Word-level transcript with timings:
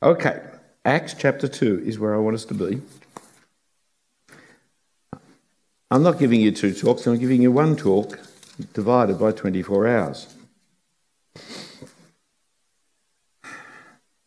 Okay, 0.00 0.40
Acts 0.84 1.12
chapter 1.18 1.48
2 1.48 1.82
is 1.84 1.98
where 1.98 2.14
I 2.14 2.18
want 2.18 2.36
us 2.36 2.44
to 2.44 2.54
be. 2.54 2.80
I'm 5.90 6.04
not 6.04 6.20
giving 6.20 6.40
you 6.40 6.52
two 6.52 6.72
talks, 6.72 7.04
I'm 7.06 7.18
giving 7.18 7.42
you 7.42 7.50
one 7.50 7.74
talk 7.74 8.20
divided 8.74 9.18
by 9.18 9.32
24 9.32 9.88
hours. 9.88 10.36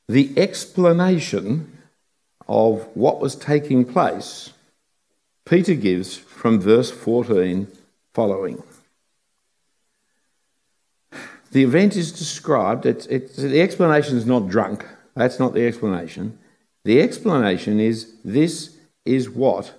The 0.10 0.38
explanation 0.38 1.78
of 2.50 2.86
what 2.94 3.22
was 3.22 3.36
taking 3.38 3.86
place, 3.86 4.52
Peter 5.46 5.76
gives 5.76 6.18
from 6.18 6.60
verse 6.60 6.92
14 6.92 7.70
following. 8.14 8.62
The 11.54 11.64
event 11.64 11.96
is 11.96 12.12
described, 12.12 12.86
it's, 12.86 13.06
it's, 13.06 13.38
the 13.38 13.62
explanation 13.62 14.18
is 14.18 14.26
not 14.26 14.50
drunk. 14.50 14.86
That's 15.16 15.40
not 15.40 15.54
the 15.54 15.66
explanation. 15.66 16.38
The 16.84 17.02
explanation 17.02 17.80
is 17.80 18.16
this 18.24 18.78
is 19.06 19.30
what 19.30 19.74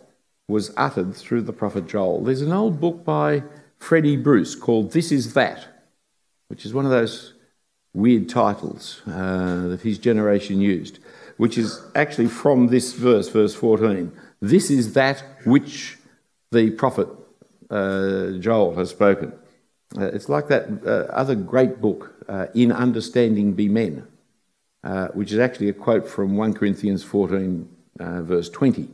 was 0.48 0.72
uttered 0.76 1.14
through 1.14 1.42
the 1.42 1.52
prophet 1.52 1.86
Joel. 1.86 2.22
There's 2.22 2.42
an 2.42 2.52
old 2.52 2.80
book 2.80 3.04
by 3.04 3.42
Freddie 3.78 4.16
Bruce 4.16 4.54
called 4.54 4.92
This 4.92 5.10
Is 5.10 5.34
That, 5.34 5.66
which 6.48 6.64
is 6.66 6.74
one 6.74 6.84
of 6.84 6.90
those 6.90 7.34
weird 7.94 8.28
titles 8.28 9.02
uh, 9.06 9.68
that 9.68 9.80
his 9.82 9.98
generation 9.98 10.60
used, 10.60 10.98
which 11.36 11.58
is 11.58 11.80
actually 11.94 12.28
from 12.28 12.68
this 12.68 12.92
verse, 12.92 13.28
verse 13.28 13.54
14. 13.54 14.12
This 14.40 14.70
is 14.70 14.92
that 14.94 15.24
which 15.44 15.98
the 16.50 16.70
prophet 16.70 17.08
uh, 17.70 18.32
Joel 18.38 18.74
has 18.76 18.90
spoken. 18.90 19.32
Uh, 19.96 20.06
it's 20.06 20.28
like 20.28 20.48
that 20.48 20.68
uh, 20.86 21.12
other 21.12 21.34
great 21.34 21.80
book, 21.80 22.14
uh, 22.28 22.46
In 22.54 22.72
Understanding 22.72 23.52
Be 23.52 23.68
Men, 23.68 24.06
uh, 24.84 25.08
which 25.08 25.32
is 25.32 25.38
actually 25.38 25.68
a 25.68 25.72
quote 25.72 26.08
from 26.08 26.36
1 26.36 26.54
Corinthians 26.54 27.04
14, 27.04 27.68
uh, 28.00 28.22
verse 28.22 28.48
20. 28.48 28.88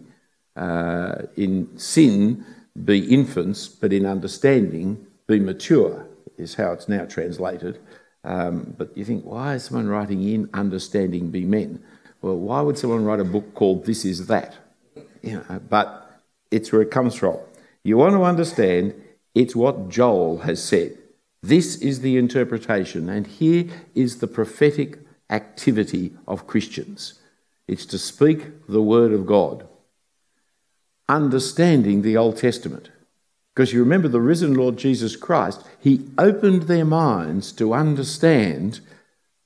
Uh, 0.57 1.23
in 1.37 1.79
sin, 1.79 2.45
be 2.85 3.13
infants, 3.13 3.69
but 3.69 3.93
in 3.93 4.05
understanding, 4.05 5.07
be 5.27 5.39
mature, 5.39 6.07
is 6.37 6.55
how 6.55 6.73
it's 6.73 6.89
now 6.89 7.05
translated. 7.05 7.79
Um, 8.25 8.75
but 8.77 8.97
you 8.97 9.05
think, 9.05 9.25
why 9.25 9.55
is 9.55 9.65
someone 9.65 9.89
writing 9.89 10.23
in 10.23 10.51
understanding 10.53 11.31
be 11.31 11.45
men? 11.45 11.83
Well, 12.21 12.37
why 12.37 12.61
would 12.61 12.77
someone 12.77 13.05
write 13.05 13.21
a 13.21 13.25
book 13.25 13.55
called 13.55 13.87
This 13.87 14.05
Is 14.05 14.27
That? 14.27 14.57
You 15.23 15.45
know, 15.49 15.61
but 15.69 16.21
it's 16.51 16.73
where 16.73 16.83
it 16.83 16.91
comes 16.91 17.15
from. 17.15 17.39
You 17.85 17.97
want 17.97 18.15
to 18.15 18.25
understand 18.25 18.95
it's 19.35 19.55
what 19.55 19.89
Joel 19.89 20.39
has 20.39 20.63
said. 20.63 20.99
This 21.43 21.77
is 21.77 22.01
the 22.01 22.17
interpretation, 22.17 23.09
and 23.09 23.27
here 23.27 23.67
is 23.95 24.19
the 24.19 24.27
prophetic 24.27 24.99
activity 25.31 26.13
of 26.27 26.47
Christians 26.47 27.19
it's 27.69 27.85
to 27.87 27.99
speak 27.99 28.67
the 28.67 28.83
word 28.83 29.13
of 29.13 29.27
God, 29.27 29.69
understanding 31.07 32.01
the 32.01 32.17
Old 32.17 32.39
Testament. 32.39 32.91
Because 33.55 33.73
you 33.73 33.81
remember 33.81 34.09
the 34.09 34.21
risen 34.21 34.55
Lord 34.55 34.79
Jesus 34.79 35.17
Christ, 35.17 35.63
he 35.79 36.09
opened 36.17 36.63
their 36.63 36.87
minds 36.87 37.53
to 37.53 37.75
understand 37.75 38.81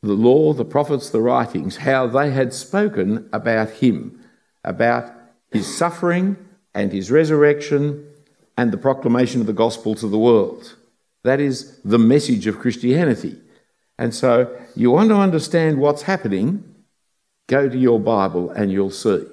the 0.02 0.12
law, 0.12 0.52
the 0.52 0.64
prophets, 0.64 1.10
the 1.10 1.20
writings, 1.20 1.78
how 1.78 2.06
they 2.06 2.30
had 2.30 2.52
spoken 2.54 3.28
about 3.32 3.70
him, 3.70 4.20
about 4.62 5.12
his 5.50 5.76
suffering 5.76 6.36
and 6.74 6.92
his 6.92 7.10
resurrection 7.10 8.06
and 8.56 8.70
the 8.70 8.78
proclamation 8.78 9.40
of 9.40 9.46
the 9.46 9.52
gospel 9.52 9.94
to 9.96 10.06
the 10.06 10.18
world. 10.18 10.76
That 11.24 11.40
is 11.40 11.78
the 11.84 11.98
message 11.98 12.46
of 12.46 12.58
Christianity. 12.58 13.36
And 14.02 14.12
so 14.12 14.50
you 14.74 14.90
want 14.90 15.10
to 15.10 15.14
understand 15.14 15.78
what's 15.78 16.02
happening, 16.02 16.64
go 17.46 17.68
to 17.68 17.78
your 17.78 18.00
Bible 18.00 18.50
and 18.50 18.72
you'll 18.72 18.90
see. 18.90 19.24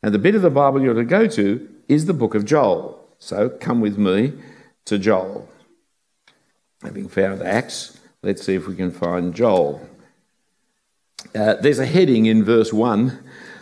And 0.00 0.14
the 0.14 0.20
bit 0.20 0.36
of 0.36 0.42
the 0.42 0.48
Bible 0.62 0.80
you're 0.80 0.94
to 0.94 1.04
go 1.04 1.26
to 1.26 1.68
is 1.88 2.06
the 2.06 2.14
book 2.14 2.36
of 2.36 2.44
Joel. 2.44 3.04
So 3.18 3.48
come 3.48 3.80
with 3.80 3.98
me 3.98 4.34
to 4.84 4.96
Joel. 4.96 5.48
Having 6.84 7.08
found 7.08 7.42
Acts, 7.42 7.98
let's 8.22 8.46
see 8.46 8.54
if 8.54 8.68
we 8.68 8.76
can 8.76 8.92
find 8.92 9.34
Joel. 9.34 9.84
Uh, 11.34 11.54
there's 11.54 11.80
a 11.80 11.86
heading 11.86 12.26
in 12.26 12.44
verse 12.44 12.72
1 12.72 13.18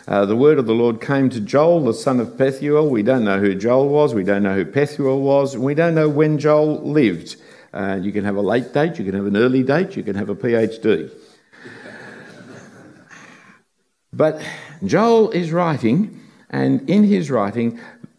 uh, 0.07 0.23
the 0.27 0.35
word 0.35 0.59
of 0.59 0.67
the 0.67 0.73
Lord 0.75 1.01
came 1.01 1.31
to 1.31 1.39
Joel, 1.39 1.83
the 1.83 1.93
son 1.93 2.19
of 2.19 2.37
Pethuel. 2.37 2.91
We 2.91 3.01
don't 3.01 3.23
know 3.23 3.39
who 3.39 3.55
Joel 3.55 3.89
was, 3.89 4.13
we 4.13 4.23
don't 4.23 4.43
know 4.43 4.53
who 4.53 4.65
Pethuel 4.65 5.21
was, 5.21 5.57
we 5.57 5.73
don't 5.73 5.95
know 5.95 6.07
when 6.07 6.37
Joel 6.37 6.79
lived. 6.83 7.37
Uh, 7.75 7.99
you 8.01 8.13
can 8.13 8.23
have 8.23 8.37
a 8.37 8.41
late 8.41 8.73
date, 8.73 8.97
you 8.97 9.03
can 9.03 9.13
have 9.13 9.25
an 9.25 9.35
early 9.35 9.61
date, 9.61 9.97
you 9.97 10.03
can 10.03 10.15
have 10.15 10.29
a 10.29 10.35
PhD. 10.35 11.11
But 14.13 14.41
Joel 14.85 15.31
is 15.31 15.51
writing, 15.51 16.21
and 16.49 16.89
in 16.89 17.03
his 17.03 17.29
writing, 17.29 17.77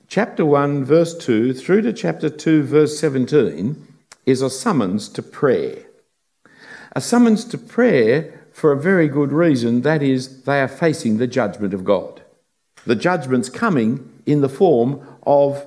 chapter 0.08 0.44
1, 0.44 0.84
verse 0.84 1.16
2, 1.16 1.54
through 1.54 1.80
to 1.82 1.92
chapter 1.94 2.28
2, 2.28 2.64
verse 2.64 2.98
17, 3.00 3.82
is 4.26 4.42
a 4.42 4.50
summons 4.50 5.08
to 5.08 5.22
prayer. 5.22 5.86
A 6.92 7.00
summons 7.00 7.46
to 7.46 7.56
prayer 7.56 8.48
for 8.52 8.72
a 8.72 8.80
very 8.80 9.08
good 9.08 9.32
reason 9.32 9.80
that 9.82 10.02
is, 10.02 10.42
they 10.42 10.60
are 10.60 10.68
facing 10.68 11.16
the 11.16 11.26
judgment 11.26 11.72
of 11.72 11.84
God. 11.84 12.20
The 12.84 12.94
judgment's 12.94 13.48
coming 13.48 14.22
in 14.26 14.42
the 14.42 14.50
form 14.50 15.06
of, 15.22 15.64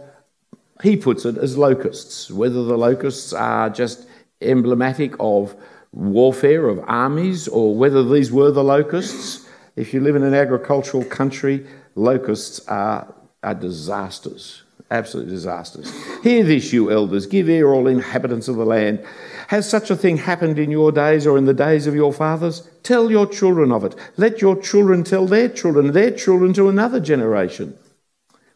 he 0.81 0.95
puts 0.95 1.25
it 1.25 1.37
as 1.37 1.57
locusts, 1.57 2.31
whether 2.31 2.63
the 2.63 2.77
locusts 2.77 3.33
are 3.33 3.69
just 3.69 4.07
emblematic 4.41 5.13
of 5.19 5.55
warfare, 5.91 6.67
of 6.67 6.79
armies, 6.87 7.47
or 7.47 7.75
whether 7.75 8.03
these 8.03 8.31
were 8.31 8.51
the 8.51 8.63
locusts. 8.63 9.47
If 9.75 9.93
you 9.93 9.99
live 10.01 10.15
in 10.15 10.23
an 10.23 10.33
agricultural 10.33 11.03
country, 11.05 11.65
locusts 11.95 12.65
are, 12.67 13.13
are 13.43 13.55
disasters, 13.55 14.63
absolute 14.89 15.27
disasters. 15.27 15.91
Hear 16.23 16.43
this, 16.43 16.71
you 16.71 16.91
elders, 16.91 17.25
give 17.25 17.49
ear, 17.49 17.73
all 17.73 17.87
inhabitants 17.87 18.47
of 18.47 18.55
the 18.55 18.65
land. 18.65 19.03
Has 19.47 19.69
such 19.69 19.89
a 19.89 19.95
thing 19.95 20.17
happened 20.17 20.59
in 20.59 20.71
your 20.71 20.91
days 20.91 21.25
or 21.25 21.37
in 21.37 21.45
the 21.45 21.53
days 21.53 21.87
of 21.87 21.95
your 21.95 22.13
fathers? 22.13 22.69
Tell 22.83 23.09
your 23.09 23.25
children 23.25 23.71
of 23.71 23.83
it. 23.83 23.95
Let 24.15 24.41
your 24.41 24.55
children 24.61 25.03
tell 25.03 25.25
their 25.25 25.49
children, 25.49 25.91
their 25.91 26.11
children 26.11 26.53
to 26.53 26.69
another 26.69 26.99
generation. 26.99 27.77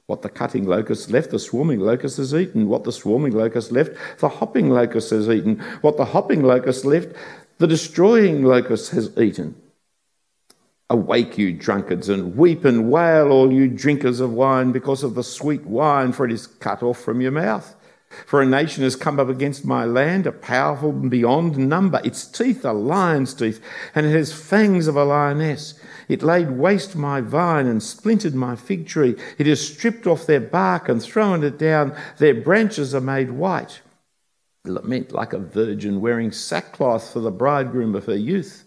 What 0.07 0.21
the 0.21 0.29
cutting 0.29 0.65
locust 0.65 1.09
left, 1.11 1.31
the 1.31 1.39
swarming 1.39 1.79
locust 1.79 2.17
has 2.17 2.33
eaten. 2.33 2.67
What 2.67 2.83
the 2.83 2.91
swarming 2.91 3.31
locust 3.31 3.71
left, 3.71 3.91
the 4.19 4.27
hopping 4.27 4.69
locust 4.69 5.11
has 5.11 5.29
eaten. 5.29 5.59
What 5.81 5.97
the 5.97 6.05
hopping 6.05 6.43
locust 6.43 6.83
left, 6.83 7.15
the 7.57 7.67
destroying 7.67 8.43
locust 8.43 8.91
has 8.91 9.17
eaten. 9.17 9.55
Awake, 10.89 11.37
you 11.37 11.53
drunkards, 11.53 12.09
and 12.09 12.35
weep 12.35 12.65
and 12.65 12.91
wail, 12.91 13.31
all 13.31 13.51
you 13.51 13.69
drinkers 13.69 14.19
of 14.19 14.33
wine, 14.33 14.73
because 14.73 15.03
of 15.03 15.15
the 15.15 15.23
sweet 15.23 15.65
wine, 15.65 16.11
for 16.11 16.25
it 16.25 16.31
is 16.31 16.47
cut 16.47 16.83
off 16.83 16.99
from 16.99 17.21
your 17.21 17.31
mouth. 17.31 17.75
For 18.25 18.41
a 18.41 18.45
nation 18.45 18.83
has 18.83 18.95
come 18.95 19.19
up 19.19 19.29
against 19.29 19.65
my 19.65 19.85
land, 19.85 20.27
a 20.27 20.31
powerful 20.31 20.91
beyond 20.91 21.57
number. 21.57 22.01
Its 22.03 22.25
teeth 22.25 22.65
are 22.65 22.73
lion's 22.73 23.33
teeth, 23.33 23.59
and 23.93 24.05
it 24.05 24.11
has 24.11 24.33
fangs 24.33 24.87
of 24.87 24.95
a 24.95 25.03
lioness. 25.03 25.73
It 26.07 26.23
laid 26.23 26.51
waste 26.51 26.95
my 26.95 27.21
vine 27.21 27.67
and 27.67 27.81
splintered 27.81 28.35
my 28.35 28.55
fig 28.55 28.87
tree. 28.87 29.15
It 29.37 29.47
has 29.47 29.65
stripped 29.65 30.07
off 30.07 30.25
their 30.25 30.41
bark 30.41 30.89
and 30.89 31.01
thrown 31.01 31.43
it 31.43 31.57
down. 31.57 31.95
Their 32.17 32.33
branches 32.33 32.93
are 32.93 33.01
made 33.01 33.31
white. 33.31 33.81
Lament 34.65 35.11
like 35.11 35.33
a 35.33 35.39
virgin 35.39 35.99
wearing 35.99 36.31
sackcloth 36.31 37.11
for 37.11 37.19
the 37.19 37.31
bridegroom 37.31 37.95
of 37.95 38.05
her 38.05 38.15
youth. 38.15 38.62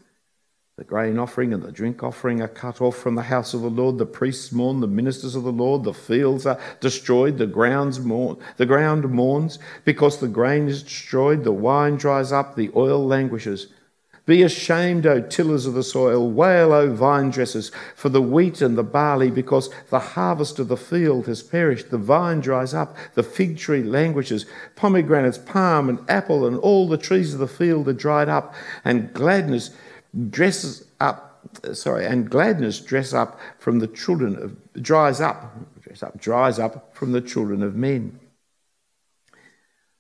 The 0.77 0.85
grain 0.85 1.19
offering 1.19 1.55
and 1.55 1.63
the 1.63 1.73
drink 1.73 2.03
offering 2.03 2.43
are 2.43 2.49
cut 2.49 2.83
off 2.83 2.99
from 2.99 3.15
the 3.15 3.23
house 3.23 3.55
of 3.55 3.63
the 3.63 3.71
Lord. 3.71 3.97
The 3.97 4.05
priests 4.05 4.53
mourn, 4.53 4.81
the 4.81 4.87
ministers 4.87 5.35
of 5.35 5.43
the 5.43 5.51
Lord. 5.51 5.85
The 5.85 5.95
fields 5.95 6.45
are 6.45 6.61
destroyed. 6.81 7.39
The 7.39 7.47
grounds 7.47 7.99
mourn, 7.99 8.37
the 8.59 8.67
ground 8.67 9.09
mourns 9.09 9.59
because 9.87 10.19
the 10.19 10.29
grain 10.29 10.69
is 10.69 10.83
destroyed. 10.83 11.45
The 11.45 11.53
wine 11.53 11.97
dries 11.97 12.31
up. 12.31 12.57
The 12.57 12.71
oil 12.77 13.03
languishes. 13.03 13.69
Be 14.27 14.43
ashamed, 14.43 15.07
O 15.07 15.23
tillers 15.23 15.65
of 15.65 15.73
the 15.73 15.83
soil. 15.83 16.31
Wail, 16.31 16.75
O 16.75 16.93
vine 16.93 17.31
dressers, 17.31 17.71
for 17.95 18.11
the 18.11 18.21
wheat 18.21 18.61
and 18.61 18.77
the 18.77 18.83
barley, 18.83 19.31
because 19.31 19.71
the 19.89 20.01
harvest 20.01 20.59
of 20.59 20.69
the 20.69 20.77
field 20.77 21.27
has 21.27 21.43
perished. 21.43 21.91
The 21.91 21.97
vine 21.97 22.41
dries 22.41 22.75
up. 22.75 22.95
The 23.15 23.23
fig 23.23 23.57
tree 23.57 23.83
languishes. 23.83 24.45
Pomegranates, 24.75 25.39
palm, 25.39 25.89
and 25.89 26.01
apple, 26.11 26.47
and 26.47 26.59
all 26.59 26.87
the 26.87 26.99
trees 26.99 27.33
of 27.33 27.41
the 27.41 27.49
field 27.49 27.89
are 27.89 27.95
dried 27.95 28.29
up, 28.29 28.55
and 28.85 29.15
gladness 29.15 29.71
dresses 30.31 30.89
up, 31.01 31.49
sorry, 31.73 32.07
and 32.07 32.31
gladness 32.31 32.81
dress 32.81 33.13
up 33.13 33.39
from 33.59 33.79
the 33.79 33.87
children 33.87 34.37
of, 34.37 34.83
dries 34.83 35.21
up, 35.21 35.55
dress 35.81 36.03
up, 36.03 36.21
dries 36.21 36.59
up 36.59 36.95
from 36.95 37.13
the 37.13 37.21
children 37.21 37.63
of 37.63 37.75
men. 37.75 38.19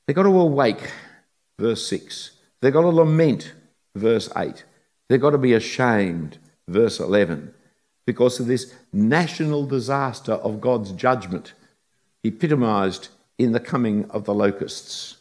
They've 0.06 0.16
got 0.16 0.22
to 0.24 0.40
awake, 0.40 0.90
verse 1.58 1.86
6. 1.88 2.32
They've 2.60 2.72
got 2.72 2.82
to 2.82 2.88
lament, 2.88 3.52
verse 3.94 4.28
8. 4.36 4.64
They've 5.08 5.20
got 5.20 5.30
to 5.30 5.38
be 5.38 5.52
ashamed, 5.52 6.38
verse 6.68 7.00
11, 7.00 7.54
because 8.06 8.40
of 8.40 8.46
this 8.46 8.74
national 8.92 9.66
disaster 9.66 10.32
of 10.32 10.60
God's 10.60 10.92
judgment, 10.92 11.54
epitomised 12.24 13.08
in 13.38 13.52
the 13.52 13.60
coming 13.60 14.08
of 14.10 14.24
the 14.24 14.34
locusts. 14.34 15.15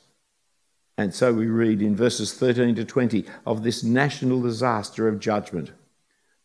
And 0.97 1.13
so 1.13 1.33
we 1.33 1.47
read 1.47 1.81
in 1.81 1.95
verses 1.95 2.33
13 2.33 2.75
to 2.75 2.86
20 2.86 3.25
of 3.45 3.63
this 3.63 3.83
national 3.83 4.42
disaster 4.42 5.07
of 5.07 5.19
judgment. 5.19 5.71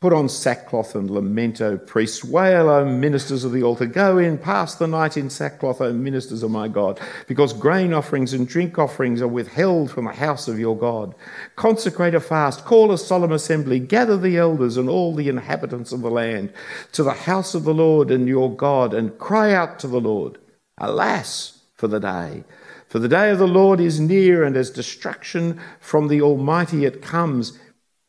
Put 0.01 0.15
on 0.15 0.31
sackcloth 0.31 0.95
and 0.95 1.11
lament, 1.11 1.61
O 1.61 1.77
priests. 1.77 2.25
Wail, 2.25 2.71
O 2.71 2.87
ministers 2.87 3.45
of 3.45 3.53
the 3.53 3.63
altar. 3.63 3.85
Go 3.85 4.17
in, 4.17 4.39
pass 4.39 4.75
the 4.75 4.87
night 4.87 5.19
in 5.19 5.29
sackcloth, 5.29 5.83
O 5.83 5.93
ministers 5.93 6.43
of 6.43 6.51
my 6.51 6.69
God, 6.69 6.99
because 7.29 7.53
grain 7.53 7.93
offerings 7.93 8.33
and 8.33 8.49
drink 8.49 8.79
offerings 8.79 9.21
are 9.21 9.29
withheld 9.29 9.91
from 9.91 10.07
the 10.07 10.13
house 10.13 10.49
of 10.49 10.59
your 10.59 10.75
God. 10.77 11.15
Consecrate 11.55 12.15
a 12.15 12.21
fast, 12.21 12.65
call 12.65 12.91
a 12.91 12.97
solemn 12.97 13.33
assembly, 13.33 13.79
gather 13.79 14.17
the 14.17 14.39
elders 14.39 14.79
and 14.79 14.89
all 14.89 15.15
the 15.15 15.29
inhabitants 15.29 15.93
of 15.93 16.01
the 16.01 16.11
land 16.11 16.51
to 16.93 17.03
the 17.03 17.13
house 17.13 17.55
of 17.55 17.65
the 17.65 17.75
Lord 17.75 18.11
and 18.11 18.27
your 18.27 18.57
God, 18.57 18.95
and 18.95 19.19
cry 19.19 19.53
out 19.53 19.79
to 19.81 19.87
the 19.87 20.01
Lord. 20.01 20.39
Alas 20.79 21.60
for 21.81 21.89
the 21.89 21.99
day! 21.99 22.45
For 22.87 22.99
the 22.99 23.09
day 23.09 23.31
of 23.31 23.39
the 23.39 23.49
Lord 23.49 23.81
is 23.81 23.99
near, 23.99 24.45
and 24.45 24.55
as 24.55 24.69
destruction 24.69 25.59
from 25.81 26.09
the 26.09 26.21
Almighty 26.21 26.85
it 26.85 27.01
comes. 27.01 27.59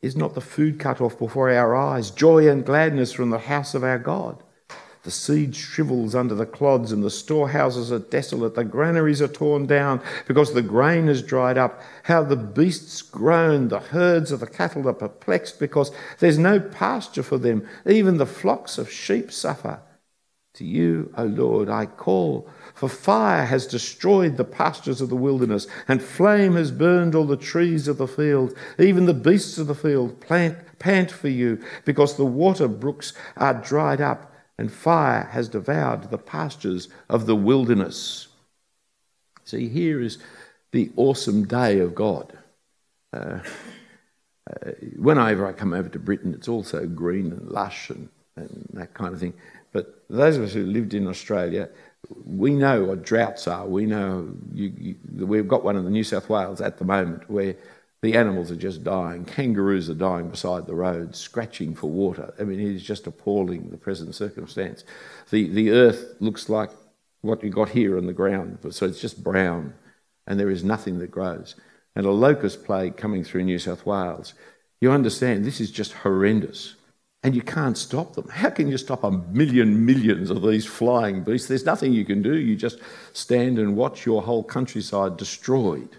Is 0.01 0.15
not 0.15 0.33
the 0.33 0.41
food 0.41 0.77
cut 0.79 0.99
off 0.99 1.17
before 1.17 1.49
our 1.49 1.75
eyes, 1.75 2.11
joy 2.11 2.49
and 2.49 2.65
gladness 2.65 3.13
from 3.13 3.29
the 3.29 3.39
house 3.39 3.73
of 3.73 3.83
our 3.83 3.99
God? 3.99 4.43
The 5.03 5.11
seed 5.11 5.55
shrivels 5.55 6.13
under 6.13 6.35
the 6.35 6.45
clods, 6.45 6.91
and 6.91 7.01
the 7.03 7.09
storehouses 7.09 7.91
are 7.91 7.99
desolate. 7.99 8.55
The 8.55 8.63
granaries 8.63 9.21
are 9.21 9.27
torn 9.27 9.67
down 9.67 10.01
because 10.27 10.53
the 10.53 10.61
grain 10.61 11.07
is 11.07 11.21
dried 11.21 11.57
up. 11.57 11.81
How 12.03 12.23
the 12.23 12.35
beasts 12.35 13.01
groan, 13.01 13.69
the 13.69 13.79
herds 13.79 14.31
of 14.31 14.41
the 14.41 14.47
cattle 14.47 14.87
are 14.89 14.93
perplexed 14.93 15.59
because 15.59 15.91
there's 16.19 16.37
no 16.37 16.59
pasture 16.59 17.23
for 17.23 17.37
them. 17.37 17.67
Even 17.87 18.17
the 18.17 18.25
flocks 18.25 18.77
of 18.77 18.91
sheep 18.91 19.31
suffer. 19.31 19.79
To 20.55 20.65
you, 20.65 21.13
O 21.17 21.23
Lord, 21.23 21.69
I 21.69 21.85
call 21.85 22.49
for 22.81 22.89
fire 22.89 23.45
has 23.45 23.67
destroyed 23.67 24.37
the 24.37 24.43
pastures 24.43 25.01
of 25.01 25.09
the 25.09 25.15
wilderness, 25.15 25.67
and 25.87 26.01
flame 26.01 26.55
has 26.55 26.71
burned 26.71 27.13
all 27.13 27.25
the 27.25 27.37
trees 27.37 27.87
of 27.87 27.99
the 27.99 28.07
field. 28.07 28.57
Even 28.79 29.05
the 29.05 29.13
beasts 29.13 29.59
of 29.59 29.67
the 29.67 29.75
field 29.75 30.19
plant, 30.19 30.57
pant 30.79 31.11
for 31.11 31.27
you, 31.27 31.63
because 31.85 32.17
the 32.17 32.25
water 32.25 32.67
brooks 32.67 33.13
are 33.37 33.53
dried 33.53 34.01
up, 34.01 34.33
and 34.57 34.73
fire 34.73 35.29
has 35.31 35.47
devoured 35.47 36.09
the 36.09 36.17
pastures 36.17 36.89
of 37.07 37.27
the 37.27 37.35
wilderness. 37.35 38.29
See, 39.43 39.69
here 39.69 40.01
is 40.01 40.17
the 40.71 40.89
awesome 40.95 41.45
day 41.45 41.81
of 41.81 41.93
God. 41.93 42.35
Uh, 43.13 43.41
uh, 44.49 44.71
whenever 44.97 45.45
I 45.45 45.53
come 45.53 45.73
over 45.73 45.89
to 45.89 45.99
Britain, 45.99 46.33
it's 46.33 46.47
also 46.47 46.87
green 46.87 47.31
and 47.31 47.47
lush 47.47 47.91
and, 47.91 48.09
and 48.35 48.65
that 48.73 48.95
kind 48.95 49.13
of 49.13 49.19
thing. 49.19 49.35
But 49.71 50.03
those 50.09 50.35
of 50.35 50.43
us 50.43 50.53
who 50.53 50.65
lived 50.65 50.95
in 50.95 51.07
Australia, 51.07 51.69
we 52.25 52.51
know 52.51 52.83
what 52.85 53.03
droughts 53.03 53.47
are. 53.47 53.65
We 53.65 53.85
know 53.85 54.33
you, 54.53 54.73
you, 54.77 54.95
we've 55.25 55.47
got 55.47 55.63
one 55.63 55.75
in 55.75 55.83
the 55.83 55.91
New 55.91 56.03
South 56.03 56.29
Wales 56.29 56.61
at 56.61 56.77
the 56.77 56.85
moment 56.85 57.29
where 57.29 57.55
the 58.01 58.15
animals 58.15 58.49
are 58.49 58.55
just 58.55 58.83
dying. 58.83 59.25
Kangaroos 59.25 59.89
are 59.89 59.95
dying 59.95 60.29
beside 60.29 60.65
the 60.65 60.73
road, 60.73 61.15
scratching 61.15 61.75
for 61.75 61.89
water. 61.89 62.33
I 62.39 62.43
mean, 62.43 62.59
it 62.59 62.75
is 62.75 62.83
just 62.83 63.05
appalling, 63.05 63.69
the 63.69 63.77
present 63.77 64.13
circumstance. 64.15 64.83
The, 65.29 65.47
the 65.49 65.71
earth 65.71 66.15
looks 66.19 66.49
like 66.49 66.71
what 67.21 67.43
you 67.43 67.51
got 67.51 67.69
here 67.69 67.97
on 67.97 68.07
the 68.07 68.13
ground, 68.13 68.57
so 68.71 68.87
it's 68.87 68.99
just 68.99 69.23
brown, 69.23 69.75
and 70.25 70.39
there 70.39 70.49
is 70.49 70.63
nothing 70.63 70.97
that 70.99 71.11
grows. 71.11 71.55
And 71.95 72.05
a 72.07 72.11
locust 72.11 72.63
plague 72.63 72.97
coming 72.97 73.23
through 73.23 73.43
New 73.43 73.59
South 73.59 73.85
Wales. 73.85 74.33
You 74.79 74.91
understand, 74.91 75.45
this 75.45 75.61
is 75.61 75.69
just 75.69 75.93
horrendous 75.93 76.75
and 77.23 77.35
you 77.35 77.41
can't 77.41 77.77
stop 77.77 78.15
them. 78.15 78.27
How 78.29 78.49
can 78.49 78.67
you 78.67 78.77
stop 78.77 79.03
a 79.03 79.11
million 79.11 79.85
millions 79.85 80.29
of 80.31 80.41
these 80.41 80.65
flying 80.65 81.23
beasts? 81.23 81.47
There's 81.47 81.65
nothing 81.65 81.93
you 81.93 82.03
can 82.03 82.21
do. 82.21 82.35
You 82.35 82.55
just 82.55 82.79
stand 83.13 83.59
and 83.59 83.75
watch 83.75 84.05
your 84.05 84.23
whole 84.23 84.43
countryside 84.43 85.17
destroyed. 85.17 85.97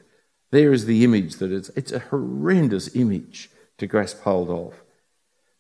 There 0.51 0.73
is 0.73 0.87
the 0.87 1.05
image 1.05 1.37
that 1.37 1.53
it's, 1.53 1.69
it's 1.71 1.93
a 1.93 2.01
horrendous 2.01 2.95
image 2.97 3.51
to 3.79 3.87
grasp 3.87 4.23
hold 4.23 4.51
of. 4.51 4.82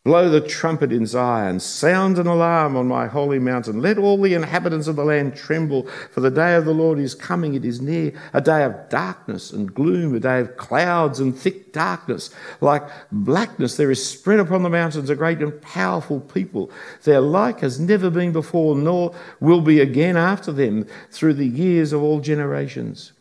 Blow 0.04 0.28
the 0.28 0.40
trumpet 0.40 0.90
in 0.90 1.06
Zion, 1.06 1.60
sound 1.60 2.19
an 2.19 2.26
alarm 2.26 2.76
on 2.76 2.88
my 2.88 3.06
holy 3.06 3.38
mountain. 3.38 3.81
Let 3.81 3.99
all 3.99 4.20
the 4.20 4.34
inhabitants 4.34 4.88
of 4.88 4.96
the 4.96 5.04
land 5.04 5.37
tremble, 5.37 5.87
for 6.10 6.20
the 6.20 6.28
day 6.28 6.56
of 6.56 6.64
the 6.64 6.75
Lord 6.75 6.99
is 6.99 7.14
coming, 7.14 7.54
it 7.54 7.64
is 7.64 7.81
near. 7.81 8.12
A 8.32 8.40
day 8.40 8.64
of 8.64 8.88
darkness 8.88 9.52
and 9.52 9.72
gloom, 9.72 10.12
a 10.16 10.19
day 10.19 10.40
of 10.40 10.56
clouds 10.56 11.20
and 11.20 11.38
thick 11.38 11.72
darkness. 11.72 12.31
Like 12.60 12.82
blackness, 13.12 13.76
there 13.76 13.93
is 13.93 14.04
spread 14.04 14.40
upon 14.40 14.64
the 14.64 14.70
mountains 14.70 15.08
a 15.08 15.14
great 15.14 15.38
and 15.38 15.62
powerful 15.62 16.19
people. 16.19 16.72
Their 17.05 17.20
like 17.20 17.60
has 17.60 17.78
never 17.78 18.10
been 18.10 18.32
before, 18.32 18.75
nor 18.75 19.14
will 19.38 19.60
be 19.60 19.78
again 19.78 20.16
after 20.16 20.50
them 20.50 20.84
through 21.12 21.34
the 21.34 21.46
years 21.46 21.93
of 21.93 22.02
all 22.02 22.19
generations. 22.19 23.12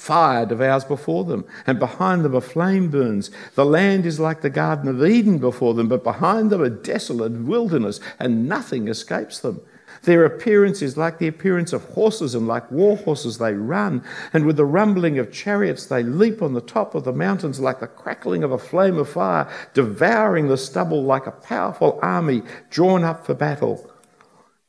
Fire 0.00 0.46
devours 0.46 0.86
before 0.86 1.24
them, 1.24 1.44
and 1.66 1.78
behind 1.78 2.24
them 2.24 2.34
a 2.34 2.40
flame 2.40 2.88
burns. 2.88 3.30
The 3.54 3.66
land 3.66 4.06
is 4.06 4.18
like 4.18 4.40
the 4.40 4.48
Garden 4.48 4.88
of 4.88 5.04
Eden 5.04 5.36
before 5.36 5.74
them, 5.74 5.88
but 5.88 6.02
behind 6.02 6.48
them 6.48 6.62
a 6.62 6.70
desolate 6.70 7.32
wilderness, 7.32 8.00
and 8.18 8.48
nothing 8.48 8.88
escapes 8.88 9.40
them. 9.40 9.60
Their 10.04 10.24
appearance 10.24 10.80
is 10.80 10.96
like 10.96 11.18
the 11.18 11.28
appearance 11.28 11.74
of 11.74 11.84
horses, 11.84 12.34
and 12.34 12.48
like 12.48 12.70
war 12.70 12.96
horses 12.96 13.36
they 13.36 13.52
run. 13.52 14.02
And 14.32 14.46
with 14.46 14.56
the 14.56 14.64
rumbling 14.64 15.18
of 15.18 15.30
chariots 15.30 15.84
they 15.84 16.02
leap 16.02 16.40
on 16.40 16.54
the 16.54 16.62
top 16.62 16.94
of 16.94 17.04
the 17.04 17.12
mountains 17.12 17.60
like 17.60 17.80
the 17.80 17.86
crackling 17.86 18.42
of 18.42 18.52
a 18.52 18.58
flame 18.58 18.96
of 18.96 19.10
fire, 19.10 19.52
devouring 19.74 20.48
the 20.48 20.56
stubble 20.56 21.02
like 21.02 21.26
a 21.26 21.30
powerful 21.30 21.98
army 22.00 22.40
drawn 22.70 23.04
up 23.04 23.26
for 23.26 23.34
battle. 23.34 23.86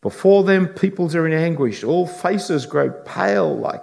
Before 0.01 0.44
them, 0.44 0.68
peoples 0.68 1.16
are 1.16 1.27
in 1.27 1.34
anguish. 1.34 1.84
All 1.84 2.07
faces 2.07 2.66
grow 2.66 2.89
pale 2.89 3.56
like 3.56 3.81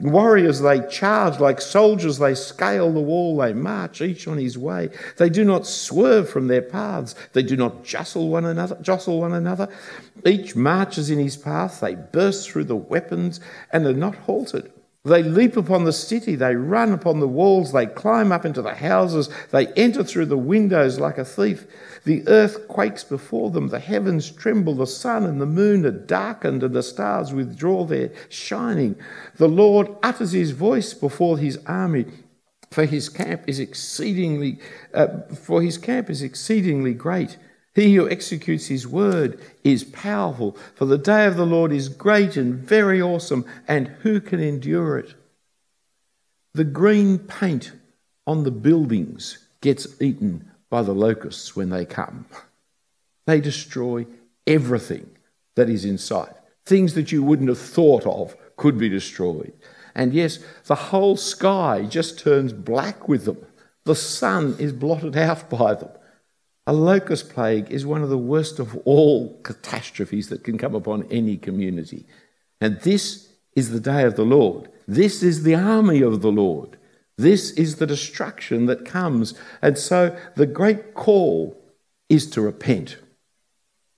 Warriors, 0.00 0.60
they 0.60 0.86
charge 0.88 1.40
like 1.40 1.60
soldiers, 1.60 2.18
they 2.18 2.34
scale 2.34 2.92
the 2.92 3.00
wall, 3.00 3.36
they 3.36 3.52
march 3.52 4.00
each 4.00 4.28
on 4.28 4.38
his 4.38 4.56
way. 4.56 4.90
They 5.16 5.28
do 5.28 5.44
not 5.44 5.66
swerve 5.66 6.30
from 6.30 6.46
their 6.46 6.62
paths, 6.62 7.16
they 7.32 7.42
do 7.42 7.56
not 7.56 7.84
jostle 7.84 8.28
one 8.28 8.44
another, 8.44 8.78
jostle 8.80 9.20
one 9.20 9.32
another. 9.32 9.68
Each 10.24 10.54
marches 10.54 11.10
in 11.10 11.18
his 11.18 11.36
path, 11.36 11.80
they 11.80 11.96
burst 11.96 12.48
through 12.48 12.64
the 12.64 12.76
weapons 12.76 13.40
and 13.72 13.86
are 13.86 13.92
not 13.92 14.14
halted. 14.14 14.72
They 15.04 15.22
leap 15.22 15.56
upon 15.56 15.84
the 15.84 15.92
city, 15.92 16.34
they 16.34 16.56
run 16.56 16.92
upon 16.92 17.20
the 17.20 17.28
walls, 17.28 17.72
they 17.72 17.86
climb 17.86 18.32
up 18.32 18.44
into 18.44 18.62
the 18.62 18.74
houses, 18.74 19.30
they 19.52 19.68
enter 19.68 20.02
through 20.02 20.26
the 20.26 20.36
windows 20.36 20.98
like 20.98 21.18
a 21.18 21.24
thief. 21.24 21.66
The 22.04 22.26
earth 22.26 22.66
quakes 22.66 23.04
before 23.04 23.50
them, 23.50 23.68
the 23.68 23.78
heavens 23.78 24.30
tremble, 24.30 24.74
the 24.74 24.86
sun 24.88 25.24
and 25.24 25.40
the 25.40 25.46
moon 25.46 25.86
are 25.86 25.92
darkened, 25.92 26.64
and 26.64 26.74
the 26.74 26.82
stars 26.82 27.32
withdraw 27.32 27.84
their 27.84 28.10
shining. 28.28 28.96
The 29.36 29.48
Lord 29.48 29.88
utters 30.02 30.32
his 30.32 30.50
voice 30.50 30.92
before 30.94 31.38
his 31.38 31.58
army, 31.66 32.06
for 32.70 32.84
his 32.84 33.08
camp 33.08 33.44
is 33.46 33.60
exceedingly, 33.60 34.58
uh, 34.92 35.20
for 35.34 35.62
his 35.62 35.78
camp 35.78 36.10
is 36.10 36.22
exceedingly 36.22 36.92
great. 36.92 37.38
He 37.78 37.94
who 37.94 38.10
executes 38.10 38.66
his 38.66 38.88
word 38.88 39.40
is 39.62 39.84
powerful, 39.84 40.56
for 40.74 40.84
the 40.84 40.98
day 40.98 41.26
of 41.26 41.36
the 41.36 41.46
Lord 41.46 41.70
is 41.70 41.88
great 41.88 42.36
and 42.36 42.54
very 42.56 43.00
awesome, 43.00 43.44
and 43.68 43.86
who 44.02 44.20
can 44.20 44.40
endure 44.40 44.98
it? 44.98 45.14
The 46.54 46.64
green 46.64 47.20
paint 47.20 47.70
on 48.26 48.42
the 48.42 48.50
buildings 48.50 49.46
gets 49.60 49.86
eaten 50.02 50.50
by 50.68 50.82
the 50.82 50.92
locusts 50.92 51.54
when 51.54 51.70
they 51.70 51.84
come. 51.84 52.26
They 53.26 53.40
destroy 53.40 54.06
everything 54.44 55.10
that 55.54 55.70
is 55.70 55.84
in 55.84 55.98
sight. 55.98 56.34
Things 56.66 56.94
that 56.94 57.12
you 57.12 57.22
wouldn't 57.22 57.48
have 57.48 57.60
thought 57.60 58.04
of 58.06 58.36
could 58.56 58.76
be 58.76 58.88
destroyed. 58.88 59.52
And 59.94 60.12
yes, 60.12 60.40
the 60.64 60.74
whole 60.74 61.16
sky 61.16 61.84
just 61.84 62.18
turns 62.18 62.52
black 62.52 63.06
with 63.06 63.24
them. 63.24 63.46
The 63.84 63.94
sun 63.94 64.56
is 64.58 64.72
blotted 64.72 65.16
out 65.16 65.48
by 65.48 65.74
them. 65.74 65.90
A 66.68 66.74
locust 66.74 67.30
plague 67.30 67.70
is 67.70 67.86
one 67.86 68.02
of 68.02 68.10
the 68.10 68.18
worst 68.18 68.58
of 68.58 68.76
all 68.84 69.40
catastrophes 69.40 70.28
that 70.28 70.44
can 70.44 70.58
come 70.58 70.74
upon 70.74 71.08
any 71.10 71.38
community. 71.38 72.06
And 72.60 72.78
this 72.82 73.32
is 73.56 73.70
the 73.70 73.80
day 73.80 74.02
of 74.02 74.16
the 74.16 74.26
Lord. 74.26 74.68
This 74.86 75.22
is 75.22 75.44
the 75.44 75.54
army 75.54 76.02
of 76.02 76.20
the 76.20 76.30
Lord. 76.30 76.76
This 77.16 77.52
is 77.52 77.76
the 77.76 77.86
destruction 77.86 78.66
that 78.66 78.84
comes. 78.84 79.32
And 79.62 79.78
so 79.78 80.14
the 80.36 80.44
great 80.44 80.92
call 80.92 81.58
is 82.10 82.28
to 82.32 82.42
repent. 82.42 82.98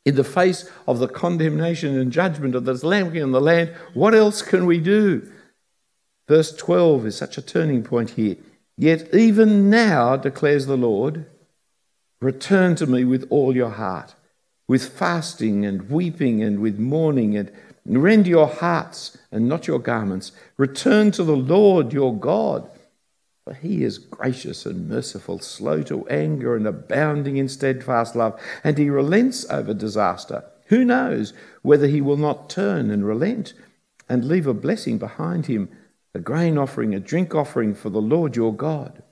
In 0.04 0.14
the 0.14 0.22
face 0.22 0.70
of 0.86 1.00
the 1.00 1.08
condemnation 1.08 1.98
and 1.98 2.12
judgment 2.12 2.54
of 2.54 2.66
the 2.66 2.86
lamb 2.86 3.16
in 3.16 3.32
the 3.32 3.40
land, 3.40 3.74
what 3.94 4.14
else 4.14 4.42
can 4.42 4.64
we 4.64 4.78
do? 4.78 5.28
Verse 6.28 6.54
12 6.54 7.06
is 7.06 7.16
such 7.16 7.36
a 7.36 7.42
turning 7.42 7.82
point 7.82 8.10
here. 8.10 8.36
Yet 8.76 9.12
even 9.12 9.70
now, 9.70 10.16
declares 10.16 10.66
the 10.66 10.76
Lord, 10.76 11.26
return 12.20 12.74
to 12.76 12.86
me 12.86 13.04
with 13.04 13.26
all 13.30 13.54
your 13.54 13.70
heart, 13.70 14.14
with 14.68 14.88
fasting 14.88 15.64
and 15.64 15.90
weeping 15.90 16.42
and 16.42 16.60
with 16.60 16.78
mourning, 16.78 17.36
and 17.36 17.50
rend 17.84 18.26
your 18.26 18.48
hearts 18.48 19.18
and 19.32 19.48
not 19.48 19.66
your 19.66 19.78
garments. 19.78 20.32
Return 20.56 21.10
to 21.12 21.24
the 21.24 21.36
Lord 21.36 21.92
your 21.92 22.14
God 22.16 22.70
for 23.50 23.54
he 23.54 23.82
is 23.82 23.98
gracious 23.98 24.66
and 24.66 24.88
merciful, 24.88 25.40
slow 25.40 25.82
to 25.82 26.06
anger 26.08 26.54
and 26.54 26.66
abounding 26.66 27.36
in 27.36 27.48
steadfast 27.48 28.14
love, 28.14 28.40
and 28.62 28.78
he 28.78 28.90
relents 28.90 29.44
over 29.50 29.74
disaster. 29.74 30.44
Who 30.66 30.84
knows 30.84 31.32
whether 31.62 31.86
he 31.86 32.00
will 32.00 32.16
not 32.16 32.48
turn 32.48 32.90
and 32.90 33.04
relent 33.04 33.54
and 34.08 34.24
leave 34.24 34.46
a 34.46 34.54
blessing 34.54 34.98
behind 34.98 35.46
him, 35.46 35.68
a 36.14 36.20
grain 36.20 36.58
offering, 36.58 36.94
a 36.94 37.00
drink 37.00 37.34
offering 37.34 37.74
for 37.74 37.90
the 37.90 38.00
Lord 38.00 38.36
your 38.36 38.54
God? 38.54 39.02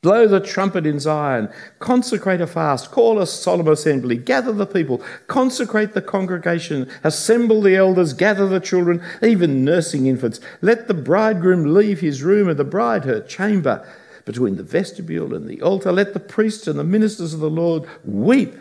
Blow 0.00 0.28
the 0.28 0.38
trumpet 0.38 0.86
in 0.86 1.00
Zion, 1.00 1.48
consecrate 1.80 2.40
a 2.40 2.46
fast, 2.46 2.92
call 2.92 3.18
a 3.18 3.26
solemn 3.26 3.66
assembly, 3.66 4.16
gather 4.16 4.52
the 4.52 4.66
people, 4.66 5.02
consecrate 5.26 5.92
the 5.92 6.02
congregation, 6.02 6.88
assemble 7.02 7.60
the 7.60 7.74
elders, 7.74 8.12
gather 8.12 8.46
the 8.46 8.60
children, 8.60 9.02
even 9.24 9.64
nursing 9.64 10.06
infants. 10.06 10.38
Let 10.62 10.86
the 10.86 10.94
bridegroom 10.94 11.74
leave 11.74 11.98
his 11.98 12.22
room 12.22 12.48
and 12.48 12.56
the 12.56 12.64
bride 12.64 13.06
her 13.06 13.20
chamber. 13.20 13.84
Between 14.24 14.56
the 14.56 14.62
vestibule 14.62 15.34
and 15.34 15.48
the 15.48 15.62
altar, 15.62 15.90
let 15.90 16.12
the 16.12 16.20
priests 16.20 16.68
and 16.68 16.78
the 16.78 16.84
ministers 16.84 17.34
of 17.34 17.40
the 17.40 17.50
Lord 17.50 17.84
weep 18.04 18.54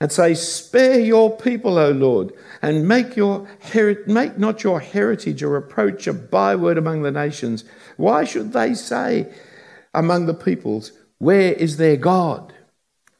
and 0.00 0.10
say, 0.10 0.32
Spare 0.32 1.00
your 1.00 1.36
people, 1.36 1.76
O 1.76 1.90
Lord, 1.90 2.32
and 2.62 2.88
make, 2.88 3.16
your 3.16 3.46
heri- 3.58 3.98
make 4.06 4.38
not 4.38 4.62
your 4.62 4.80
heritage 4.80 5.42
a 5.42 5.48
reproach, 5.48 6.06
a 6.06 6.12
byword 6.12 6.78
among 6.78 7.02
the 7.02 7.10
nations. 7.10 7.64
Why 7.96 8.24
should 8.24 8.52
they 8.52 8.74
say, 8.74 9.30
among 9.98 10.26
the 10.26 10.34
peoples, 10.34 10.92
Where 11.18 11.52
is 11.52 11.76
their 11.76 11.96
God? 11.96 12.52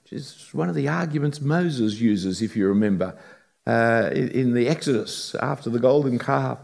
Which 0.04 0.12
is 0.12 0.48
one 0.52 0.68
of 0.68 0.74
the 0.74 0.88
arguments 0.88 1.40
Moses 1.40 2.00
uses, 2.00 2.40
if 2.40 2.56
you 2.56 2.68
remember, 2.68 3.18
uh, 3.66 4.10
in 4.12 4.54
the 4.54 4.68
Exodus 4.68 5.34
after 5.34 5.68
the 5.68 5.80
golden 5.80 6.18
calf. 6.18 6.58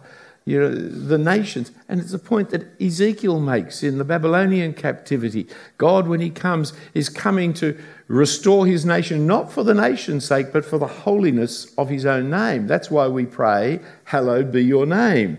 You 0.46 0.60
know, 0.60 0.74
the 0.74 1.16
nations, 1.16 1.72
and 1.88 2.00
it's 2.00 2.12
a 2.12 2.18
point 2.18 2.50
that 2.50 2.78
Ezekiel 2.80 3.40
makes 3.40 3.82
in 3.82 3.96
the 3.96 4.04
Babylonian 4.04 4.74
captivity. 4.74 5.48
God, 5.78 6.06
when 6.06 6.20
he 6.20 6.28
comes, 6.28 6.74
is 6.92 7.08
coming 7.08 7.54
to 7.54 7.78
restore 8.08 8.66
his 8.66 8.84
nation, 8.84 9.26
not 9.26 9.50
for 9.50 9.64
the 9.64 9.72
nation's 9.72 10.26
sake, 10.26 10.52
but 10.52 10.66
for 10.66 10.76
the 10.78 10.86
holiness 10.86 11.72
of 11.78 11.88
his 11.88 12.04
own 12.04 12.28
name. 12.28 12.66
That's 12.66 12.90
why 12.90 13.08
we 13.08 13.24
pray, 13.24 13.80
Hallowed 14.04 14.52
be 14.52 14.62
your 14.62 14.84
name. 14.84 15.38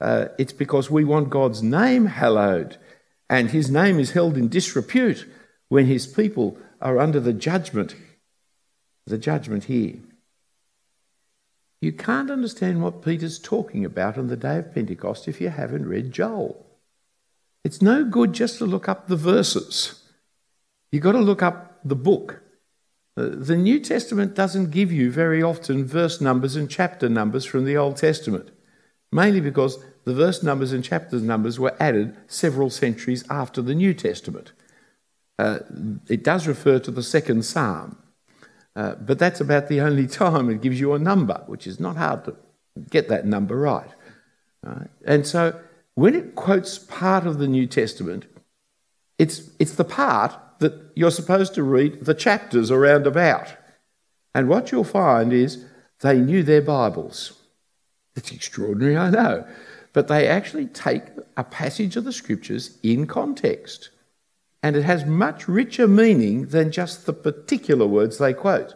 Uh, 0.00 0.26
it's 0.38 0.52
because 0.52 0.92
we 0.92 1.04
want 1.04 1.28
God's 1.28 1.60
name 1.62 2.06
hallowed 2.06 2.78
and 3.28 3.50
his 3.50 3.70
name 3.70 3.98
is 3.98 4.12
held 4.12 4.36
in 4.36 4.48
disrepute 4.48 5.26
when 5.68 5.86
his 5.86 6.06
people 6.06 6.58
are 6.80 6.98
under 6.98 7.20
the 7.20 7.32
judgment, 7.32 7.94
the 9.06 9.18
judgment 9.18 9.64
here. 9.64 9.96
You 11.80 11.92
can't 11.92 12.30
understand 12.30 12.82
what 12.82 13.02
Peter's 13.04 13.38
talking 13.38 13.84
about 13.84 14.16
on 14.16 14.28
the 14.28 14.36
day 14.36 14.58
of 14.58 14.74
Pentecost 14.74 15.28
if 15.28 15.40
you 15.40 15.50
haven't 15.50 15.86
read 15.86 16.12
Joel. 16.12 16.64
It's 17.64 17.82
no 17.82 18.04
good 18.04 18.32
just 18.32 18.58
to 18.58 18.64
look 18.64 18.88
up 18.88 19.08
the 19.08 19.16
verses. 19.16 20.02
You've 20.92 21.02
got 21.02 21.12
to 21.12 21.20
look 21.20 21.42
up 21.42 21.80
the 21.84 21.96
book. 21.96 22.42
Uh, 23.16 23.28
the 23.32 23.56
New 23.56 23.80
Testament 23.80 24.34
doesn't 24.34 24.70
give 24.70 24.92
you 24.92 25.10
very 25.10 25.42
often 25.42 25.84
verse 25.84 26.20
numbers 26.20 26.56
and 26.56 26.70
chapter 26.70 27.08
numbers 27.08 27.44
from 27.44 27.64
the 27.64 27.76
Old 27.76 27.96
Testament, 27.96 28.50
mainly 29.12 29.40
because 29.40 29.78
the 30.04 30.14
verse 30.14 30.42
numbers 30.42 30.72
and 30.72 30.84
chapter 30.84 31.18
numbers 31.18 31.58
were 31.58 31.76
added 31.80 32.16
several 32.26 32.70
centuries 32.70 33.24
after 33.28 33.60
the 33.62 33.74
New 33.74 33.94
Testament. 33.94 34.52
Uh, 35.38 35.58
it 36.08 36.22
does 36.22 36.46
refer 36.46 36.78
to 36.78 36.90
the 36.90 37.02
second 37.02 37.44
psalm, 37.44 37.98
uh, 38.74 38.94
but 38.94 39.18
that's 39.18 39.40
about 39.40 39.68
the 39.68 39.80
only 39.80 40.06
time 40.22 40.50
it 40.50 40.62
gives 40.62 40.80
you 40.80 40.94
a 40.94 40.98
number, 40.98 41.42
which 41.46 41.66
is 41.66 41.80
not 41.80 41.96
hard 41.96 42.24
to 42.24 42.36
get 42.90 43.08
that 43.08 43.26
number 43.26 43.56
right. 43.56 43.90
right. 44.62 44.88
And 45.04 45.26
so 45.26 45.58
when 45.94 46.14
it 46.14 46.34
quotes 46.34 46.78
part 46.78 47.26
of 47.26 47.38
the 47.38 47.48
New 47.48 47.66
Testament, 47.66 48.26
it's, 49.18 49.50
it's 49.58 49.74
the 49.74 49.84
part 49.84 50.34
that 50.58 50.74
you're 50.94 51.10
supposed 51.10 51.54
to 51.54 51.62
read 51.62 52.04
the 52.04 52.14
chapters 52.14 52.70
around 52.70 53.06
about. 53.06 53.54
And 54.34 54.48
what 54.48 54.70
you'll 54.70 54.84
find 54.84 55.32
is 55.32 55.64
they 56.00 56.18
knew 56.18 56.42
their 56.42 56.62
Bibles. 56.62 57.35
It's 58.16 58.32
extraordinary, 58.32 58.96
I 58.96 59.10
know 59.10 59.46
but 59.96 60.08
they 60.08 60.28
actually 60.28 60.66
take 60.66 61.04
a 61.38 61.42
passage 61.42 61.96
of 61.96 62.04
the 62.04 62.12
scriptures 62.12 62.76
in 62.82 63.06
context. 63.06 63.88
And 64.62 64.76
it 64.76 64.84
has 64.84 65.06
much 65.06 65.48
richer 65.48 65.88
meaning 65.88 66.48
than 66.48 66.70
just 66.70 67.06
the 67.06 67.14
particular 67.14 67.86
words 67.86 68.18
they 68.18 68.34
quote. 68.34 68.74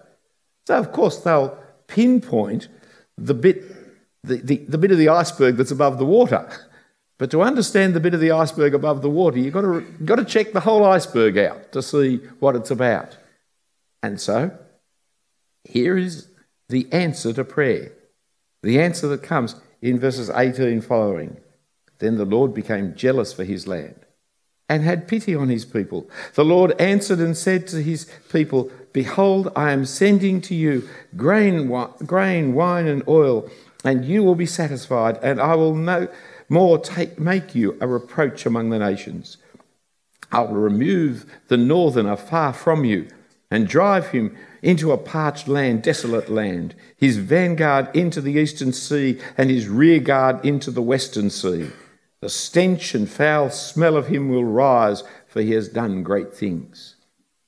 So, 0.67 0.79
of 0.79 0.93
course, 0.93 1.19
they'll 1.19 1.59
pinpoint 1.89 2.69
the 3.19 3.35
bit, 3.35 3.63
the, 4.25 4.37
the, 4.37 4.57
the 4.67 4.79
bit 4.79 4.93
of 4.93 4.97
the 4.97 5.11
iceberg 5.11 5.59
that's 5.59 5.71
above 5.71 5.99
the 5.99 6.07
water. 6.07 6.49
But 7.19 7.31
to 7.33 7.43
understand 7.43 7.93
the 7.93 8.01
bit 8.01 8.15
of 8.15 8.21
the 8.21 8.31
iceberg 8.33 8.75
above 8.75 9.03
the 9.03 9.11
water, 9.11 9.37
you've 9.41 9.53
got 9.53 9.61
to, 9.61 9.83
got 10.03 10.17
to 10.17 10.25
check 10.25 10.55
the 10.55 10.61
whole 10.61 10.87
iceberg 10.87 11.37
out 11.37 11.71
to 11.73 11.83
see 11.83 12.17
what 12.39 12.57
it's 12.57 12.71
about. 12.71 13.19
And 14.03 14.19
so, 14.19 14.59
here 15.65 15.99
is 15.99 16.29
the 16.71 16.91
answer 16.93 17.35
to 17.35 17.45
prayer. 17.45 17.93
The 18.63 18.81
answer 18.81 19.09
that 19.09 19.23
comes 19.23 19.57
in 19.81 19.99
verses 19.99 20.31
18 20.31 20.81
following. 20.81 21.39
Then 21.99 22.17
the 22.17 22.25
Lord 22.25 22.55
became 22.55 22.95
jealous 22.95 23.33
for 23.33 23.45
his 23.45 23.67
land 23.67 24.07
and 24.69 24.85
had 24.85 25.09
pity 25.09 25.35
on 25.35 25.49
his 25.49 25.65
people. 25.65 26.09
The 26.35 26.45
Lord 26.45 26.81
answered 26.81 27.19
and 27.19 27.37
said 27.37 27.67
to 27.69 27.83
his 27.83 28.07
people, 28.31 28.71
Behold, 28.93 29.53
I 29.57 29.73
am 29.73 29.85
sending 29.85 30.41
to 30.43 30.55
you 30.55 30.89
grain, 31.17 31.69
grain, 32.07 32.55
wine, 32.55 32.87
and 32.87 33.03
oil, 33.09 33.51
and 33.85 34.05
you 34.05 34.23
will 34.23 34.35
be 34.35 34.47
satisfied, 34.47 35.19
and 35.23 35.41
I 35.41 35.57
will 35.57 35.75
no 35.75 36.09
more 36.49 36.79
take, 36.79 37.19
make 37.19 37.55
you 37.55 37.77
a 37.81 37.87
reproach 37.87 38.47
among 38.47 38.71
the 38.71 38.79
nations. 38.79 39.39
I 40.31 40.43
will 40.43 40.55
remove 40.55 41.27
the 41.49 41.57
northerner 41.57 42.17
far 42.17 42.53
from 42.53 42.85
you 42.85 43.09
and 43.51 43.67
drive 43.67 44.09
him 44.09 44.37
into 44.63 44.93
a 44.93 44.99
parched 44.99 45.49
land, 45.49 45.83
desolate 45.83 46.29
land, 46.29 46.75
his 46.97 47.17
vanguard 47.17 47.95
into 47.95 48.21
the 48.21 48.33
eastern 48.33 48.73
sea, 48.73 49.21
and 49.37 49.51
his 49.51 49.69
rearguard 49.69 50.45
into 50.45 50.71
the 50.71 50.83
western 50.83 51.31
sea. 51.31 51.71
The 52.21 52.29
stench 52.29 52.95
and 52.95 53.09
foul 53.09 53.51
smell 53.51 53.97
of 53.97 54.09
him 54.09 54.29
will 54.29 54.45
rise, 54.45 55.03
for 55.27 55.41
he 55.41 55.53
has 55.53 55.69
done 55.69 56.03
great 56.03 56.35
things. 56.35 56.97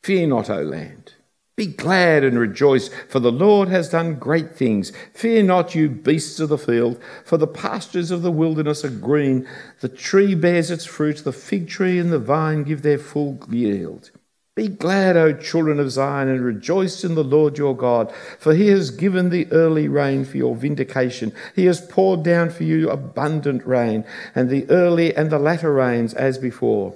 Fear 0.02 0.28
not, 0.28 0.48
O 0.48 0.62
land. 0.62 1.14
Be 1.54 1.66
glad 1.66 2.24
and 2.24 2.38
rejoice, 2.38 2.88
for 3.08 3.20
the 3.20 3.30
Lord 3.30 3.68
has 3.68 3.90
done 3.90 4.14
great 4.14 4.56
things. 4.56 4.90
Fear 5.12 5.42
not, 5.42 5.74
you 5.74 5.90
beasts 5.90 6.40
of 6.40 6.48
the 6.48 6.56
field, 6.56 6.98
for 7.24 7.36
the 7.36 7.46
pastures 7.46 8.10
of 8.10 8.22
the 8.22 8.32
wilderness 8.32 8.84
are 8.84 8.90
green. 8.90 9.46
The 9.80 9.90
tree 9.90 10.34
bears 10.34 10.70
its 10.70 10.86
fruit, 10.86 11.18
the 11.18 11.32
fig 11.32 11.68
tree 11.68 11.98
and 11.98 12.10
the 12.10 12.18
vine 12.18 12.62
give 12.62 12.80
their 12.80 12.98
full 12.98 13.38
yield. 13.50 14.10
Be 14.54 14.68
glad, 14.68 15.16
O 15.16 15.32
children 15.32 15.80
of 15.80 15.90
Zion, 15.90 16.28
and 16.28 16.44
rejoice 16.44 17.04
in 17.04 17.14
the 17.14 17.24
Lord 17.24 17.56
your 17.56 17.74
God, 17.74 18.12
for 18.38 18.54
he 18.54 18.68
has 18.68 18.90
given 18.90 19.30
the 19.30 19.50
early 19.50 19.88
rain 19.88 20.26
for 20.26 20.36
your 20.36 20.54
vindication. 20.54 21.32
He 21.56 21.64
has 21.64 21.80
poured 21.80 22.22
down 22.22 22.50
for 22.50 22.64
you 22.64 22.90
abundant 22.90 23.66
rain, 23.66 24.04
and 24.34 24.50
the 24.50 24.68
early 24.68 25.16
and 25.16 25.30
the 25.30 25.38
latter 25.38 25.72
rains 25.72 26.12
as 26.12 26.36
before. 26.36 26.94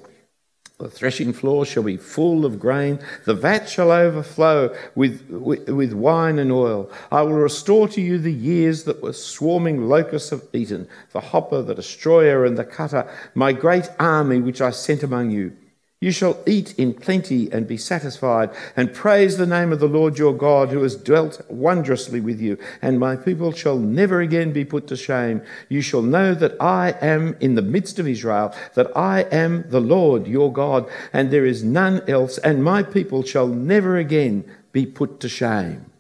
The 0.79 0.91
threshing 0.91 1.33
floor 1.33 1.65
shall 1.65 1.85
be 1.85 1.97
full 1.97 2.45
of 2.45 2.61
grain, 2.61 2.99
the 3.25 3.33
vat 3.33 3.71
shall 3.71 3.91
overflow 3.91 4.77
with, 4.95 5.27
with, 5.31 5.67
with, 5.71 5.95
wine 5.95 6.39
and 6.39 6.53
oil. 6.53 6.91
I 7.11 7.23
will 7.23 7.33
restore 7.33 7.89
to 7.89 8.03
you 8.03 8.19
the 8.19 8.31
years 8.31 8.85
that 8.85 9.01
were 9.01 9.15
swarming 9.15 9.89
locusts 9.89 10.29
have 10.29 10.43
eaten, 10.53 10.89
the 11.13 11.21
hopper, 11.21 11.63
the 11.63 11.75
destroyer, 11.75 12.45
and 12.45 12.59
the 12.59 12.65
cutter, 12.65 13.11
my 13.35 13.55
great 13.55 13.89
army 13.99 14.41
which 14.41 14.61
I 14.61 14.73
sent 14.73 15.03
among 15.03 15.31
you. 15.31 15.57
You 15.99 16.13
shall 16.13 16.39
eat 16.47 16.79
in 16.79 16.93
plenty 16.93 17.51
and 17.51 17.67
be 17.67 17.79
satisfied, 17.79 18.51
and 18.77 18.93
praise 18.93 19.39
the 19.39 19.47
name 19.47 19.73
of 19.73 19.81
the 19.81 19.89
Lord 19.89 20.19
your 20.19 20.35
God, 20.35 20.69
who 20.69 20.83
has 20.83 20.95
dwelt 20.95 21.41
wondrously 21.49 22.21
with 22.21 22.39
you. 22.39 22.59
And 22.83 23.01
my 23.01 23.17
people 23.17 23.51
shall 23.53 23.79
never 23.79 24.21
again 24.21 24.53
be 24.53 24.65
put 24.65 24.87
to 24.89 24.97
shame. 24.97 25.41
You 25.71 25.81
shall 25.81 26.03
know 26.03 26.35
that 26.35 26.61
I 26.61 26.91
am 27.01 27.35
in 27.41 27.55
the 27.55 27.63
midst 27.63 27.99
of 27.99 28.07
Israel, 28.07 28.55
that 28.75 28.95
I 28.95 29.23
am 29.33 29.65
the 29.71 29.81
Lord 29.81 30.27
your 30.27 30.53
God, 30.53 30.87
and 31.15 31.31
there 31.31 31.47
is 31.47 31.65
none 31.65 32.03
else, 32.07 32.37
and 32.39 32.63
my 32.63 32.83
people 32.83 33.23
shall 33.23 33.49
never 33.49 33.97
again 33.97 34.45
be 34.73 34.85
put 34.85 35.19
to 35.21 35.31
shame. 35.31 35.91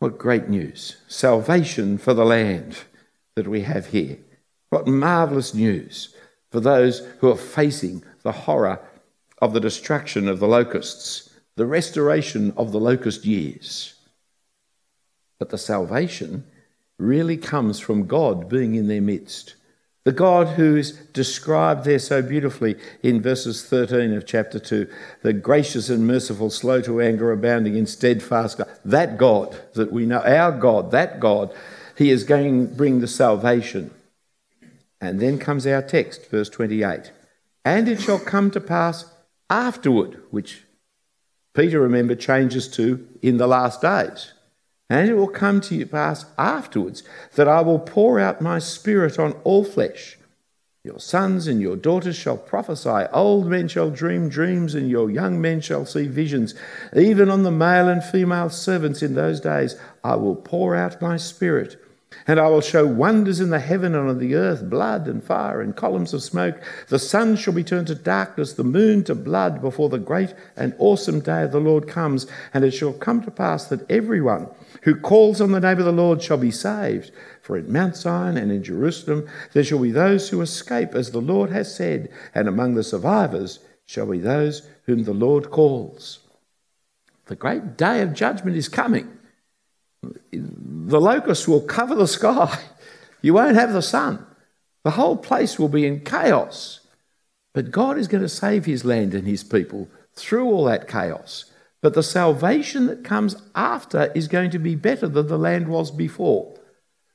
What 0.00 0.18
great 0.18 0.48
news! 0.48 0.96
Salvation 1.06 1.98
for 1.98 2.14
the 2.14 2.24
land 2.24 2.78
that 3.36 3.46
we 3.46 3.60
have 3.60 3.86
here. 3.86 4.18
What 4.70 4.88
marvelous 4.88 5.54
news 5.54 6.12
for 6.50 6.58
those 6.58 7.06
who 7.20 7.30
are 7.30 7.36
facing 7.36 8.02
the 8.24 8.32
horror 8.32 8.80
of 9.40 9.52
the 9.52 9.60
destruction 9.60 10.26
of 10.28 10.40
the 10.40 10.48
locusts, 10.48 11.30
the 11.54 11.66
restoration 11.66 12.52
of 12.56 12.72
the 12.72 12.80
locust 12.80 13.24
years. 13.24 13.94
But 15.38 15.50
the 15.50 15.58
salvation 15.58 16.44
really 16.98 17.36
comes 17.36 17.78
from 17.78 18.06
God 18.06 18.48
being 18.48 18.74
in 18.74 18.88
their 18.88 19.02
midst. 19.02 19.54
The 20.04 20.12
God 20.12 20.48
who 20.48 20.76
is 20.76 20.92
described 20.92 21.84
there 21.84 21.98
so 21.98 22.20
beautifully 22.20 22.76
in 23.02 23.22
verses 23.22 23.64
13 23.64 24.14
of 24.14 24.26
chapter 24.26 24.58
2, 24.58 24.86
the 25.22 25.32
gracious 25.32 25.88
and 25.88 26.06
merciful, 26.06 26.50
slow 26.50 26.82
to 26.82 27.00
anger, 27.00 27.32
abounding 27.32 27.76
in 27.76 27.86
steadfast 27.86 28.58
God, 28.58 28.68
that 28.84 29.16
God 29.16 29.58
that 29.74 29.92
we 29.92 30.04
know, 30.04 30.20
our 30.20 30.52
God, 30.52 30.90
that 30.90 31.20
God, 31.20 31.54
He 31.96 32.10
is 32.10 32.24
going 32.24 32.68
to 32.68 32.74
bring 32.74 33.00
the 33.00 33.08
salvation. 33.08 33.90
And 35.00 35.20
then 35.20 35.38
comes 35.38 35.66
our 35.66 35.82
text, 35.82 36.30
verse 36.30 36.50
28. 36.50 37.10
And 37.64 37.88
it 37.88 38.00
shall 38.00 38.18
come 38.18 38.50
to 38.50 38.60
pass 38.60 39.06
afterward, 39.48 40.20
which 40.30 40.64
Peter, 41.54 41.80
remember, 41.80 42.14
changes 42.14 42.68
to 42.68 43.06
in 43.22 43.36
the 43.36 43.46
last 43.46 43.80
days. 43.80 44.32
And 44.90 45.08
it 45.08 45.14
will 45.14 45.28
come 45.28 45.60
to 45.62 45.86
pass 45.86 46.26
afterwards 46.36 47.02
that 47.36 47.48
I 47.48 47.62
will 47.62 47.78
pour 47.78 48.20
out 48.20 48.40
my 48.40 48.58
spirit 48.58 49.18
on 49.18 49.32
all 49.44 49.64
flesh. 49.64 50.18
Your 50.82 50.98
sons 50.98 51.46
and 51.46 51.62
your 51.62 51.76
daughters 51.76 52.16
shall 52.16 52.36
prophesy, 52.36 53.06
old 53.10 53.46
men 53.46 53.68
shall 53.68 53.88
dream 53.88 54.28
dreams, 54.28 54.74
and 54.74 54.90
your 54.90 55.10
young 55.10 55.40
men 55.40 55.62
shall 55.62 55.86
see 55.86 56.06
visions. 56.06 56.54
Even 56.94 57.30
on 57.30 57.42
the 57.42 57.50
male 57.50 57.88
and 57.88 58.04
female 58.04 58.50
servants 58.50 59.02
in 59.02 59.14
those 59.14 59.40
days 59.40 59.76
I 60.02 60.16
will 60.16 60.36
pour 60.36 60.76
out 60.76 61.00
my 61.00 61.16
spirit. 61.16 61.82
And 62.26 62.40
I 62.40 62.48
will 62.48 62.60
show 62.60 62.86
wonders 62.86 63.40
in 63.40 63.50
the 63.50 63.58
heaven 63.58 63.94
and 63.94 64.08
on 64.08 64.18
the 64.18 64.34
earth, 64.34 64.68
blood 64.68 65.06
and 65.06 65.22
fire 65.22 65.60
and 65.60 65.76
columns 65.76 66.14
of 66.14 66.22
smoke. 66.22 66.60
The 66.88 66.98
sun 66.98 67.36
shall 67.36 67.52
be 67.52 67.64
turned 67.64 67.86
to 67.88 67.94
darkness, 67.94 68.52
the 68.52 68.64
moon 68.64 69.04
to 69.04 69.14
blood, 69.14 69.60
before 69.60 69.88
the 69.88 69.98
great 69.98 70.34
and 70.56 70.74
awesome 70.78 71.20
day 71.20 71.42
of 71.42 71.52
the 71.52 71.60
Lord 71.60 71.88
comes. 71.88 72.26
And 72.52 72.64
it 72.64 72.72
shall 72.72 72.92
come 72.92 73.22
to 73.22 73.30
pass 73.30 73.66
that 73.66 73.90
everyone 73.90 74.48
who 74.82 74.94
calls 74.94 75.40
on 75.40 75.52
the 75.52 75.60
name 75.60 75.78
of 75.78 75.84
the 75.84 75.92
Lord 75.92 76.22
shall 76.22 76.38
be 76.38 76.50
saved. 76.50 77.10
For 77.42 77.56
in 77.56 77.72
Mount 77.72 77.96
Zion 77.96 78.36
and 78.36 78.50
in 78.50 78.62
Jerusalem 78.62 79.28
there 79.52 79.64
shall 79.64 79.80
be 79.80 79.92
those 79.92 80.28
who 80.28 80.40
escape, 80.40 80.94
as 80.94 81.10
the 81.10 81.20
Lord 81.20 81.50
has 81.50 81.74
said, 81.74 82.10
and 82.34 82.48
among 82.48 82.74
the 82.74 82.82
survivors 82.82 83.60
shall 83.86 84.06
be 84.06 84.18
those 84.18 84.68
whom 84.86 85.04
the 85.04 85.14
Lord 85.14 85.50
calls. 85.50 86.20
The 87.26 87.36
great 87.36 87.76
day 87.76 88.02
of 88.02 88.12
judgment 88.12 88.56
is 88.56 88.68
coming. 88.68 89.10
The 90.32 91.00
locusts 91.00 91.48
will 91.48 91.60
cover 91.60 91.94
the 91.94 92.08
sky. 92.08 92.58
You 93.22 93.34
won't 93.34 93.56
have 93.56 93.72
the 93.72 93.82
sun. 93.82 94.24
The 94.82 94.92
whole 94.92 95.16
place 95.16 95.58
will 95.58 95.68
be 95.68 95.86
in 95.86 96.00
chaos. 96.00 96.80
But 97.54 97.70
God 97.70 97.96
is 97.96 98.08
going 98.08 98.22
to 98.22 98.28
save 98.28 98.66
his 98.66 98.84
land 98.84 99.14
and 99.14 99.26
his 99.26 99.42
people 99.44 99.88
through 100.14 100.46
all 100.46 100.64
that 100.64 100.88
chaos. 100.88 101.46
But 101.80 101.94
the 101.94 102.02
salvation 102.02 102.86
that 102.86 103.04
comes 103.04 103.36
after 103.54 104.10
is 104.14 104.28
going 104.28 104.50
to 104.50 104.58
be 104.58 104.74
better 104.74 105.08
than 105.08 105.28
the 105.28 105.38
land 105.38 105.68
was 105.68 105.90
before. 105.90 106.58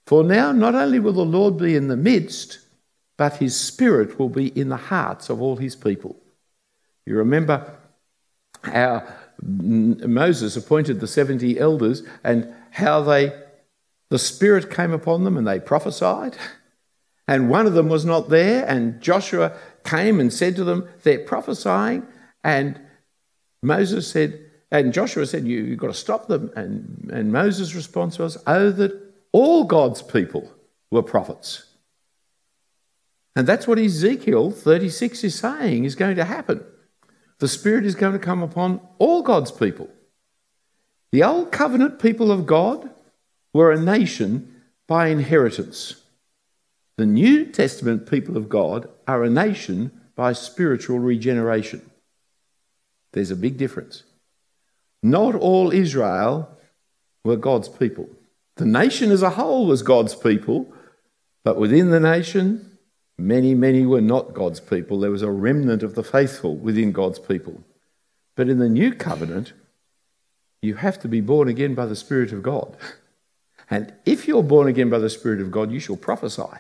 For 0.06 0.24
now, 0.24 0.52
not 0.52 0.76
only 0.76 1.00
will 1.00 1.14
the 1.14 1.26
Lord 1.26 1.58
be 1.58 1.76
in 1.76 1.88
the 1.88 1.98
midst, 1.98 2.60
but 3.18 3.38
his 3.38 3.60
Spirit 3.60 4.18
will 4.18 4.30
be 4.30 4.48
in 4.60 4.70
the 4.70 4.78
hearts 4.78 5.30
of 5.30 5.42
all 5.42 5.58
his 5.58 5.76
people. 5.76 6.16
You 7.06 7.16
remember 7.18 7.76
how 8.64 9.08
Moses 9.42 10.56
appointed 10.56 11.00
the 11.00 11.08
70 11.08 11.60
elders 11.60 12.04
and 12.24 12.54
how 12.72 13.02
they, 13.02 13.32
the 14.10 14.20
Spirit 14.20 14.72
came 14.72 14.92
upon 14.92 15.24
them 15.24 15.38
and 15.38 15.48
they 15.48 15.60
prophesied. 15.60 16.38
And 17.28 17.50
one 17.50 17.68
of 17.68 17.74
them 17.74 17.90
was 17.90 18.06
not 18.06 18.30
there, 18.30 18.66
and 18.66 19.00
Joshua 19.00 19.54
came 19.84 20.20
and 20.20 20.34
said 20.34 20.56
to 20.56 20.64
them, 20.64 20.90
They're 21.04 21.20
prophesying. 21.20 22.08
And 22.44 22.82
Moses 23.62 24.10
said, 24.10 24.50
and 24.72 24.94
Joshua 24.94 25.26
said, 25.26 25.46
you, 25.46 25.64
You've 25.64 25.80
got 25.80 25.88
to 25.88 25.94
stop 25.94 26.28
them. 26.28 26.52
And, 26.56 27.10
and 27.12 27.32
Moses' 27.32 27.76
response 27.76 28.20
was, 28.20 28.38
Oh, 28.46 28.72
that 28.72 28.92
all 29.32 29.64
God's 29.64 30.02
people 30.02 30.52
were 30.92 31.04
prophets. 31.04 31.66
And 33.36 33.48
that's 33.48 33.68
what 33.68 33.80
Ezekiel 33.80 34.52
36 34.52 35.24
is 35.24 35.40
saying 35.40 35.86
is 35.86 35.96
going 35.96 36.16
to 36.16 36.26
happen. 36.26 36.64
The 37.40 37.48
Spirit 37.48 37.86
is 37.86 37.96
going 37.96 38.14
to 38.14 38.20
come 38.20 38.42
upon 38.44 38.82
all 38.98 39.22
God's 39.22 39.52
people. 39.52 39.90
The 41.12 41.24
old 41.24 41.52
covenant 41.52 42.00
people 42.00 42.32
of 42.32 42.46
God 42.46 42.90
were 43.54 43.72
a 43.72 43.80
nation 43.80 44.62
by 44.88 45.08
inheritance. 45.08 45.96
The 46.98 47.06
New 47.06 47.46
Testament 47.46 48.10
people 48.10 48.38
of 48.38 48.50
God 48.50 48.90
are 49.08 49.24
a 49.24 49.30
nation 49.30 49.92
by 50.16 50.34
spiritual 50.34 51.00
regeneration. 51.00 51.90
There's 53.14 53.32
a 53.32 53.36
big 53.36 53.58
difference. 53.58 54.04
Not 55.02 55.34
all 55.34 55.72
Israel 55.72 56.58
were 57.24 57.38
God's 57.38 57.70
people. 57.70 58.10
The 58.58 58.66
nation 58.66 59.12
as 59.12 59.22
a 59.22 59.32
whole 59.32 59.66
was 59.66 59.82
God's 59.82 60.14
people, 60.14 60.72
but 61.44 61.58
within 61.58 61.90
the 61.90 62.00
nation, 62.00 62.78
many, 63.18 63.56
many 63.56 63.86
were 63.86 64.02
not 64.02 64.34
God's 64.34 64.60
people. 64.60 65.00
There 65.00 65.10
was 65.10 65.22
a 65.22 65.32
remnant 65.32 65.82
of 65.82 65.96
the 65.96 66.04
faithful 66.04 66.56
within 66.56 66.92
God's 66.92 67.20
people. 67.20 67.64
But 68.36 68.50
in 68.50 68.60
the 68.60 68.70
new 68.70 68.94
covenant, 68.94 69.54
you 70.62 70.76
have 70.76 71.00
to 71.02 71.08
be 71.08 71.22
born 71.22 71.48
again 71.48 71.76
by 71.76 71.86
the 71.86 71.96
Spirit 71.96 72.32
of 72.32 72.44
God. 72.44 72.76
And 73.70 73.94
if 74.06 74.28
you're 74.28 74.44
born 74.44 74.68
again 74.68 74.90
by 74.90 75.00
the 75.00 75.10
Spirit 75.10 75.42
of 75.42 75.52
God, 75.52 75.72
you 75.72 75.80
shall 75.80 75.98
prophesy. 75.98 76.58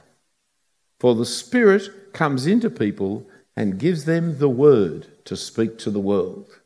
For 1.00 1.16
the 1.16 1.26
Spirit 1.26 2.14
comes 2.14 2.46
into 2.46 2.70
people 2.70 3.28
and 3.56 3.80
gives 3.80 4.06
them 4.06 4.38
the 4.38 4.50
word 4.50 5.08
to 5.26 5.36
speak 5.36 5.78
to 5.80 5.92
the 5.92 6.00
world. 6.00 6.60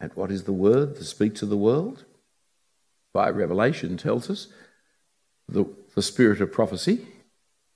And 0.00 0.12
what 0.14 0.30
is 0.30 0.44
the 0.44 0.52
word 0.52 0.96
to 0.96 1.04
speak 1.04 1.34
to 1.36 1.46
the 1.46 1.56
world? 1.56 2.04
by 3.14 3.30
Revelation 3.30 3.96
tells 3.96 4.28
us 4.28 4.48
the, 5.48 5.64
the 5.94 6.02
spirit 6.02 6.42
of 6.42 6.52
prophecy 6.52 7.06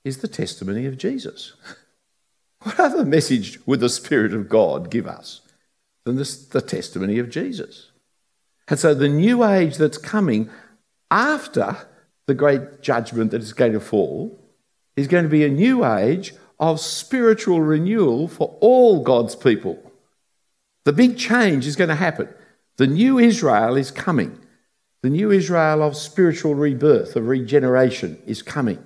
is 0.03 0.17
the 0.17 0.27
testimony 0.27 0.85
of 0.85 0.99
Jesus. 0.99 1.53
What 2.63 2.77
other 2.77 3.05
message 3.05 3.65
would 3.65 3.79
the 3.79 3.87
Spirit 3.87 4.33
of 4.33 4.49
God 4.49 4.91
give 4.91 5.07
us 5.07 5.39
than 6.03 6.17
this, 6.17 6.45
the 6.45 6.59
testimony 6.59 7.17
of 7.17 7.29
Jesus? 7.29 7.88
And 8.69 8.77
so 8.77 8.93
the 8.93 9.09
new 9.09 9.43
age 9.43 9.77
that's 9.77 9.97
coming 9.97 10.49
after 11.09 11.75
the 12.27 12.35
great 12.35 12.81
judgment 12.81 13.31
that 13.31 13.41
is 13.41 13.53
going 13.53 13.73
to 13.73 13.79
fall 13.79 14.39
is 14.95 15.07
going 15.07 15.23
to 15.23 15.29
be 15.29 15.43
a 15.43 15.49
new 15.49 15.83
age 15.83 16.33
of 16.59 16.79
spiritual 16.79 17.61
renewal 17.61 18.27
for 18.27 18.57
all 18.61 19.03
God's 19.03 19.35
people. 19.35 19.91
The 20.85 20.93
big 20.93 21.17
change 21.17 21.65
is 21.65 21.75
going 21.75 21.89
to 21.89 21.95
happen. 21.95 22.29
The 22.77 22.87
new 22.87 23.17
Israel 23.17 23.75
is 23.75 23.91
coming. 23.91 24.39
The 25.01 25.09
new 25.09 25.31
Israel 25.31 25.81
of 25.81 25.95
spiritual 25.95 26.55
rebirth, 26.55 27.15
of 27.15 27.27
regeneration, 27.27 28.21
is 28.27 28.41
coming. 28.41 28.85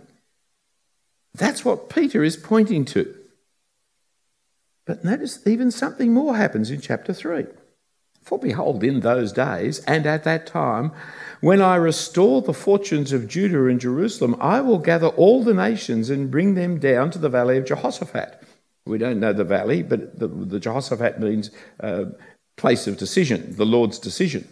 That's 1.33 1.65
what 1.65 1.89
Peter 1.89 2.23
is 2.23 2.37
pointing 2.37 2.85
to. 2.85 3.13
But 4.85 5.03
notice 5.03 5.45
even 5.47 5.71
something 5.71 6.13
more 6.13 6.35
happens 6.35 6.69
in 6.69 6.81
chapter 6.81 7.13
3. 7.13 7.45
For 8.23 8.39
behold, 8.39 8.83
in 8.83 9.01
those 9.01 9.33
days 9.33 9.79
and 9.79 10.05
at 10.05 10.23
that 10.23 10.47
time, 10.47 10.91
when 11.41 11.61
I 11.61 11.75
restore 11.75 12.41
the 12.41 12.53
fortunes 12.53 13.11
of 13.11 13.27
Judah 13.27 13.67
and 13.67 13.81
Jerusalem, 13.81 14.37
I 14.39 14.61
will 14.61 14.79
gather 14.79 15.07
all 15.07 15.43
the 15.43 15.53
nations 15.53 16.09
and 16.09 16.31
bring 16.31 16.55
them 16.55 16.79
down 16.79 17.11
to 17.11 17.19
the 17.19 17.27
valley 17.27 17.57
of 17.57 17.65
Jehoshaphat. 17.65 18.41
We 18.85 18.97
don't 18.97 19.19
know 19.19 19.33
the 19.33 19.43
valley, 19.43 19.83
but 19.83 20.19
the, 20.19 20.27
the 20.27 20.59
Jehoshaphat 20.59 21.19
means 21.19 21.51
uh, 21.81 22.05
place 22.55 22.87
of 22.87 22.97
decision, 22.97 23.55
the 23.57 23.65
Lord's 23.65 23.99
decision. 23.99 24.47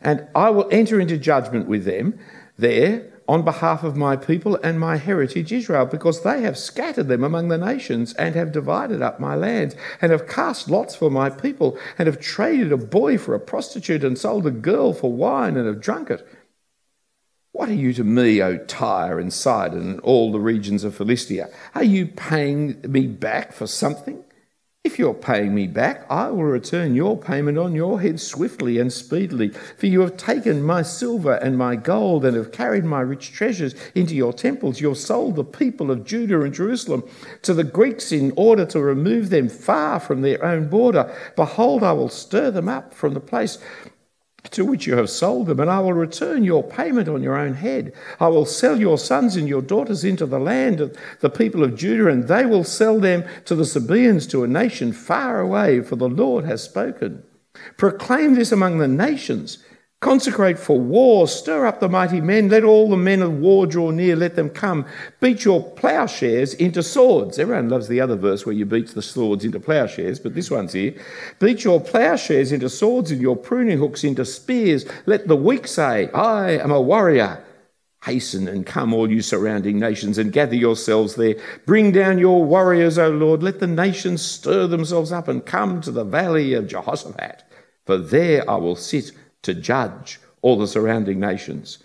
And 0.00 0.26
I 0.34 0.48
will 0.50 0.68
enter 0.70 0.98
into 0.98 1.18
judgment 1.18 1.68
with 1.68 1.84
them 1.84 2.18
there 2.56 3.10
on 3.28 3.44
behalf 3.44 3.82
of 3.84 3.96
my 3.96 4.16
people 4.16 4.56
and 4.62 4.78
my 4.78 4.96
heritage 4.96 5.52
Israel, 5.52 5.86
because 5.86 6.22
they 6.22 6.42
have 6.42 6.58
scattered 6.58 7.08
them 7.08 7.24
among 7.24 7.48
the 7.48 7.58
nations 7.58 8.12
and 8.14 8.34
have 8.34 8.52
divided 8.52 9.02
up 9.02 9.20
my 9.20 9.34
lands, 9.34 9.74
and 10.00 10.12
have 10.12 10.26
cast 10.26 10.68
lots 10.68 10.94
for 10.94 11.10
my 11.10 11.30
people, 11.30 11.78
and 11.98 12.06
have 12.06 12.20
traded 12.20 12.72
a 12.72 12.76
boy 12.76 13.18
for 13.18 13.34
a 13.34 13.40
prostitute, 13.40 14.04
and 14.04 14.18
sold 14.18 14.46
a 14.46 14.50
girl 14.50 14.92
for 14.92 15.12
wine, 15.12 15.56
and 15.56 15.66
have 15.66 15.80
drunk 15.80 16.10
it. 16.10 16.26
What 17.52 17.68
are 17.68 17.74
you 17.74 17.92
to 17.94 18.04
me, 18.04 18.42
O 18.42 18.56
Tyre 18.56 19.20
and 19.20 19.32
Sidon, 19.32 19.90
and 19.90 20.00
all 20.00 20.32
the 20.32 20.40
regions 20.40 20.84
of 20.84 20.94
Philistia? 20.94 21.50
Are 21.74 21.84
you 21.84 22.06
paying 22.06 22.80
me 22.82 23.06
back 23.06 23.52
for 23.52 23.66
something? 23.66 24.24
If 24.84 24.98
you're 24.98 25.14
paying 25.14 25.54
me 25.54 25.68
back, 25.68 26.04
I 26.10 26.28
will 26.30 26.42
return 26.42 26.96
your 26.96 27.16
payment 27.16 27.56
on 27.56 27.72
your 27.72 28.00
head 28.00 28.18
swiftly 28.18 28.80
and 28.80 28.92
speedily. 28.92 29.50
For 29.78 29.86
you 29.86 30.00
have 30.00 30.16
taken 30.16 30.60
my 30.60 30.82
silver 30.82 31.34
and 31.34 31.56
my 31.56 31.76
gold 31.76 32.24
and 32.24 32.36
have 32.36 32.50
carried 32.50 32.84
my 32.84 33.00
rich 33.00 33.30
treasures 33.30 33.76
into 33.94 34.16
your 34.16 34.32
temples. 34.32 34.80
You 34.80 34.88
have 34.88 34.98
sold 34.98 35.36
the 35.36 35.44
people 35.44 35.92
of 35.92 36.04
Judah 36.04 36.40
and 36.40 36.52
Jerusalem 36.52 37.04
to 37.42 37.54
the 37.54 37.62
Greeks 37.62 38.10
in 38.10 38.32
order 38.36 38.66
to 38.66 38.80
remove 38.80 39.30
them 39.30 39.48
far 39.48 40.00
from 40.00 40.20
their 40.20 40.44
own 40.44 40.68
border. 40.68 41.16
Behold, 41.36 41.84
I 41.84 41.92
will 41.92 42.08
stir 42.08 42.50
them 42.50 42.68
up 42.68 42.92
from 42.92 43.14
the 43.14 43.20
place 43.20 43.58
to 44.50 44.64
which 44.64 44.86
you 44.86 44.96
have 44.96 45.08
sold 45.08 45.46
them, 45.46 45.60
and 45.60 45.70
I 45.70 45.80
will 45.80 45.92
return 45.92 46.44
your 46.44 46.62
payment 46.62 47.08
on 47.08 47.22
your 47.22 47.36
own 47.36 47.54
head. 47.54 47.92
I 48.18 48.28
will 48.28 48.44
sell 48.44 48.78
your 48.78 48.98
sons 48.98 49.36
and 49.36 49.48
your 49.48 49.62
daughters 49.62 50.04
into 50.04 50.26
the 50.26 50.40
land 50.40 50.80
of 50.80 50.96
the 51.20 51.30
people 51.30 51.62
of 51.62 51.76
Judah, 51.76 52.08
and 52.08 52.26
they 52.26 52.44
will 52.44 52.64
sell 52.64 52.98
them 52.98 53.24
to 53.44 53.54
the 53.54 53.64
Sabaeans, 53.64 54.26
to 54.28 54.44
a 54.44 54.48
nation 54.48 54.92
far 54.92 55.40
away, 55.40 55.80
for 55.80 55.96
the 55.96 56.08
Lord 56.08 56.44
has 56.44 56.62
spoken. 56.62 57.22
Proclaim 57.76 58.34
this 58.34 58.50
among 58.50 58.78
the 58.78 58.88
nations 58.88 59.58
Consecrate 60.02 60.58
for 60.58 60.80
war, 60.80 61.28
stir 61.28 61.64
up 61.64 61.78
the 61.78 61.88
mighty 61.88 62.20
men, 62.20 62.48
let 62.48 62.64
all 62.64 62.90
the 62.90 62.96
men 62.96 63.22
of 63.22 63.38
war 63.38 63.68
draw 63.68 63.92
near, 63.92 64.16
let 64.16 64.34
them 64.34 64.50
come. 64.50 64.84
Beat 65.20 65.44
your 65.44 65.62
plowshares 65.62 66.54
into 66.54 66.82
swords. 66.82 67.38
Everyone 67.38 67.68
loves 67.68 67.86
the 67.86 68.00
other 68.00 68.16
verse 68.16 68.44
where 68.44 68.52
you 68.52 68.66
beat 68.66 68.88
the 68.88 69.00
swords 69.00 69.44
into 69.44 69.60
plowshares, 69.60 70.18
but 70.18 70.34
this 70.34 70.50
one's 70.50 70.72
here. 70.72 70.92
Beat 71.38 71.62
your 71.62 71.80
plowshares 71.80 72.50
into 72.50 72.68
swords 72.68 73.12
and 73.12 73.22
your 73.22 73.36
pruning 73.36 73.78
hooks 73.78 74.02
into 74.02 74.24
spears. 74.24 74.84
Let 75.06 75.28
the 75.28 75.36
weak 75.36 75.68
say, 75.68 76.10
I 76.10 76.58
am 76.58 76.72
a 76.72 76.80
warrior. 76.80 77.44
Hasten 78.04 78.48
and 78.48 78.66
come, 78.66 78.92
all 78.92 79.08
you 79.08 79.22
surrounding 79.22 79.78
nations, 79.78 80.18
and 80.18 80.32
gather 80.32 80.56
yourselves 80.56 81.14
there. 81.14 81.36
Bring 81.64 81.92
down 81.92 82.18
your 82.18 82.44
warriors, 82.44 82.98
O 82.98 83.08
Lord. 83.08 83.44
Let 83.44 83.60
the 83.60 83.68
nations 83.68 84.20
stir 84.20 84.66
themselves 84.66 85.12
up 85.12 85.28
and 85.28 85.46
come 85.46 85.80
to 85.82 85.92
the 85.92 86.02
valley 86.02 86.54
of 86.54 86.66
Jehoshaphat. 86.66 87.44
For 87.86 87.98
there 87.98 88.48
I 88.50 88.56
will 88.56 88.74
sit 88.76 89.12
to 89.42 89.54
judge 89.54 90.20
all 90.40 90.58
the 90.58 90.66
surrounding 90.66 91.20
nations. 91.20 91.78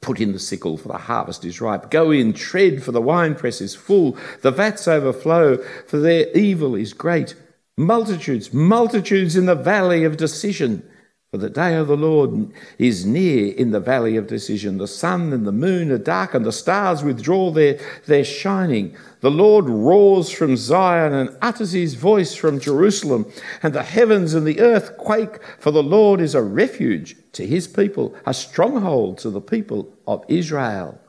Put 0.00 0.20
in 0.20 0.32
the 0.32 0.38
sickle, 0.38 0.76
for 0.76 0.88
the 0.88 0.98
harvest 0.98 1.44
is 1.44 1.60
ripe. 1.60 1.90
Go 1.90 2.10
in, 2.10 2.34
tread, 2.34 2.82
for 2.82 2.92
the 2.92 3.00
winepress 3.00 3.60
is 3.60 3.74
full. 3.74 4.18
The 4.42 4.50
vats 4.50 4.86
overflow, 4.86 5.56
for 5.86 5.98
their 5.98 6.30
evil 6.36 6.74
is 6.74 6.92
great. 6.92 7.34
Multitudes, 7.76 8.52
multitudes 8.52 9.34
in 9.34 9.46
the 9.46 9.54
valley 9.54 10.04
of 10.04 10.16
decision. 10.16 10.88
For 11.34 11.38
the 11.38 11.50
day 11.50 11.74
of 11.74 11.88
the 11.88 11.96
Lord 11.96 12.52
is 12.78 13.04
near 13.04 13.52
in 13.54 13.72
the 13.72 13.80
valley 13.80 14.16
of 14.16 14.28
decision. 14.28 14.78
The 14.78 14.86
sun 14.86 15.32
and 15.32 15.44
the 15.44 15.50
moon 15.50 15.90
are 15.90 15.98
darkened, 15.98 16.44
the 16.44 16.52
stars 16.52 17.02
withdraw 17.02 17.50
their, 17.50 17.80
their 18.06 18.22
shining. 18.22 18.94
The 19.18 19.32
Lord 19.32 19.68
roars 19.68 20.30
from 20.30 20.56
Zion 20.56 21.12
and 21.12 21.36
utters 21.42 21.72
his 21.72 21.94
voice 21.94 22.36
from 22.36 22.60
Jerusalem, 22.60 23.26
and 23.64 23.74
the 23.74 23.82
heavens 23.82 24.34
and 24.34 24.46
the 24.46 24.60
earth 24.60 24.96
quake, 24.96 25.42
for 25.58 25.72
the 25.72 25.82
Lord 25.82 26.20
is 26.20 26.36
a 26.36 26.40
refuge 26.40 27.16
to 27.32 27.44
his 27.44 27.66
people, 27.66 28.14
a 28.24 28.32
stronghold 28.32 29.18
to 29.18 29.30
the 29.30 29.40
people 29.40 29.92
of 30.06 30.24
Israel. 30.28 31.00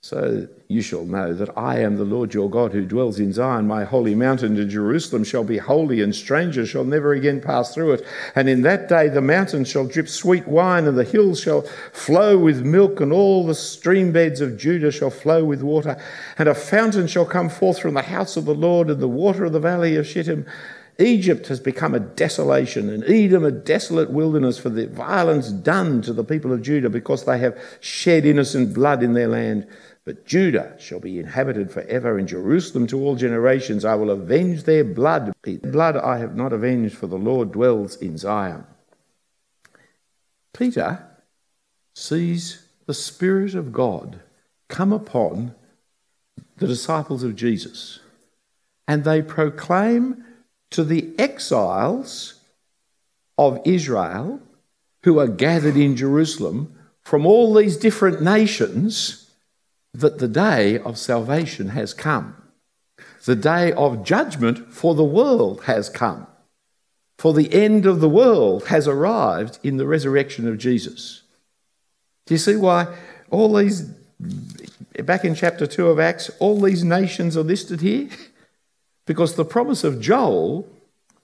So 0.00 0.46
you 0.68 0.80
shall 0.80 1.04
know 1.04 1.34
that 1.34 1.58
I 1.58 1.80
am 1.80 1.96
the 1.96 2.04
Lord 2.04 2.32
your 2.32 2.48
God 2.48 2.72
who 2.72 2.86
dwells 2.86 3.18
in 3.18 3.32
Zion, 3.32 3.66
my 3.66 3.82
holy 3.82 4.14
mountain, 4.14 4.56
and 4.56 4.70
Jerusalem 4.70 5.24
shall 5.24 5.42
be 5.42 5.58
holy, 5.58 6.00
and 6.00 6.14
strangers 6.14 6.68
shall 6.68 6.84
never 6.84 7.12
again 7.12 7.40
pass 7.40 7.74
through 7.74 7.94
it. 7.94 8.06
And 8.36 8.48
in 8.48 8.62
that 8.62 8.88
day 8.88 9.08
the 9.08 9.20
mountains 9.20 9.68
shall 9.68 9.88
drip 9.88 10.08
sweet 10.08 10.46
wine, 10.46 10.86
and 10.86 10.96
the 10.96 11.02
hills 11.02 11.40
shall 11.40 11.62
flow 11.92 12.38
with 12.38 12.64
milk, 12.64 13.00
and 13.00 13.12
all 13.12 13.44
the 13.44 13.56
stream 13.56 14.12
beds 14.12 14.40
of 14.40 14.56
Judah 14.56 14.92
shall 14.92 15.10
flow 15.10 15.44
with 15.44 15.62
water. 15.62 16.00
And 16.38 16.48
a 16.48 16.54
fountain 16.54 17.08
shall 17.08 17.26
come 17.26 17.48
forth 17.48 17.80
from 17.80 17.94
the 17.94 18.02
house 18.02 18.36
of 18.36 18.44
the 18.44 18.54
Lord, 18.54 18.90
and 18.90 19.00
the 19.00 19.08
water 19.08 19.46
of 19.46 19.52
the 19.52 19.58
valley 19.58 19.96
of 19.96 20.06
Shittim. 20.06 20.46
Egypt 21.00 21.46
has 21.46 21.60
become 21.60 21.94
a 21.94 22.00
desolation, 22.00 22.90
and 22.90 23.04
Edom 23.04 23.44
a 23.44 23.52
desolate 23.52 24.10
wilderness 24.10 24.58
for 24.58 24.68
the 24.68 24.88
violence 24.88 25.50
done 25.50 26.02
to 26.02 26.12
the 26.12 26.24
people 26.24 26.52
of 26.52 26.60
Judah 26.60 26.90
because 26.90 27.24
they 27.24 27.38
have 27.38 27.56
shed 27.78 28.26
innocent 28.26 28.74
blood 28.74 29.04
in 29.04 29.12
their 29.12 29.28
land. 29.28 29.68
But 30.08 30.24
Judah 30.24 30.74
shall 30.78 31.00
be 31.00 31.18
inhabited 31.18 31.70
forever, 31.70 32.16
and 32.16 32.26
Jerusalem 32.26 32.86
to 32.86 32.98
all 32.98 33.14
generations. 33.14 33.84
I 33.84 33.94
will 33.94 34.08
avenge 34.08 34.62
their 34.62 34.82
blood. 34.82 35.34
The 35.42 35.58
Blood 35.58 35.98
I 35.98 36.16
have 36.16 36.34
not 36.34 36.50
avenged, 36.50 36.96
for 36.96 37.08
the 37.08 37.18
Lord 37.18 37.52
dwells 37.52 37.94
in 37.96 38.16
Zion. 38.16 38.64
Peter 40.54 41.06
sees 41.92 42.66
the 42.86 42.94
Spirit 42.94 43.54
of 43.54 43.70
God 43.70 44.20
come 44.68 44.94
upon 44.94 45.54
the 46.56 46.66
disciples 46.66 47.22
of 47.22 47.36
Jesus, 47.36 48.00
and 48.86 49.04
they 49.04 49.20
proclaim 49.20 50.24
to 50.70 50.84
the 50.84 51.14
exiles 51.18 52.40
of 53.36 53.60
Israel 53.66 54.40
who 55.02 55.18
are 55.18 55.28
gathered 55.28 55.76
in 55.76 55.96
Jerusalem 55.96 56.74
from 57.02 57.26
all 57.26 57.52
these 57.52 57.76
different 57.76 58.22
nations 58.22 59.26
that 59.94 60.18
the 60.18 60.28
day 60.28 60.78
of 60.78 60.98
salvation 60.98 61.70
has 61.70 61.94
come. 61.94 62.36
The 63.24 63.36
day 63.36 63.72
of 63.72 64.04
judgment 64.04 64.72
for 64.72 64.94
the 64.94 65.04
world 65.04 65.64
has 65.64 65.88
come. 65.88 66.26
For 67.18 67.32
the 67.32 67.52
end 67.52 67.84
of 67.84 68.00
the 68.00 68.08
world 68.08 68.68
has 68.68 68.86
arrived 68.86 69.58
in 69.62 69.76
the 69.76 69.86
resurrection 69.86 70.46
of 70.46 70.58
Jesus. 70.58 71.22
Do 72.26 72.34
you 72.34 72.38
see 72.38 72.56
why 72.56 72.94
all 73.30 73.54
these, 73.54 73.90
back 75.02 75.24
in 75.24 75.34
chapter 75.34 75.66
2 75.66 75.88
of 75.88 75.98
Acts, 75.98 76.30
all 76.38 76.60
these 76.60 76.84
nations 76.84 77.36
are 77.36 77.42
listed 77.42 77.80
here? 77.80 78.08
Because 79.06 79.36
the 79.36 79.44
promise 79.46 79.84
of 79.84 80.02
Joel 80.02 80.68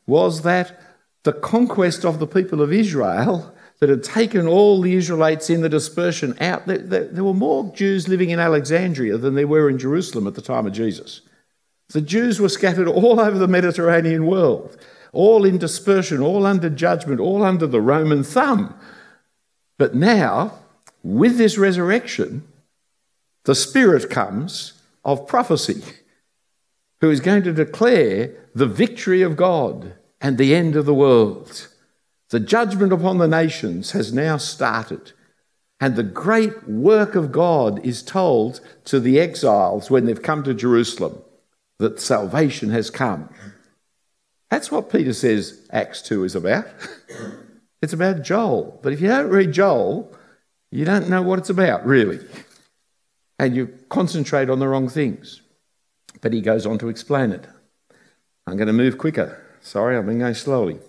was 0.07 0.41
that 0.41 0.81
the 1.25 1.35
conquest 1.35 2.03
of 2.03 2.19
the 2.19 2.27
people 2.27 2.63
of 2.63 2.73
Israel 2.73 3.54
that 3.85 3.91
had 3.91 4.03
taken 4.03 4.47
all 4.47 4.81
the 4.81 4.95
Israelites 4.95 5.51
in 5.51 5.61
the 5.61 5.69
dispersion 5.69 6.35
out. 6.41 6.67
There, 6.67 7.23
were 7.23 7.35
more 7.35 7.71
Jews 7.75 8.09
living 8.09 8.31
in 8.31 8.41
Alexandria 8.41 9.19
than 9.19 9.35
there 9.35 9.47
were 9.47 9.69
in 9.69 9.79
Jerusalem 9.79 10.27
at 10.27 10.35
the 10.35 10.41
time 10.41 10.67
of 10.67 10.73
Jesus. 10.73 11.21
The 11.91 12.01
Jews 12.01 12.41
were 12.41 12.49
scattered 12.49 12.89
all 12.89 13.21
over 13.21 13.37
the 13.37 13.47
Mediterranean 13.47 14.25
world, 14.25 14.79
all 15.13 15.45
in 15.45 15.59
dispersion, 15.59 16.23
all 16.23 16.47
under 16.47 16.71
judgment, 16.71 17.21
all 17.21 17.43
under 17.43 17.67
the 17.67 17.83
Roman 17.83 18.25
thumb. 18.25 18.75
But 19.77 19.95
now, 19.95 20.61
with 21.03 21.37
this 21.37 21.59
resurrection, 21.59 22.43
the 23.45 23.55
Spirit 23.55 24.09
comes 24.09 24.81
of 25.05 25.29
prophecy, 25.29 25.83
who 27.03 27.11
is 27.11 27.21
going 27.21 27.43
to 27.43 27.53
declare 27.53 28.33
the 28.55 28.65
victory 28.65 29.21
of 29.21 29.37
God 29.37 29.93
and 30.23 30.39
the 30.39 30.55
end 30.55 30.75
of 30.75 30.87
the 30.87 30.95
world. 30.95 31.69
The 32.35 32.41
judgment 32.41 32.93
upon 32.93 33.19
the 33.19 33.29
nations 33.29 33.93
has 33.93 34.13
now 34.13 34.39
started. 34.39 35.13
And 35.79 35.95
the 35.95 36.03
great 36.03 36.69
work 36.69 37.15
of 37.15 37.31
God 37.31 37.79
is 37.87 38.03
told 38.03 38.61
to 38.87 38.99
the 38.99 39.21
exiles 39.21 39.89
when 39.89 40.05
they've 40.05 40.21
come 40.21 40.43
to 40.43 40.53
Jerusalem 40.53 41.23
that 41.79 42.01
salvation 42.01 42.71
has 42.71 42.91
come. 42.91 43.33
That's 44.51 44.73
what 44.73 44.91
Peter 44.91 45.13
says 45.13 45.65
Acts 45.71 46.03
2 46.03 46.25
is 46.25 46.35
about. 46.35 46.67
it's 47.83 47.93
about 47.93 48.23
Joel. 48.23 48.81
But 48.83 48.93
if 48.93 49.01
you 49.01 49.07
don't 49.07 49.31
read 49.31 49.53
Joel, 49.53 50.13
you 50.73 50.85
don't 50.85 51.09
know 51.09 51.23
what 51.23 51.39
it's 51.39 51.51
about, 51.51 51.87
really. 51.87 52.19
And 53.39 53.55
you 53.55 53.79
concentrate 53.91 54.51
on 54.51 54.59
the 54.59 54.67
wrong 54.67 54.89
things. 54.89 55.41
But 56.21 56.33
he 56.33 56.41
goes 56.41 56.67
on 56.67 56.79
to 56.79 56.89
explain 56.89 57.31
it. 57.31 57.47
I'm 58.49 58.57
going 58.57 58.67
to 58.67 58.73
move 58.73 58.99
quicker. 58.99 59.41
Sorry, 59.61 59.97
I've 59.97 60.05
been 60.05 60.19
going 60.19 60.35
slowly. 60.35 60.81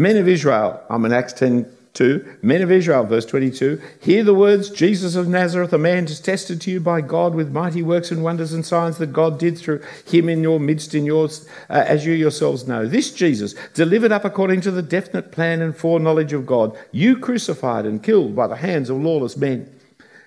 Men 0.00 0.16
of 0.16 0.26
Israel, 0.26 0.82
I'm 0.88 1.04
in 1.04 1.12
Acts 1.12 1.34
10 1.34 1.70
2. 1.92 2.38
Men 2.40 2.62
of 2.62 2.70
Israel, 2.70 3.04
verse 3.04 3.26
22, 3.26 3.78
hear 4.00 4.24
the 4.24 4.32
words 4.32 4.70
Jesus 4.70 5.14
of 5.14 5.28
Nazareth, 5.28 5.74
a 5.74 5.78
man 5.78 6.06
tested 6.06 6.58
to 6.62 6.70
you 6.70 6.80
by 6.80 7.02
God 7.02 7.34
with 7.34 7.52
mighty 7.52 7.82
works 7.82 8.10
and 8.10 8.22
wonders 8.22 8.54
and 8.54 8.64
signs 8.64 8.96
that 8.96 9.12
God 9.12 9.38
did 9.38 9.58
through 9.58 9.82
him 10.06 10.30
in 10.30 10.40
your 10.40 10.58
midst, 10.58 10.94
in 10.94 11.04
yours, 11.04 11.46
uh, 11.68 11.84
as 11.86 12.06
you 12.06 12.14
yourselves 12.14 12.66
know. 12.66 12.86
This 12.86 13.12
Jesus, 13.12 13.54
delivered 13.74 14.10
up 14.10 14.24
according 14.24 14.62
to 14.62 14.70
the 14.70 14.80
definite 14.80 15.32
plan 15.32 15.60
and 15.60 15.76
foreknowledge 15.76 16.32
of 16.32 16.46
God, 16.46 16.74
you 16.92 17.18
crucified 17.18 17.84
and 17.84 18.02
killed 18.02 18.34
by 18.34 18.46
the 18.46 18.56
hands 18.56 18.88
of 18.88 18.96
lawless 18.96 19.36
men. 19.36 19.70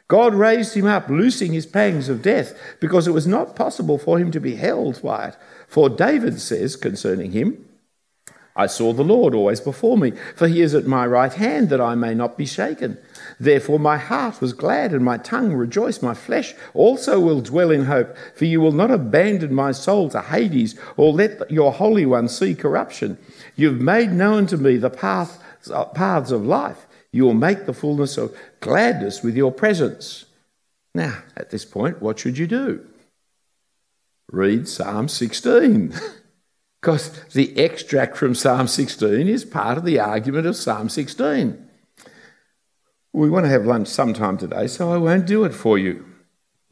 God 0.07 0.35
raised 0.35 0.75
him 0.75 0.85
up, 0.85 1.09
loosing 1.09 1.51
his 1.51 1.65
pangs 1.65 2.09
of 2.09 2.21
death, 2.21 2.55
because 2.79 3.07
it 3.07 3.11
was 3.11 3.25
not 3.25 3.55
possible 3.55 3.97
for 3.97 4.19
him 4.19 4.29
to 4.33 4.39
be 4.39 4.55
held 4.55 5.01
by 5.01 5.29
it. 5.29 5.37
For 5.67 5.89
David 5.89 6.39
says 6.39 6.75
concerning 6.75 7.31
him, 7.31 7.65
I 8.55 8.67
saw 8.67 8.93
the 8.93 9.03
Lord 9.03 9.33
always 9.33 9.59
before 9.59 9.97
me, 9.97 10.11
for 10.35 10.47
he 10.47 10.61
is 10.61 10.75
at 10.75 10.85
my 10.85 11.07
right 11.07 11.33
hand 11.33 11.69
that 11.69 11.81
I 11.81 11.95
may 11.95 12.13
not 12.13 12.37
be 12.37 12.45
shaken. 12.45 12.99
Therefore 13.39 13.79
my 13.79 13.97
heart 13.97 14.41
was 14.41 14.53
glad 14.53 14.93
and 14.93 15.03
my 15.03 15.17
tongue 15.17 15.53
rejoiced. 15.53 16.03
My 16.03 16.13
flesh 16.13 16.53
also 16.75 17.19
will 17.19 17.41
dwell 17.41 17.71
in 17.71 17.85
hope, 17.85 18.15
for 18.35 18.45
you 18.45 18.61
will 18.61 18.71
not 18.71 18.91
abandon 18.91 19.55
my 19.55 19.71
soul 19.71 20.09
to 20.09 20.21
Hades 20.21 20.79
or 20.97 21.11
let 21.11 21.49
your 21.49 21.73
Holy 21.73 22.05
One 22.05 22.27
see 22.27 22.53
corruption. 22.53 23.17
You 23.55 23.71
have 23.71 23.81
made 23.81 24.11
known 24.11 24.45
to 24.47 24.57
me 24.57 24.77
the 24.77 24.91
paths, 24.91 25.39
paths 25.95 26.31
of 26.31 26.45
life. 26.45 26.85
You 27.11 27.23
will 27.25 27.33
make 27.33 27.65
the 27.65 27.73
fullness 27.73 28.17
of 28.17 28.35
gladness 28.59 29.23
with 29.23 29.35
your 29.35 29.51
presence. 29.51 30.25
Now, 30.93 31.23
at 31.35 31.49
this 31.49 31.65
point, 31.65 32.01
what 32.03 32.19
should 32.19 32.37
you 32.37 32.45
do? 32.45 32.85
Read 34.31 34.67
Psalm 34.67 35.07
16. 35.07 35.93
because 36.83 37.11
the 37.31 37.57
extract 37.57 38.17
from 38.17 38.35
Psalm 38.35 38.67
16 38.67 39.29
is 39.29 39.45
part 39.45 39.77
of 39.77 39.85
the 39.85 40.01
argument 40.01 40.45
of 40.45 40.57
Psalm 40.57 40.89
16. 40.89 41.65
We 43.13 43.29
want 43.29 43.45
to 43.45 43.49
have 43.49 43.65
lunch 43.65 43.87
sometime 43.87 44.37
today, 44.37 44.67
so 44.67 44.91
I 44.91 44.97
won't 44.97 45.25
do 45.25 45.45
it 45.45 45.53
for 45.53 45.77
you. 45.77 46.05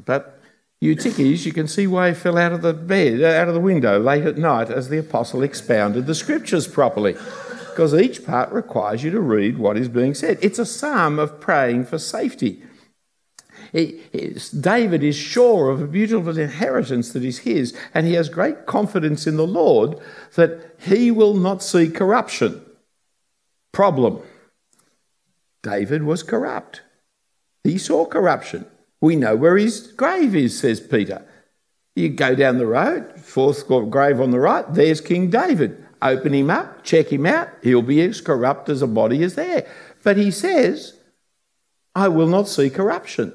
But 0.04 0.38
Eutychus, 0.82 1.46
you 1.46 1.54
can 1.54 1.66
see 1.66 1.88
why 1.88 2.10
he 2.10 2.14
fell 2.14 2.38
out 2.38 2.52
of 2.52 2.62
the 2.62 2.74
bed, 2.74 3.22
uh, 3.22 3.28
out 3.28 3.48
of 3.48 3.54
the 3.54 3.62
window 3.62 4.02
late 4.02 4.26
at 4.26 4.38
night 4.38 4.70
as 4.70 4.90
the 4.90 4.98
apostle 4.98 5.44
expounded 5.44 6.08
the 6.08 6.16
scriptures 6.16 6.68
properly. 6.68 7.14
Because 7.70 7.94
each 7.94 8.26
part 8.26 8.52
requires 8.52 9.06
you 9.06 9.12
to 9.12 9.22
read 9.22 9.60
what 9.60 9.78
is 9.78 9.88
being 9.88 10.14
said. 10.14 10.40
It's 10.42 10.60
a 10.60 10.66
psalm 10.66 11.20
of 11.20 11.40
praying 11.40 11.86
for 11.86 11.98
safety. 11.98 12.62
David 13.74 15.04
is 15.04 15.16
sure 15.16 15.70
of 15.70 15.82
a 15.82 15.88
beautiful 15.88 16.38
inheritance 16.38 17.14
that 17.14 17.24
is 17.24 17.40
his, 17.40 17.78
and 17.94 18.06
he 18.06 18.14
has 18.14 18.28
great 18.28 18.66
confidence 18.66 19.26
in 19.28 19.38
the 19.38 19.48
Lord 19.48 19.98
that 20.36 20.76
he 20.80 21.10
will 21.10 21.34
not 21.34 21.64
see 21.64 21.90
corruption. 21.90 22.62
Problem 23.72 24.22
David 25.64 26.04
was 26.04 26.24
corrupt. 26.24 26.82
He 27.64 27.78
saw 27.78 28.06
corruption. 28.06 28.66
We 29.00 29.16
know 29.16 29.36
where 29.36 29.58
his 29.58 29.88
grave 29.94 30.36
is, 30.36 30.60
says 30.60 30.80
Peter. 30.80 31.26
You 31.96 32.10
go 32.10 32.36
down 32.36 32.58
the 32.58 32.66
road, 32.66 33.20
fourth 33.20 33.68
grave 33.68 34.20
on 34.20 34.32
the 34.32 34.40
right, 34.40 34.66
there's 34.74 35.02
King 35.02 35.30
David. 35.30 35.84
Open 36.02 36.34
him 36.34 36.50
up, 36.50 36.84
check 36.84 37.08
him 37.08 37.26
out, 37.26 37.50
he'll 37.62 37.84
be 37.84 38.02
as 38.02 38.22
corrupt 38.22 38.70
as 38.70 38.82
a 38.82 38.88
body 38.88 39.22
is 39.22 39.36
there. 39.36 39.68
But 40.04 40.18
he 40.18 40.32
says, 40.32 40.98
I 41.94 42.08
will 42.08 42.28
not 42.28 42.48
see 42.48 42.70
corruption. 42.70 43.34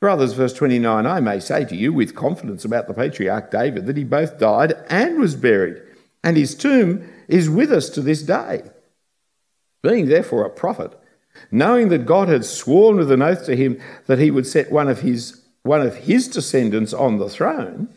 Brothers, 0.00 0.34
verse 0.34 0.52
29, 0.52 1.06
I 1.06 1.20
may 1.20 1.40
say 1.40 1.64
to 1.64 1.74
you 1.74 1.92
with 1.92 2.14
confidence 2.14 2.64
about 2.64 2.86
the 2.86 2.94
patriarch 2.94 3.50
David 3.50 3.86
that 3.86 3.96
he 3.96 4.04
both 4.04 4.38
died 4.38 4.74
and 4.90 5.18
was 5.18 5.34
buried, 5.34 5.80
and 6.22 6.36
his 6.36 6.54
tomb 6.54 7.08
is 7.28 7.48
with 7.48 7.72
us 7.72 7.88
to 7.90 8.02
this 8.02 8.22
day. 8.22 8.62
Being 9.82 10.06
therefore 10.06 10.44
a 10.44 10.50
prophet, 10.50 10.92
knowing 11.50 11.88
that 11.88 12.06
God 12.06 12.28
had 12.28 12.44
sworn 12.44 12.96
with 12.96 13.10
an 13.10 13.22
oath 13.22 13.46
to 13.46 13.56
him 13.56 13.80
that 14.06 14.18
he 14.18 14.30
would 14.30 14.46
set 14.46 14.70
one 14.70 14.88
of 14.88 15.00
his, 15.00 15.42
one 15.62 15.80
of 15.80 15.96
his 15.96 16.28
descendants 16.28 16.92
on 16.92 17.18
the 17.18 17.30
throne, 17.30 17.88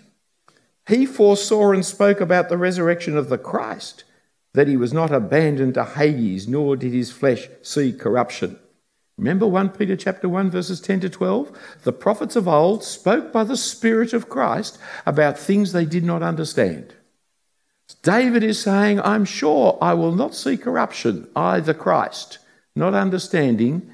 he 0.88 1.06
foresaw 1.06 1.72
and 1.72 1.86
spoke 1.86 2.22
about 2.22 2.48
the 2.48 2.58
resurrection 2.58 3.18
of 3.18 3.30
the 3.30 3.38
Christ, 3.38 4.06
that 4.54 4.68
he 4.68 4.78
was 4.78 4.94
not 4.94 5.12
abandoned 5.12 5.74
to 5.76 5.84
Hades, 5.84 6.48
nor 6.48 6.76
did 6.76 6.94
his 6.94 7.12
flesh 7.12 7.50
see 7.62 7.92
corruption. 7.92 8.58
Remember 9.19 9.45
1 9.45 9.71
Peter 9.71 9.97
chapter 9.97 10.29
1 10.29 10.49
verses 10.49 10.79
10 10.79 11.01
to 11.01 11.10
12? 11.10 11.51
The 11.84 11.91
prophets 11.91 12.38
of 12.38 12.47
old 12.47 12.86
spoke 12.86 13.34
by 13.34 13.43
the 13.43 13.58
Spirit 13.58 14.13
of 14.13 14.29
Christ 14.29 14.79
about 15.05 15.38
things 15.38 15.73
they 15.73 15.84
did 15.84 16.05
not 16.05 16.23
understand. 16.23 16.93
David 18.01 18.45
is 18.45 18.62
saying, 18.62 19.01
I'm 19.01 19.25
sure 19.25 19.77
I 19.82 19.93
will 19.93 20.15
not 20.15 20.36
see 20.36 20.55
corruption, 20.55 21.27
I 21.36 21.60
the 21.60 21.73
Christ, 21.73 22.38
not 22.77 22.93
understanding 22.93 23.91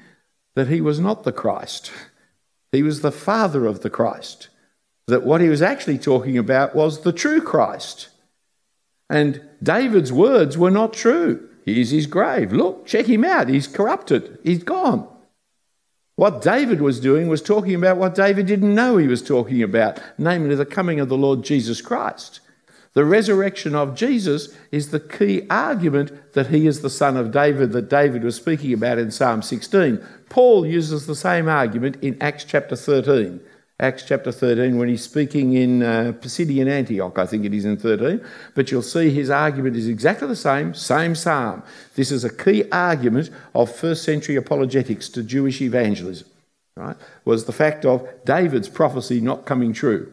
that 0.54 0.68
he 0.68 0.80
was 0.80 1.00
not 1.00 1.24
the 1.24 1.32
Christ. 1.32 1.90
He 2.70 2.84
was 2.84 3.00
the 3.00 3.10
father 3.10 3.66
of 3.66 3.80
the 3.80 3.90
Christ 3.90 4.48
that 5.08 5.24
what 5.24 5.40
he 5.40 5.48
was 5.48 5.60
actually 5.60 5.98
talking 5.98 6.38
about 6.38 6.76
was 6.76 7.00
the 7.00 7.12
true 7.12 7.40
Christ. 7.40 8.10
And 9.10 9.42
David's 9.60 10.12
words 10.12 10.56
were 10.56 10.70
not 10.70 10.92
true. 10.92 11.48
Here's 11.64 11.90
his 11.90 12.06
grave. 12.06 12.52
Look, 12.52 12.86
check 12.86 13.06
him 13.06 13.24
out. 13.24 13.48
He's 13.48 13.66
corrupted. 13.66 14.38
He's 14.44 14.62
gone. 14.62 15.08
What 16.16 16.40
David 16.40 16.80
was 16.80 16.98
doing 16.98 17.28
was 17.28 17.42
talking 17.42 17.74
about 17.74 17.98
what 17.98 18.14
David 18.14 18.46
didn't 18.46 18.74
know 18.74 18.96
he 18.96 19.06
was 19.06 19.22
talking 19.22 19.62
about, 19.62 20.00
namely 20.16 20.54
the 20.54 20.64
coming 20.64 20.98
of 20.98 21.10
the 21.10 21.16
Lord 21.16 21.42
Jesus 21.42 21.82
Christ. 21.82 22.40
The 22.94 23.04
resurrection 23.04 23.74
of 23.74 23.94
Jesus 23.94 24.56
is 24.72 24.90
the 24.90 25.00
key 25.00 25.46
argument 25.50 26.32
that 26.32 26.46
he 26.46 26.66
is 26.66 26.80
the 26.80 26.88
son 26.88 27.18
of 27.18 27.32
David 27.32 27.72
that 27.72 27.90
David 27.90 28.24
was 28.24 28.36
speaking 28.36 28.72
about 28.72 28.96
in 28.96 29.10
Psalm 29.10 29.42
16. 29.42 30.02
Paul 30.30 30.64
uses 30.64 31.06
the 31.06 31.14
same 31.14 31.50
argument 31.50 31.98
in 32.00 32.16
Acts 32.22 32.44
chapter 32.44 32.76
13. 32.76 33.38
Acts 33.78 34.04
chapter 34.04 34.32
13 34.32 34.78
when 34.78 34.88
he's 34.88 35.04
speaking 35.04 35.52
in 35.52 35.82
uh, 35.82 36.12
Pisidian 36.18 36.66
Antioch, 36.66 37.18
I 37.18 37.26
think 37.26 37.44
it 37.44 37.52
is 37.52 37.66
in 37.66 37.76
13. 37.76 38.24
But 38.54 38.70
you'll 38.70 38.80
see 38.80 39.10
his 39.10 39.28
argument 39.28 39.76
is 39.76 39.86
exactly 39.86 40.26
the 40.28 40.36
same, 40.36 40.72
same 40.72 41.14
psalm. 41.14 41.62
This 41.94 42.10
is 42.10 42.24
a 42.24 42.34
key 42.34 42.64
argument 42.72 43.28
of 43.54 43.70
first 43.70 44.02
century 44.02 44.36
apologetics 44.36 45.10
to 45.10 45.22
Jewish 45.22 45.60
evangelism, 45.60 46.26
right? 46.74 46.96
Was 47.26 47.44
the 47.44 47.52
fact 47.52 47.84
of 47.84 48.08
David's 48.24 48.70
prophecy 48.70 49.20
not 49.20 49.44
coming 49.44 49.74
true. 49.74 50.10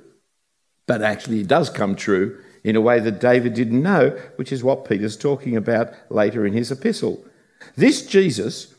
But 0.85 1.01
actually, 1.01 1.39
it 1.39 1.47
does 1.47 1.69
come 1.69 1.95
true 1.95 2.37
in 2.65 2.75
a 2.75 2.81
way 2.81 2.99
that 2.99 3.21
David 3.21 3.53
didn't 3.53 3.81
know, 3.81 4.09
which 4.35 4.51
is 4.51 4.61
what 4.61 4.83
Peter's 4.83 5.15
talking 5.15 5.55
about 5.55 5.93
later 6.09 6.45
in 6.45 6.51
his 6.51 6.69
epistle. 6.69 7.25
This 7.77 8.05
Jesus 8.05 8.72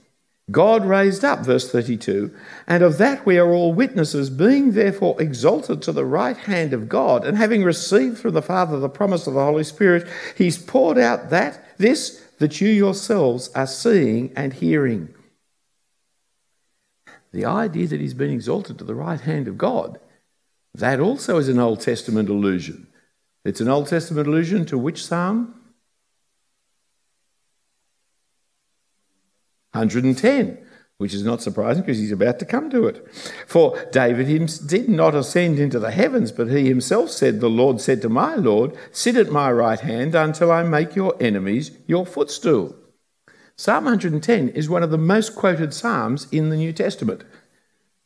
God 0.50 0.84
raised 0.84 1.24
up, 1.24 1.40
verse 1.40 1.70
32, 1.70 2.34
and 2.66 2.82
of 2.82 2.98
that 2.98 3.24
we 3.24 3.38
are 3.38 3.50
all 3.50 3.72
witnesses, 3.72 4.28
being 4.28 4.72
therefore 4.72 5.20
exalted 5.20 5.80
to 5.82 5.92
the 5.92 6.04
right 6.04 6.36
hand 6.36 6.74
of 6.74 6.88
God, 6.88 7.26
and 7.26 7.38
having 7.38 7.64
received 7.64 8.18
from 8.18 8.34
the 8.34 8.42
Father 8.42 8.78
the 8.78 8.90
promise 8.90 9.26
of 9.26 9.32
the 9.34 9.44
Holy 9.44 9.64
Spirit, 9.64 10.06
he's 10.36 10.58
poured 10.58 10.98
out 10.98 11.30
that, 11.30 11.78
this, 11.78 12.22
that 12.38 12.60
you 12.60 12.68
yourselves 12.68 13.48
are 13.54 13.66
seeing 13.66 14.32
and 14.36 14.52
hearing. 14.52 15.14
The 17.32 17.46
idea 17.46 17.86
that 17.88 18.00
he's 18.00 18.14
been 18.14 18.30
exalted 18.30 18.78
to 18.78 18.84
the 18.84 18.94
right 18.94 19.20
hand 19.20 19.48
of 19.48 19.56
God, 19.56 19.98
that 20.74 21.00
also 21.00 21.38
is 21.38 21.48
an 21.48 21.58
Old 21.58 21.80
Testament 21.80 22.28
allusion. 22.28 22.86
It's 23.46 23.62
an 23.62 23.68
Old 23.68 23.88
Testament 23.88 24.28
allusion 24.28 24.66
to 24.66 24.76
which 24.76 25.04
psalm? 25.04 25.54
110, 29.74 30.58
which 30.98 31.12
is 31.12 31.24
not 31.24 31.42
surprising 31.42 31.82
because 31.82 31.98
he's 31.98 32.12
about 32.12 32.38
to 32.38 32.44
come 32.44 32.70
to 32.70 32.86
it. 32.86 33.06
For 33.46 33.78
David 33.92 34.26
did 34.66 34.88
not 34.88 35.14
ascend 35.14 35.58
into 35.58 35.78
the 35.78 35.90
heavens, 35.90 36.32
but 36.32 36.48
he 36.48 36.68
himself 36.68 37.10
said, 37.10 37.40
The 37.40 37.50
Lord 37.50 37.80
said 37.80 38.00
to 38.02 38.08
my 38.08 38.36
Lord, 38.36 38.76
Sit 38.92 39.16
at 39.16 39.30
my 39.30 39.50
right 39.50 39.80
hand 39.80 40.14
until 40.14 40.50
I 40.52 40.62
make 40.62 40.94
your 40.94 41.16
enemies 41.20 41.72
your 41.86 42.06
footstool. 42.06 42.76
Psalm 43.56 43.84
110 43.84 44.48
is 44.50 44.68
one 44.68 44.82
of 44.82 44.90
the 44.90 44.98
most 44.98 45.36
quoted 45.36 45.72
Psalms 45.72 46.26
in 46.32 46.50
the 46.50 46.56
New 46.56 46.72
Testament. 46.72 47.24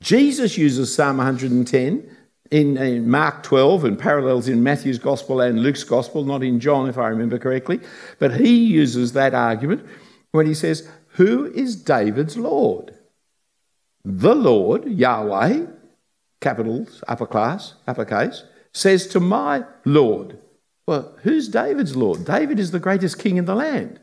Jesus 0.00 0.59
uses 0.59 0.94
Psalm 0.94 1.16
110 1.16 2.16
in, 2.50 2.76
in, 2.76 3.11
Mark 3.11 3.42
12 3.42 3.85
and 3.85 3.98
parallels 3.98 4.48
in 4.48 4.62
Matthew's 4.62 4.98
Gospel 4.98 5.40
and 5.40 5.61
Luke's 5.61 5.85
Gospel, 5.85 6.24
not 6.24 6.42
in 6.42 6.61
John, 6.61 6.88
if 6.88 6.98
I 6.98 7.09
remember 7.09 7.38
correctly. 7.38 7.81
But 8.18 8.37
he 8.37 8.64
uses 8.64 9.12
that 9.12 9.35
argument 9.35 9.87
when 10.33 10.46
he 10.46 10.54
says, 10.54 10.88
who 11.18 11.46
is 11.46 11.74
David's 11.74 12.37
Lord? 12.37 12.94
The 14.04 14.37
Lord, 14.37 14.85
Yahweh, 14.87 15.66
capitals, 16.40 17.02
upper 17.09 17.26
class, 17.26 17.74
uppercase, 17.88 18.44
says 18.72 19.09
to 19.09 19.18
my 19.18 19.64
Lord. 19.85 20.38
Well, 20.87 21.18
who's 21.24 21.48
David's 21.48 21.96
Lord? 21.96 22.24
David 22.24 22.61
is 22.61 22.70
the 22.70 22.78
greatest 22.78 23.18
king 23.18 23.37
in 23.37 23.46
the 23.46 23.57
land. 23.57 23.98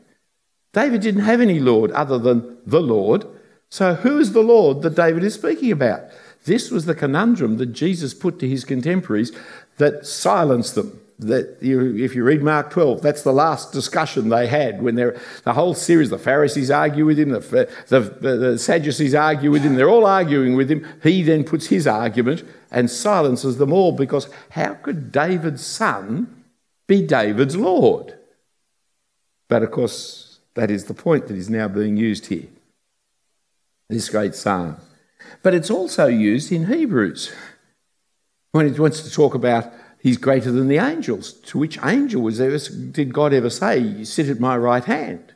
David 0.74 1.00
didn't 1.00 1.22
have 1.22 1.40
any 1.40 1.58
Lord 1.58 1.90
other 1.92 2.18
than 2.18 2.58
the 2.66 2.82
Lord. 2.82 3.24
So, 3.70 3.94
who 3.94 4.18
is 4.18 4.32
the 4.32 4.42
Lord 4.42 4.82
that 4.82 4.94
David 4.94 5.24
is 5.24 5.32
speaking 5.34 5.72
about? 5.72 6.02
This 6.44 6.70
was 6.70 6.84
the 6.84 6.94
conundrum 6.94 7.56
that 7.56 7.72
Jesus 7.72 8.12
put 8.12 8.38
to 8.40 8.48
his 8.48 8.66
contemporaries 8.66 9.32
that 9.78 10.04
silenced 10.04 10.74
them 10.74 11.00
that 11.18 11.56
you, 11.62 11.96
if 11.96 12.14
you 12.14 12.24
read 12.24 12.42
Mark 12.42 12.70
12, 12.70 13.00
that's 13.00 13.22
the 13.22 13.32
last 13.32 13.72
discussion 13.72 14.28
they 14.28 14.46
had 14.46 14.82
when 14.82 14.96
they're 14.96 15.18
the 15.44 15.54
whole 15.54 15.74
series. 15.74 16.10
The 16.10 16.18
Pharisees 16.18 16.70
argue 16.70 17.06
with 17.06 17.18
him, 17.18 17.30
the, 17.30 17.70
the, 17.88 18.00
the 18.00 18.58
Sadducees 18.58 19.14
argue 19.14 19.50
with 19.50 19.62
him, 19.62 19.76
they're 19.76 19.88
all 19.88 20.06
arguing 20.06 20.56
with 20.56 20.70
him. 20.70 20.86
He 21.02 21.22
then 21.22 21.44
puts 21.44 21.66
his 21.66 21.86
argument 21.86 22.44
and 22.70 22.90
silences 22.90 23.56
them 23.56 23.72
all 23.72 23.92
because 23.92 24.28
how 24.50 24.74
could 24.74 25.10
David's 25.10 25.64
son 25.64 26.44
be 26.86 27.02
David's 27.02 27.56
Lord? 27.56 28.14
But 29.48 29.62
of 29.62 29.70
course, 29.70 30.40
that 30.54 30.70
is 30.70 30.84
the 30.84 30.94
point 30.94 31.28
that 31.28 31.36
is 31.36 31.48
now 31.48 31.68
being 31.68 31.96
used 31.96 32.26
here. 32.26 32.46
This 33.88 34.10
great 34.10 34.34
psalm. 34.34 34.76
But 35.42 35.54
it's 35.54 35.70
also 35.70 36.06
used 36.06 36.52
in 36.52 36.66
Hebrews 36.66 37.32
when 38.52 38.66
it 38.66 38.78
wants 38.78 39.02
to 39.02 39.10
talk 39.10 39.34
about 39.34 39.72
He's 39.98 40.18
greater 40.18 40.52
than 40.52 40.68
the 40.68 40.78
angels. 40.78 41.32
To 41.32 41.58
which 41.58 41.78
angel 41.84 42.22
was 42.22 42.40
ever, 42.40 42.58
did 42.58 43.12
God 43.12 43.32
ever 43.32 43.50
say, 43.50 43.78
You 43.78 44.04
sit 44.04 44.28
at 44.28 44.40
my 44.40 44.56
right 44.56 44.84
hand? 44.84 45.34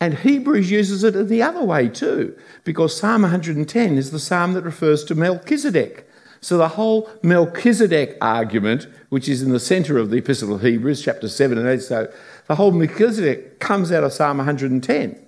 And 0.00 0.14
Hebrews 0.14 0.70
uses 0.70 1.04
it 1.04 1.28
the 1.28 1.42
other 1.42 1.62
way 1.62 1.88
too, 1.88 2.36
because 2.64 2.96
Psalm 2.96 3.22
110 3.22 3.98
is 3.98 4.10
the 4.10 4.18
psalm 4.18 4.54
that 4.54 4.64
refers 4.64 5.04
to 5.04 5.14
Melchizedek. 5.14 6.08
So 6.40 6.56
the 6.56 6.68
whole 6.68 7.10
Melchizedek 7.22 8.16
argument, 8.22 8.86
which 9.10 9.28
is 9.28 9.42
in 9.42 9.52
the 9.52 9.60
centre 9.60 9.98
of 9.98 10.08
the 10.08 10.16
Epistle 10.16 10.54
of 10.54 10.62
Hebrews, 10.62 11.02
chapter 11.02 11.28
7 11.28 11.58
and 11.58 11.68
8, 11.68 11.82
so 11.82 12.12
the 12.46 12.54
whole 12.54 12.72
Melchizedek 12.72 13.60
comes 13.60 13.92
out 13.92 14.04
of 14.04 14.12
Psalm 14.14 14.38
110. 14.38 15.26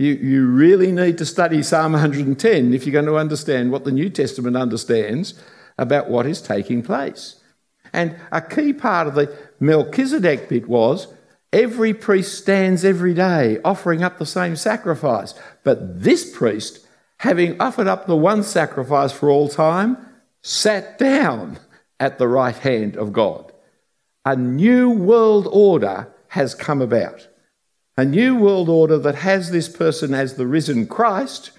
You, 0.00 0.14
you 0.14 0.46
really 0.46 0.90
need 0.90 1.16
to 1.18 1.24
study 1.24 1.62
Psalm 1.62 1.92
110 1.92 2.74
if 2.74 2.84
you're 2.84 2.92
going 2.92 3.06
to 3.06 3.16
understand 3.16 3.70
what 3.70 3.84
the 3.84 3.92
New 3.92 4.10
Testament 4.10 4.56
understands 4.56 5.34
about 5.78 6.10
what 6.10 6.26
is 6.26 6.42
taking 6.42 6.82
place. 6.82 7.36
And 7.92 8.16
a 8.30 8.40
key 8.40 8.72
part 8.72 9.06
of 9.06 9.14
the 9.14 9.36
Melchizedek 9.60 10.48
bit 10.48 10.68
was 10.68 11.08
every 11.52 11.92
priest 11.92 12.38
stands 12.38 12.84
every 12.84 13.14
day 13.14 13.58
offering 13.64 14.02
up 14.02 14.18
the 14.18 14.26
same 14.26 14.56
sacrifice. 14.56 15.34
But 15.62 16.02
this 16.02 16.34
priest, 16.34 16.86
having 17.18 17.60
offered 17.60 17.86
up 17.86 18.06
the 18.06 18.16
one 18.16 18.42
sacrifice 18.42 19.12
for 19.12 19.28
all 19.28 19.48
time, 19.48 19.98
sat 20.40 20.98
down 20.98 21.58
at 22.00 22.18
the 22.18 22.28
right 22.28 22.56
hand 22.56 22.96
of 22.96 23.12
God. 23.12 23.52
A 24.24 24.36
new 24.36 24.90
world 24.90 25.48
order 25.50 26.12
has 26.28 26.54
come 26.54 26.80
about. 26.80 27.28
A 27.96 28.04
new 28.04 28.36
world 28.36 28.70
order 28.70 28.96
that 28.98 29.16
has 29.16 29.50
this 29.50 29.68
person 29.68 30.14
as 30.14 30.34
the 30.34 30.46
risen 30.46 30.86
Christ, 30.86 31.50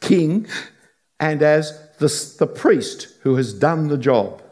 king, 0.00 0.48
and 1.20 1.42
as 1.42 1.78
the, 1.98 2.34
the 2.38 2.46
priest 2.46 3.08
who 3.22 3.36
has 3.36 3.54
done 3.54 3.88
the 3.88 3.96
job 3.96 4.42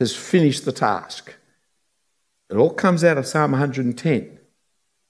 has 0.00 0.14
finished 0.14 0.64
the 0.64 0.72
task. 0.72 1.34
It 2.50 2.56
all 2.56 2.70
comes 2.70 3.02
out 3.02 3.18
of 3.18 3.26
Psalm 3.26 3.52
110. 3.52 4.38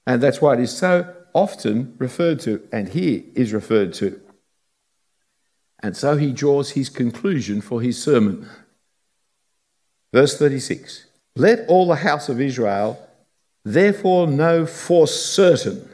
And 0.06 0.22
that's 0.22 0.40
why 0.40 0.54
it 0.54 0.60
is 0.60 0.76
so 0.76 1.12
often 1.34 1.94
referred 1.98 2.40
to, 2.40 2.66
and 2.72 2.88
here 2.88 3.22
is 3.34 3.52
referred 3.52 3.92
to. 3.94 4.20
And 5.82 5.96
so 5.96 6.16
he 6.16 6.32
draws 6.32 6.70
his 6.70 6.88
conclusion 6.88 7.60
for 7.60 7.82
his 7.82 8.02
sermon. 8.02 8.48
Verse 10.14 10.38
36 10.38 11.06
Let 11.34 11.68
all 11.68 11.86
the 11.86 11.96
house 11.96 12.28
of 12.28 12.40
Israel 12.40 13.06
therefore 13.64 14.28
know 14.28 14.64
for 14.64 15.06
certain. 15.06 15.90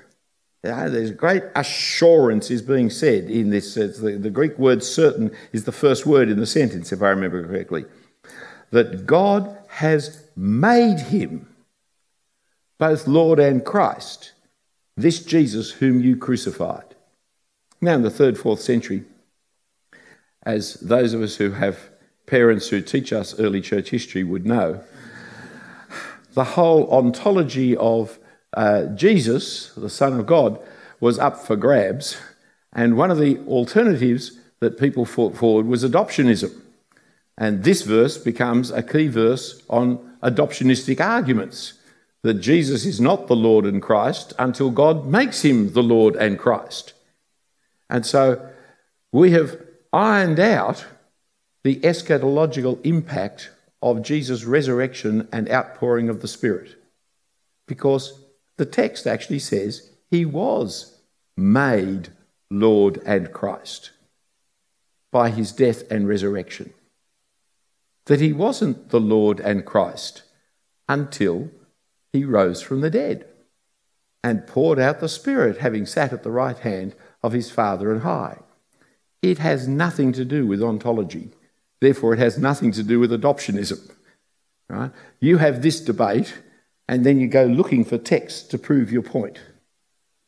there's 0.63 1.11
great 1.11 1.43
assurance 1.57 2.51
is 2.51 2.63
being 2.63 2.91
said 2.91 3.25
in 3.25 3.51
this. 3.51 3.75
The, 3.75 4.19
the 4.21 4.31
Greek 4.31 4.57
word 4.59 4.85
certain 4.85 5.33
is 5.53 5.65
the 5.65 5.73
first 5.73 6.07
word 6.07 6.29
in 6.29 6.39
the 6.39 6.47
sentence, 6.47 6.93
if 6.93 7.03
I 7.03 7.09
remember 7.09 7.45
correctly 7.45 7.87
that 8.73 9.07
God 9.07 9.57
has 9.69 10.25
made 10.35 10.99
him 10.99 11.47
both 12.79 13.07
Lord 13.07 13.39
and 13.39 13.65
Christ, 13.65 14.33
this 14.97 15.25
Jesus 15.25 15.71
whom 15.71 16.01
you 16.01 16.17
crucified. 16.17 16.97
Now, 17.81 17.95
in 17.95 18.03
the 18.03 18.11
third, 18.11 18.37
fourth 18.37 18.61
century, 18.61 19.05
as 20.43 20.75
those 20.75 21.15
of 21.15 21.23
us 21.23 21.37
who 21.37 21.53
have 21.53 21.79
parents 22.27 22.69
who 22.69 22.81
teach 22.81 23.13
us 23.13 23.39
early 23.39 23.61
church 23.61 23.91
history 23.91 24.25
would 24.25 24.45
know, 24.45 24.83
the 26.35 26.45
whole 26.45 26.91
ontology 26.91 27.77
of 27.77 28.19
uh, 28.55 28.87
Jesus, 28.87 29.73
the 29.77 29.91
Son 29.91 30.19
of 30.19 30.27
God, 30.27 30.59
was 30.99 31.19
up 31.19 31.39
for 31.39 31.57
grabs. 31.57 32.17
And 32.73 32.97
one 32.97 33.11
of 33.11 33.19
the 33.19 33.39
alternatives 33.47 34.39
that 34.61 34.79
people 34.79 35.05
fought 35.05 35.37
forward 35.37 35.67
was 35.67 35.85
adoptionism. 35.85 36.53
And 37.39 37.65
this 37.65 37.83
verse 37.83 38.19
becomes 38.19 38.71
a 38.71 38.83
key 38.83 39.09
verse 39.09 39.63
on 39.69 40.17
adoptionistic 40.23 41.01
arguments 41.01 41.75
that 42.23 42.35
Jesus 42.35 42.85
is 42.87 43.01
not 43.01 43.27
the 43.27 43.37
Lord 43.37 43.65
and 43.65 43.83
Christ 43.83 44.33
until 44.39 44.71
God 44.71 45.07
makes 45.07 45.43
him 45.43 45.73
the 45.73 45.83
Lord 45.83 46.15
and 46.17 46.39
Christ. 46.39 46.93
And 47.91 48.07
so 48.07 48.49
we 49.11 49.33
have 49.33 49.61
ironed 49.93 50.39
out 50.39 50.87
the 51.65 51.77
eschatological 51.81 52.85
impact 52.85 53.51
of 53.83 54.03
Jesus' 54.03 54.45
resurrection 54.45 55.29
and 55.33 55.51
outpouring 55.51 56.09
of 56.09 56.23
the 56.23 56.29
Spirit. 56.29 56.77
Because 57.67 58.21
the 58.57 58.67
text 58.67 59.07
actually 59.07 59.41
says 59.41 59.91
he 60.11 60.25
was 60.25 61.01
made 61.37 62.11
Lord 62.51 63.01
and 63.05 63.33
Christ 63.33 63.91
by 65.11 65.31
his 65.31 65.53
death 65.53 65.91
and 65.91 66.07
resurrection. 66.07 66.73
That 68.07 68.21
he 68.21 68.33
wasn't 68.33 68.91
the 68.91 69.01
Lord 69.01 69.41
and 69.41 69.65
Christ 69.65 70.23
until 70.89 71.51
he 72.13 72.25
rose 72.25 72.61
from 72.61 72.81
the 72.81 72.91
dead 72.91 73.27
and 74.25 74.47
poured 74.47 74.79
out 74.79 75.01
the 75.01 75.09
Spirit, 75.09 75.59
having 75.59 75.87
sat 75.87 76.13
at 76.13 76.23
the 76.23 76.31
right 76.31 76.59
hand 76.59 76.95
of 77.23 77.33
his 77.33 77.51
Father 77.51 77.93
and 77.93 78.03
high. 78.03 78.39
It 79.21 79.39
has 79.39 79.67
nothing 79.69 80.13
to 80.13 80.25
do 80.25 80.47
with 80.47 80.63
ontology. 80.63 81.31
Therefore, 81.81 82.15
it 82.15 82.19
has 82.19 82.39
nothing 82.39 82.73
to 82.73 82.83
do 82.83 83.01
with 83.01 83.11
adoptionism. 83.11 83.91
Right? 84.69 84.91
You 85.21 85.39
have 85.39 85.63
this 85.63 85.81
debate, 85.81 86.35
and 86.89 87.05
then 87.05 87.19
you 87.19 87.29
go 87.29 87.45
looking 87.45 87.85
for 87.85 87.99
texts 87.99 88.43
to 88.49 88.59
prove 88.59 88.93
your 88.93 89.03
point. 89.03 89.39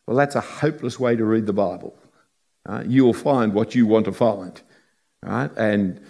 Well, 0.06 0.16
that's 0.16 0.34
a 0.34 0.40
hopeless 0.40 0.98
way 1.00 1.16
to 1.16 1.24
read 1.24 1.46
the 1.46 1.52
Bible. 1.52 1.96
Right? 2.66 2.86
You'll 2.86 3.14
find 3.14 3.54
what 3.54 3.74
you 3.74 3.86
want 3.86 4.06
to 4.06 4.12
find, 4.12 4.60
right? 5.22 5.50
And 5.56 6.00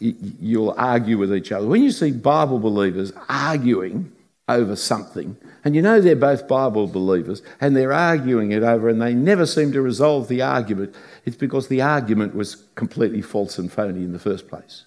you'll 0.00 0.74
argue 0.76 1.18
with 1.18 1.34
each 1.34 1.52
other. 1.52 1.66
When 1.66 1.82
you 1.82 1.90
see 1.90 2.10
Bible 2.10 2.58
believers 2.58 3.12
arguing 3.28 4.12
over 4.48 4.74
something, 4.74 5.36
and 5.64 5.76
you 5.76 5.82
know 5.82 6.00
they're 6.00 6.16
both 6.16 6.48
Bible 6.48 6.86
believers, 6.86 7.42
and 7.60 7.76
they're 7.76 7.92
arguing 7.92 8.52
it 8.52 8.62
over, 8.62 8.88
and 8.88 9.00
they 9.00 9.14
never 9.14 9.46
seem 9.46 9.72
to 9.72 9.82
resolve 9.82 10.28
the 10.28 10.42
argument, 10.42 10.94
it's 11.24 11.36
because 11.36 11.68
the 11.68 11.82
argument 11.82 12.34
was 12.34 12.56
completely 12.74 13.22
false 13.22 13.58
and 13.58 13.70
phony 13.70 14.02
in 14.04 14.12
the 14.12 14.18
first 14.18 14.48
place. 14.48 14.84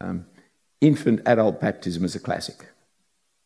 Um, 0.00 0.26
infant 0.80 1.20
adult 1.26 1.60
baptism 1.60 2.04
is 2.04 2.14
a 2.14 2.20
classic. 2.20 2.66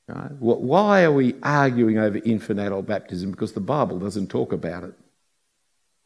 Right? 0.08 0.32
Why 0.38 1.04
are 1.04 1.12
we 1.12 1.34
arguing 1.42 1.98
over 1.98 2.18
infant 2.24 2.60
adult 2.60 2.86
baptism? 2.86 3.30
Because 3.30 3.52
the 3.52 3.60
Bible 3.60 3.98
doesn't 3.98 4.28
talk 4.28 4.52
about 4.52 4.84
it. 4.84 4.94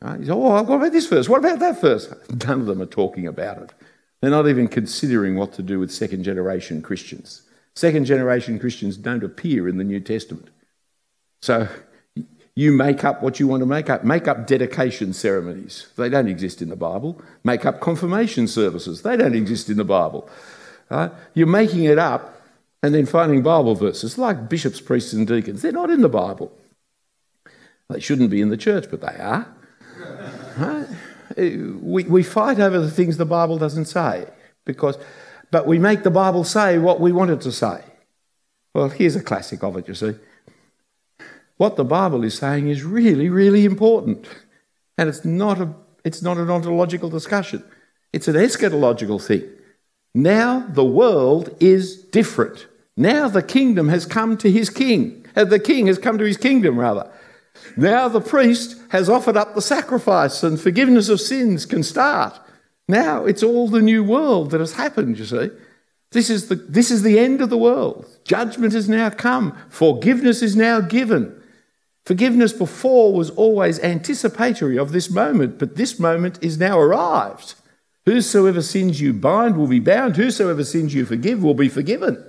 Right? 0.00 0.18
You 0.18 0.26
say, 0.26 0.32
oh, 0.32 0.62
what 0.62 0.68
about 0.68 0.92
this 0.92 1.06
verse? 1.06 1.28
What 1.28 1.38
about 1.38 1.60
that 1.60 1.80
verse? 1.80 2.12
None 2.46 2.60
of 2.60 2.66
them 2.66 2.82
are 2.82 2.86
talking 2.86 3.28
about 3.28 3.58
it. 3.58 3.72
They're 4.22 4.30
not 4.30 4.48
even 4.48 4.68
considering 4.68 5.36
what 5.36 5.52
to 5.54 5.62
do 5.62 5.80
with 5.80 5.90
second 5.90 6.22
generation 6.22 6.80
Christians. 6.80 7.42
Second 7.74 8.04
generation 8.04 8.58
Christians 8.58 8.96
don't 8.96 9.24
appear 9.24 9.68
in 9.68 9.78
the 9.78 9.84
New 9.84 9.98
Testament. 9.98 10.48
So 11.42 11.68
you 12.54 12.70
make 12.70 13.02
up 13.02 13.20
what 13.20 13.40
you 13.40 13.48
want 13.48 13.62
to 13.62 13.66
make 13.66 13.90
up. 13.90 14.04
Make 14.04 14.28
up 14.28 14.46
dedication 14.46 15.12
ceremonies. 15.12 15.88
They 15.96 16.08
don't 16.08 16.28
exist 16.28 16.62
in 16.62 16.68
the 16.68 16.76
Bible. 16.76 17.20
Make 17.42 17.66
up 17.66 17.80
confirmation 17.80 18.46
services. 18.46 19.02
They 19.02 19.16
don't 19.16 19.34
exist 19.34 19.68
in 19.68 19.76
the 19.76 19.84
Bible. 19.84 20.28
Right? 20.88 21.10
You're 21.34 21.48
making 21.48 21.84
it 21.84 21.98
up 21.98 22.40
and 22.80 22.94
then 22.94 23.06
finding 23.06 23.42
Bible 23.42 23.74
verses 23.74 24.18
like 24.18 24.48
bishops, 24.48 24.80
priests, 24.80 25.12
and 25.12 25.26
deacons. 25.26 25.62
They're 25.62 25.72
not 25.72 25.90
in 25.90 26.02
the 26.02 26.08
Bible. 26.08 26.52
They 27.88 27.98
shouldn't 27.98 28.30
be 28.30 28.40
in 28.40 28.50
the 28.50 28.56
church, 28.56 28.86
but 28.90 29.00
they 29.00 29.18
are. 29.18 29.46
Right? 30.58 30.86
We, 31.36 32.04
we 32.04 32.22
fight 32.22 32.60
over 32.60 32.78
the 32.78 32.90
things 32.90 33.16
the 33.16 33.24
Bible 33.24 33.58
doesn't 33.58 33.86
say 33.86 34.26
because, 34.64 34.98
but 35.50 35.66
we 35.66 35.78
make 35.78 36.02
the 36.02 36.10
Bible 36.10 36.44
say 36.44 36.78
what 36.78 37.00
we 37.00 37.12
want 37.12 37.30
it 37.30 37.40
to 37.42 37.52
say. 37.52 37.82
Well, 38.74 38.88
here's 38.88 39.16
a 39.16 39.22
classic 39.22 39.62
of 39.62 39.76
it, 39.76 39.88
you 39.88 39.94
see. 39.94 40.14
What 41.56 41.76
the 41.76 41.84
Bible 41.84 42.24
is 42.24 42.36
saying 42.36 42.68
is 42.68 42.82
really, 42.82 43.28
really 43.28 43.64
important. 43.64 44.26
And 44.98 45.08
it's 45.08 45.24
not, 45.24 45.60
a, 45.60 45.74
it's 46.04 46.22
not 46.22 46.38
an 46.38 46.50
ontological 46.50 47.10
discussion, 47.10 47.64
it's 48.12 48.28
an 48.28 48.34
eschatological 48.34 49.24
thing. 49.24 49.48
Now 50.14 50.66
the 50.68 50.84
world 50.84 51.54
is 51.60 51.96
different. 51.96 52.66
Now 52.96 53.28
the 53.28 53.42
kingdom 53.42 53.88
has 53.88 54.04
come 54.04 54.36
to 54.38 54.50
his 54.50 54.68
king. 54.68 55.24
Uh, 55.34 55.44
the 55.44 55.58
king 55.58 55.86
has 55.86 55.98
come 55.98 56.18
to 56.18 56.24
his 56.24 56.36
kingdom, 56.36 56.78
rather. 56.78 57.10
Now 57.76 58.08
the 58.08 58.20
priest 58.20 58.80
has 58.90 59.08
offered 59.08 59.36
up 59.36 59.54
the 59.54 59.62
sacrifice 59.62 60.42
and 60.42 60.60
forgiveness 60.60 61.08
of 61.08 61.20
sins 61.20 61.66
can 61.66 61.82
start. 61.82 62.38
Now 62.88 63.24
it's 63.24 63.42
all 63.42 63.68
the 63.68 63.82
new 63.82 64.02
world 64.04 64.50
that 64.50 64.60
has 64.60 64.74
happened, 64.74 65.18
you 65.18 65.24
see. 65.24 65.50
This 66.12 66.28
is 66.28 66.48
the, 66.48 66.56
this 66.56 66.90
is 66.90 67.02
the 67.02 67.18
end 67.18 67.40
of 67.40 67.50
the 67.50 67.58
world. 67.58 68.06
Judgment 68.24 68.74
has 68.74 68.88
now 68.88 69.08
come. 69.10 69.56
Forgiveness 69.70 70.42
is 70.42 70.54
now 70.54 70.80
given. 70.80 71.42
Forgiveness 72.04 72.52
before 72.52 73.14
was 73.14 73.30
always 73.30 73.78
anticipatory 73.80 74.76
of 74.76 74.92
this 74.92 75.08
moment, 75.08 75.58
but 75.58 75.76
this 75.76 75.98
moment 75.98 76.38
is 76.42 76.58
now 76.58 76.78
arrived. 76.78 77.54
Whosoever 78.04 78.60
sins 78.60 79.00
you 79.00 79.12
bind 79.12 79.56
will 79.56 79.68
be 79.68 79.78
bound, 79.78 80.16
whosoever 80.16 80.64
sins 80.64 80.92
you 80.92 81.06
forgive 81.06 81.42
will 81.42 81.54
be 81.54 81.68
forgiven. 81.68 82.22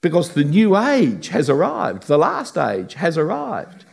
Because 0.00 0.34
the 0.34 0.44
new 0.44 0.76
age 0.76 1.28
has 1.28 1.48
arrived, 1.48 2.08
the 2.08 2.18
last 2.18 2.58
age 2.58 2.94
has 2.94 3.16
arrived. 3.16 3.83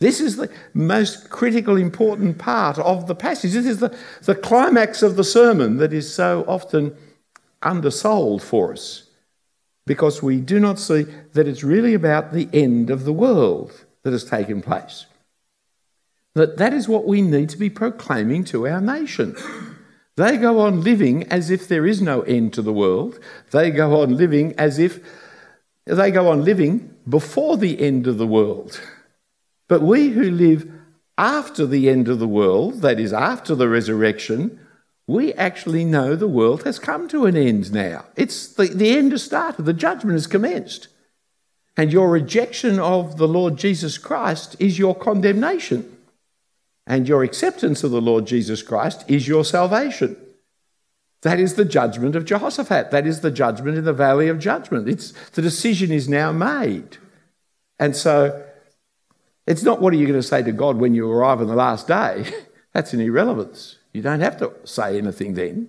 This 0.00 0.20
is 0.20 0.36
the 0.36 0.50
most 0.74 1.30
critical, 1.30 1.76
important 1.76 2.38
part 2.38 2.78
of 2.78 3.06
the 3.06 3.14
passage. 3.14 3.52
This 3.52 3.66
is 3.66 3.78
the, 3.78 3.96
the 4.22 4.34
climax 4.34 5.02
of 5.02 5.16
the 5.16 5.24
sermon 5.24 5.76
that 5.78 5.92
is 5.92 6.12
so 6.12 6.44
often 6.48 6.96
undersold 7.62 8.42
for 8.42 8.72
us 8.72 9.08
because 9.86 10.22
we 10.22 10.40
do 10.40 10.58
not 10.58 10.78
see 10.78 11.06
that 11.32 11.46
it's 11.46 11.62
really 11.62 11.94
about 11.94 12.32
the 12.32 12.48
end 12.52 12.90
of 12.90 13.04
the 13.04 13.12
world 13.12 13.84
that 14.02 14.12
has 14.12 14.24
taken 14.24 14.62
place. 14.62 15.06
That 16.34 16.56
that 16.58 16.72
is 16.72 16.88
what 16.88 17.06
we 17.06 17.22
need 17.22 17.48
to 17.50 17.56
be 17.56 17.70
proclaiming 17.70 18.44
to 18.44 18.66
our 18.66 18.80
nation. 18.80 19.36
They 20.16 20.36
go 20.36 20.60
on 20.60 20.82
living 20.82 21.24
as 21.24 21.50
if 21.50 21.66
there 21.66 21.86
is 21.86 22.00
no 22.00 22.22
end 22.22 22.52
to 22.54 22.62
the 22.62 22.72
world. 22.72 23.18
They 23.50 23.70
go 23.70 24.00
on 24.00 24.16
living 24.16 24.54
as 24.58 24.78
if 24.78 25.00
they 25.86 26.10
go 26.10 26.28
on 26.28 26.44
living 26.44 26.94
before 27.08 27.56
the 27.56 27.80
end 27.80 28.06
of 28.06 28.18
the 28.18 28.26
world. 28.26 28.80
But 29.68 29.82
we 29.82 30.10
who 30.10 30.30
live 30.30 30.70
after 31.16 31.66
the 31.66 31.88
end 31.88 32.08
of 32.08 32.18
the 32.18 32.28
world, 32.28 32.82
that 32.82 32.98
is, 32.98 33.12
after 33.12 33.54
the 33.54 33.68
resurrection, 33.68 34.58
we 35.06 35.32
actually 35.34 35.84
know 35.84 36.16
the 36.16 36.26
world 36.26 36.64
has 36.64 36.78
come 36.78 37.08
to 37.08 37.26
an 37.26 37.36
end 37.36 37.72
now. 37.72 38.06
It's 38.16 38.48
the, 38.48 38.66
the 38.66 38.96
end 38.96 39.12
has 39.12 39.22
started, 39.22 39.64
the 39.64 39.72
judgment 39.72 40.14
has 40.14 40.26
commenced. 40.26 40.88
And 41.76 41.92
your 41.92 42.10
rejection 42.10 42.78
of 42.78 43.16
the 43.16 43.28
Lord 43.28 43.56
Jesus 43.56 43.98
Christ 43.98 44.56
is 44.58 44.78
your 44.78 44.94
condemnation. 44.94 45.90
And 46.86 47.08
your 47.08 47.22
acceptance 47.22 47.82
of 47.82 47.90
the 47.90 48.00
Lord 48.00 48.26
Jesus 48.26 48.62
Christ 48.62 49.04
is 49.08 49.26
your 49.26 49.44
salvation. 49.44 50.16
That 51.22 51.40
is 51.40 51.54
the 51.54 51.64
judgment 51.64 52.14
of 52.14 52.26
Jehoshaphat. 52.26 52.90
That 52.90 53.06
is 53.06 53.20
the 53.20 53.30
judgment 53.30 53.78
in 53.78 53.84
the 53.84 53.94
valley 53.94 54.28
of 54.28 54.38
judgment. 54.38 54.88
It's, 54.88 55.12
the 55.30 55.42
decision 55.42 55.90
is 55.90 56.08
now 56.08 56.32
made. 56.32 56.98
And 57.78 57.96
so 57.96 58.44
it's 59.46 59.62
not 59.62 59.80
what 59.80 59.92
are 59.92 59.96
you 59.96 60.06
going 60.06 60.18
to 60.18 60.26
say 60.26 60.42
to 60.42 60.52
God 60.52 60.76
when 60.76 60.94
you 60.94 61.10
arrive 61.10 61.40
on 61.40 61.48
the 61.48 61.54
last 61.54 61.86
day. 61.86 62.24
That's 62.72 62.92
an 62.92 63.00
irrelevance. 63.00 63.76
You 63.92 64.02
don't 64.02 64.20
have 64.20 64.38
to 64.38 64.52
say 64.64 64.98
anything 64.98 65.34
then. 65.34 65.68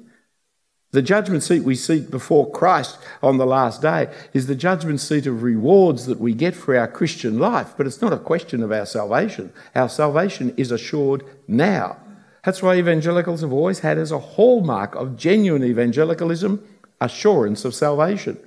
The 0.91 1.01
judgment 1.01 1.43
seat 1.43 1.63
we 1.63 1.75
seat 1.75 2.09
before 2.09 2.49
Christ 2.49 2.97
on 3.21 3.37
the 3.37 3.45
last 3.45 3.81
day 3.81 4.07
is 4.33 4.47
the 4.47 4.55
judgment 4.55 5.01
seat 5.01 5.27
of 5.27 5.43
rewards 5.43 6.05
that 6.05 6.21
we 6.21 6.33
get 6.33 6.55
for 6.55 6.75
our 6.75 6.87
Christian 6.87 7.37
life, 7.37 7.73
but 7.75 7.85
it's 7.85 8.01
not 8.01 8.13
a 8.13 8.17
question 8.17 8.63
of 8.63 8.71
our 8.71 8.85
salvation. 8.85 9.51
Our 9.75 9.89
salvation 9.89 10.53
is 10.55 10.71
assured 10.71 11.25
now. 11.49 11.97
That's 12.45 12.63
why 12.63 12.77
evangelicals 12.77 13.41
have 13.41 13.51
always 13.51 13.79
had 13.79 13.97
as 13.97 14.11
a 14.11 14.19
hallmark 14.19 14.95
of 14.95 15.17
genuine 15.17 15.63
evangelicalism 15.63 16.63
assurance 17.01 17.65
of 17.65 17.75
salvation, 17.75 18.37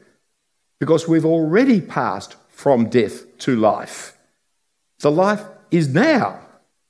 because 0.78 1.06
we've 1.06 1.26
already 1.26 1.80
passed 1.82 2.36
from 2.48 2.88
death 2.88 3.38
to 3.38 3.56
life. 3.56 4.17
The 5.00 5.10
life 5.10 5.42
is 5.70 5.88
now, 5.88 6.40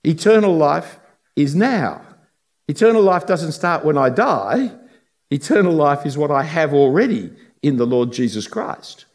eternal 0.05 0.57
life 0.57 0.99
is 1.37 1.55
now. 1.55 2.03
Eternal 2.69 3.03
life 3.03 3.27
doesn't 3.27 3.53
start 3.53 3.85
when 3.85 3.97
I 3.97 4.11
die. 4.11 4.73
Eternal 5.31 5.73
life 5.73 6.05
is 6.05 6.19
what 6.19 6.31
I 6.31 6.43
have 6.43 6.75
already 6.75 7.33
in 7.63 7.77
the 7.77 7.87
Lord 7.87 8.13
Jesus 8.13 8.47
Christ. 8.47 9.07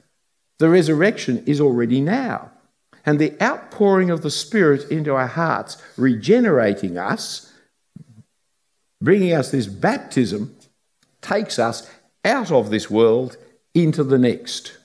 The 0.60 0.70
resurrection 0.70 1.44
is 1.46 1.60
already 1.62 2.02
now. 2.02 2.52
And 3.06 3.20
the 3.20 3.36
outpouring 3.42 4.10
of 4.10 4.22
the 4.22 4.32
Spirit 4.32 4.90
into 4.90 5.14
our 5.14 5.28
hearts, 5.28 5.78
regenerating 5.98 6.98
us, 6.98 7.52
bringing 9.02 9.34
us 9.34 9.52
this 9.52 9.68
baptism, 9.68 10.56
takes 11.22 11.60
us 11.60 11.90
out 12.24 12.52
of 12.52 12.70
this 12.70 12.90
world 12.90 13.38
into 13.74 14.04
the 14.04 14.18
next. 14.18 14.78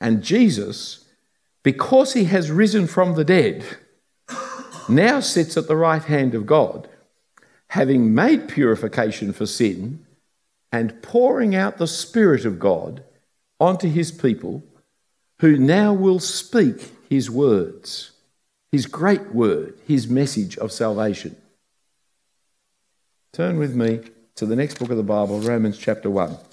And 0.00 0.22
Jesus, 0.22 1.05
because 1.66 2.12
he 2.12 2.26
has 2.26 2.48
risen 2.48 2.86
from 2.86 3.14
the 3.14 3.24
dead, 3.24 3.64
now 4.88 5.18
sits 5.18 5.56
at 5.56 5.66
the 5.66 5.74
right 5.74 6.04
hand 6.04 6.32
of 6.32 6.46
God, 6.46 6.88
having 7.70 8.14
made 8.14 8.48
purification 8.48 9.32
for 9.32 9.46
sin 9.46 10.06
and 10.70 11.02
pouring 11.02 11.56
out 11.56 11.78
the 11.78 11.88
Spirit 11.88 12.44
of 12.44 12.60
God 12.60 13.02
onto 13.58 13.88
his 13.88 14.12
people, 14.12 14.62
who 15.40 15.56
now 15.56 15.92
will 15.92 16.20
speak 16.20 16.92
his 17.10 17.28
words, 17.28 18.12
his 18.70 18.86
great 18.86 19.34
word, 19.34 19.76
his 19.88 20.06
message 20.06 20.56
of 20.58 20.70
salvation. 20.70 21.34
Turn 23.32 23.58
with 23.58 23.74
me 23.74 24.02
to 24.36 24.46
the 24.46 24.54
next 24.54 24.78
book 24.78 24.90
of 24.90 24.96
the 24.96 25.02
Bible, 25.02 25.40
Romans 25.40 25.76
chapter 25.76 26.08
1. 26.08 26.45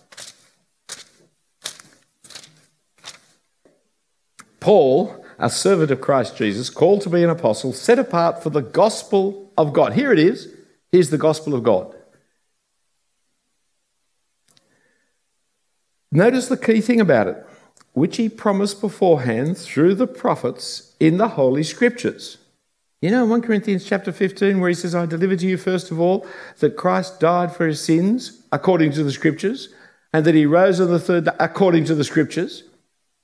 Paul, 4.63 5.21
a 5.39 5.49
servant 5.49 5.91
of 5.91 5.99
Christ 5.99 6.37
Jesus, 6.37 6.69
called 6.69 7.01
to 7.01 7.09
be 7.09 7.21
an 7.21 7.29
apostle, 7.29 7.73
set 7.73 7.99
apart 7.99 8.41
for 8.41 8.49
the 8.49 8.61
gospel 8.61 9.51
of 9.57 9.73
God. 9.73 9.91
Here 9.91 10.13
it 10.13 10.19
is. 10.19 10.55
Here's 10.89 11.09
the 11.09 11.17
gospel 11.17 11.53
of 11.53 11.63
God. 11.63 11.93
Notice 16.13 16.47
the 16.47 16.55
key 16.55 16.79
thing 16.79 17.01
about 17.01 17.27
it, 17.27 17.45
which 17.91 18.15
he 18.15 18.29
promised 18.29 18.79
beforehand 18.79 19.57
through 19.57 19.95
the 19.95 20.07
prophets 20.07 20.95
in 20.97 21.17
the 21.17 21.29
Holy 21.29 21.63
Scriptures. 21.63 22.37
You 23.01 23.11
know, 23.11 23.25
1 23.25 23.41
Corinthians 23.41 23.83
chapter 23.83 24.13
15, 24.13 24.61
where 24.61 24.69
he 24.69 24.75
says, 24.75 24.95
I 24.95 25.05
deliver 25.05 25.35
to 25.35 25.45
you 25.45 25.57
first 25.57 25.91
of 25.91 25.99
all 25.99 26.25
that 26.59 26.77
Christ 26.77 27.19
died 27.19 27.53
for 27.53 27.67
his 27.67 27.83
sins 27.83 28.43
according 28.53 28.93
to 28.93 29.03
the 29.03 29.11
Scriptures, 29.11 29.73
and 30.13 30.23
that 30.23 30.35
he 30.35 30.45
rose 30.45 30.79
on 30.79 30.89
the 30.89 31.01
third 31.01 31.25
day 31.25 31.31
according 31.37 31.83
to 31.85 31.95
the 31.95 32.05
Scriptures. 32.05 32.63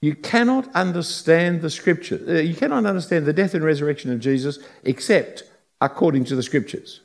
You 0.01 0.15
cannot 0.15 0.73
understand 0.73 1.61
the 1.61 1.69
Scripture. 1.69 2.19
Uh, 2.27 2.33
you 2.33 2.55
cannot 2.55 2.85
understand 2.85 3.25
the 3.25 3.33
death 3.33 3.53
and 3.53 3.63
resurrection 3.63 4.11
of 4.11 4.19
Jesus 4.19 4.59
except 4.83 5.43
according 5.81 6.25
to 6.25 6.35
the 6.35 6.43
Scriptures. 6.43 7.01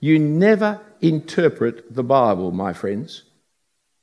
You 0.00 0.18
never 0.18 0.80
interpret 1.00 1.94
the 1.94 2.02
Bible, 2.02 2.50
my 2.50 2.72
friends. 2.72 3.24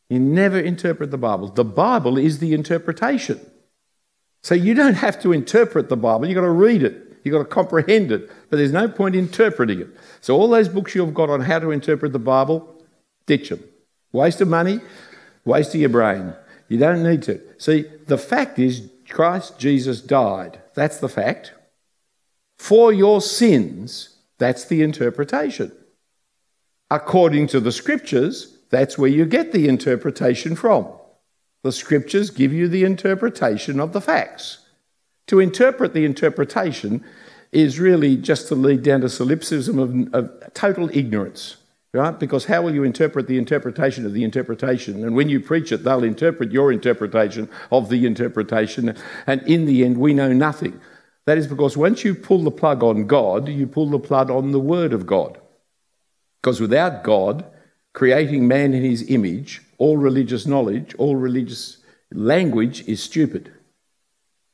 You 0.10 0.20
never 0.20 0.60
interpret 0.60 1.12
the 1.12 1.18
Bible. 1.18 1.50
The 1.50 1.66
Bible 1.66 2.18
is 2.18 2.40
the 2.40 2.54
interpretation. 2.54 3.40
So 4.42 4.56
you 4.56 4.74
don't 4.74 4.94
have 4.94 5.22
to 5.24 5.34
interpret 5.34 5.90
the 5.90 5.98
Bible, 5.98 6.28
you've 6.28 6.36
got 6.36 6.42
to 6.42 6.50
read 6.50 6.84
it. 6.84 7.08
You've 7.28 7.34
got 7.34 7.40
to 7.40 7.46
comprehend 7.46 8.12
it, 8.14 8.32
but 8.50 8.56
there's 8.56 8.72
no 8.72 8.88
point 8.88 9.14
interpreting 9.14 9.82
it. 9.82 9.88
So, 10.22 10.38
all 10.38 10.48
those 10.48 10.70
books 10.70 10.96
you've 10.96 11.14
got 11.14 11.30
on 11.30 11.42
how 11.42 11.60
to 11.60 11.72
interpret 11.72 12.14
the 12.14 12.20
Bible, 12.20 12.82
ditch 13.26 13.50
them. 13.50 13.62
Waste 14.14 14.40
of 14.40 14.48
money, 14.48 14.80
waste 15.44 15.76
of 15.76 15.82
your 15.82 15.90
brain. 15.90 16.34
You 16.68 16.78
don't 16.78 17.04
need 17.04 17.24
to. 17.24 17.42
See, 17.58 17.86
the 18.06 18.18
fact 18.18 18.60
is, 18.60 18.90
Christ 19.10 19.58
Jesus 19.58 20.02
died. 20.02 20.62
That's 20.74 21.00
the 21.00 21.10
fact. 21.10 21.54
For 22.58 22.92
your 22.92 23.22
sins, 23.22 24.18
that's 24.38 24.66
the 24.66 24.82
interpretation. 24.82 25.72
According 26.90 27.48
to 27.48 27.60
the 27.60 27.72
scriptures, 27.72 28.58
that's 28.70 28.98
where 28.98 29.10
you 29.10 29.26
get 29.26 29.52
the 29.52 29.68
interpretation 29.68 30.56
from. 30.56 30.88
The 31.64 31.72
scriptures 31.72 32.30
give 32.30 32.54
you 32.54 32.68
the 32.68 32.84
interpretation 32.84 33.80
of 33.80 33.94
the 33.94 34.02
facts. 34.02 34.60
To 35.28 35.40
interpret 35.40 35.94
the 35.94 36.06
interpretation 36.06 37.04
is 37.52 37.80
really 37.80 38.16
just 38.18 38.48
to 38.48 38.56
lead 38.56 38.84
down 38.84 39.02
to 39.02 39.10
solipsism 39.10 39.80
of, 39.80 40.14
of 40.14 40.54
total 40.54 40.90
ignorance, 40.94 41.58
right? 41.94 42.20
Because 42.20 42.46
how 42.46 42.62
will 42.62 42.74
you 42.74 42.84
interpret 42.84 43.28
the 43.28 43.38
interpretation 43.38 44.06
of 44.06 44.14
the 44.14 44.24
interpretation? 44.24 45.04
And 45.04 45.16
when 45.16 45.30
you 45.30 45.40
preach 45.40 45.72
it, 45.72 45.84
they'll 45.84 46.04
interpret 46.04 46.52
your 46.52 46.72
interpretation 46.72 47.50
of 47.72 47.90
the 47.90 48.06
interpretation. 48.06 48.96
And 49.26 49.42
in 49.44 49.66
the 49.66 49.84
end, 49.84 49.98
we 49.98 50.14
know 50.14 50.34
nothing. 50.34 50.80
That 51.26 51.38
is 51.38 51.48
because 51.48 51.76
once 51.76 52.04
you 52.04 52.16
pull 52.16 52.44
the 52.44 52.52
plug 52.52 52.84
on 52.84 53.08
God, 53.08 53.50
you 53.50 53.68
pull 53.68 53.90
the 53.90 54.00
plug 54.00 54.30
on 54.32 54.52
the 54.52 54.60
Word 54.60 54.94
of 54.94 55.06
God. 55.06 55.40
Because 56.42 56.62
without 56.62 57.04
God, 57.04 57.46
creating 57.94 58.48
man 58.48 58.74
in 58.74 58.84
his 58.84 59.10
image, 59.10 59.62
all 59.78 59.98
religious 59.98 60.46
knowledge, 60.46 60.96
all 60.96 61.16
religious 61.16 61.78
language 62.12 62.88
is 62.88 63.04
stupid. 63.04 63.52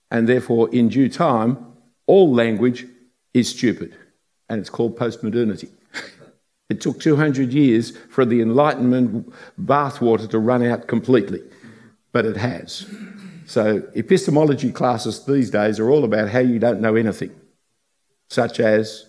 And 0.10 0.28
therefore, 0.28 0.70
in 0.74 0.90
due 0.90 1.10
time, 1.10 1.74
all 2.08 2.34
language 2.34 2.86
is 3.34 3.50
stupid. 3.50 3.96
And 4.50 4.60
it's 4.60 4.70
called 4.70 4.98
postmodernity. 4.98 5.70
It 6.74 6.82
took 6.82 7.00
200 7.00 7.54
years 7.54 7.96
for 8.10 8.26
the 8.26 8.42
Enlightenment 8.42 9.32
bathwater 9.62 10.28
to 10.30 10.40
run 10.40 10.64
out 10.66 10.88
completely, 10.88 11.42
but 12.12 12.26
it 12.26 12.38
has. 12.38 12.86
So, 13.46 13.84
epistemology 13.96 14.72
classes 14.72 15.26
these 15.26 15.52
days 15.52 15.80
are 15.80 15.90
all 15.90 16.04
about 16.04 16.30
how 16.30 16.40
you 16.40 16.58
don't 16.58 16.82
know 16.82 16.96
anything, 16.96 17.32
such 18.30 18.60
as 18.60 19.06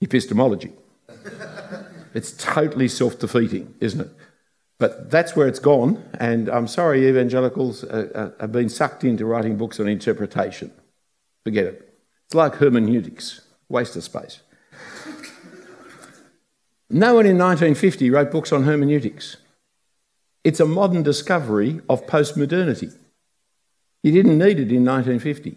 epistemology. 0.00 0.72
It's 2.14 2.32
totally 2.32 2.88
self 2.88 3.18
defeating, 3.18 3.74
isn't 3.80 4.02
it? 4.02 4.10
But 4.78 5.10
that's 5.10 5.34
where 5.34 5.48
it's 5.48 5.58
gone, 5.58 6.04
and 6.20 6.50
I'm 6.50 6.66
sorry 6.66 7.08
evangelicals 7.08 7.86
have 7.90 8.52
been 8.52 8.68
sucked 8.68 9.02
into 9.02 9.24
writing 9.24 9.56
books 9.56 9.80
on 9.80 9.88
interpretation. 9.88 10.72
Forget 11.44 11.64
it. 11.64 11.98
It's 12.26 12.34
like 12.34 12.56
hermeneutics, 12.56 13.40
waste 13.70 13.96
of 13.96 14.04
space. 14.04 14.40
No 16.92 17.14
one 17.14 17.24
in 17.24 17.38
1950 17.38 18.10
wrote 18.10 18.30
books 18.30 18.52
on 18.52 18.64
hermeneutics. 18.64 19.38
It's 20.44 20.60
a 20.60 20.66
modern 20.66 21.02
discovery 21.02 21.80
of 21.88 22.06
postmodernity. 22.06 22.94
You 24.02 24.12
didn't 24.12 24.36
need 24.36 24.60
it 24.60 24.70
in 24.70 24.84
1950. 24.84 25.56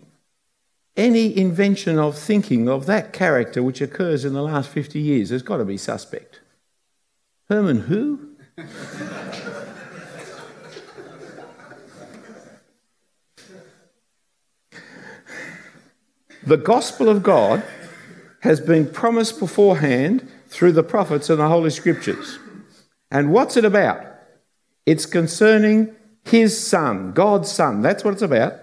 Any 0.95 1.37
invention 1.37 1.99
of 1.99 2.17
thinking 2.17 2.69
of 2.69 2.85
that 2.85 3.11
character 3.11 3.61
which 3.61 3.81
occurs 3.81 4.23
in 4.23 4.33
the 4.33 4.43
last 4.43 4.69
50 4.69 4.97
years 4.97 5.29
has 5.31 5.41
got 5.41 5.57
to 5.57 5.65
be 5.65 5.75
suspect. 5.77 6.39
Herman 7.49 7.81
who? 7.81 8.29
the 16.45 16.57
gospel 16.57 17.09
of 17.09 17.23
God 17.23 17.61
has 18.41 18.61
been 18.61 18.89
promised 18.89 19.37
beforehand 19.39 20.31
through 20.55 20.71
the 20.71 20.83
prophets 20.83 21.29
and 21.29 21.37
the 21.37 21.49
Holy 21.49 21.69
Scriptures. 21.69 22.39
And 23.11 23.33
what's 23.33 23.57
it 23.57 23.65
about? 23.65 24.05
It's 24.85 25.05
concerning 25.05 25.93
his 26.23 26.57
son, 26.57 27.11
God's 27.11 27.51
son. 27.51 27.81
That's 27.81 28.05
what 28.05 28.13
it's 28.13 28.21
about. 28.21 28.53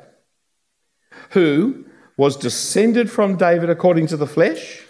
Who 1.32 1.84
was 2.16 2.38
descended 2.38 3.11
from 3.11 3.36
David 3.36 3.68
according 3.68 4.07
to 4.07 4.16
the 4.16 4.26
flesh 4.26 4.82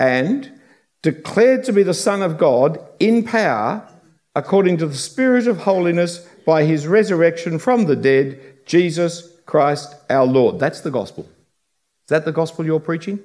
and 0.00 0.60
declared 1.02 1.62
to 1.64 1.72
be 1.72 1.84
the 1.84 1.94
Son 1.94 2.20
of 2.20 2.36
God 2.36 2.84
in 2.98 3.22
power 3.22 3.88
according 4.34 4.78
to 4.78 4.86
the 4.86 4.96
Spirit 4.96 5.46
of 5.46 5.58
holiness 5.58 6.18
by 6.44 6.64
his 6.64 6.88
resurrection 6.88 7.60
from 7.60 7.84
the 7.84 7.94
dead, 7.94 8.40
Jesus 8.66 9.30
Christ 9.46 9.94
our 10.10 10.26
Lord. 10.26 10.58
That's 10.58 10.80
the 10.80 10.90
gospel. 10.90 11.24
Is 11.24 12.08
that 12.08 12.24
the 12.24 12.32
gospel 12.32 12.64
you're 12.64 12.80
preaching? 12.80 13.20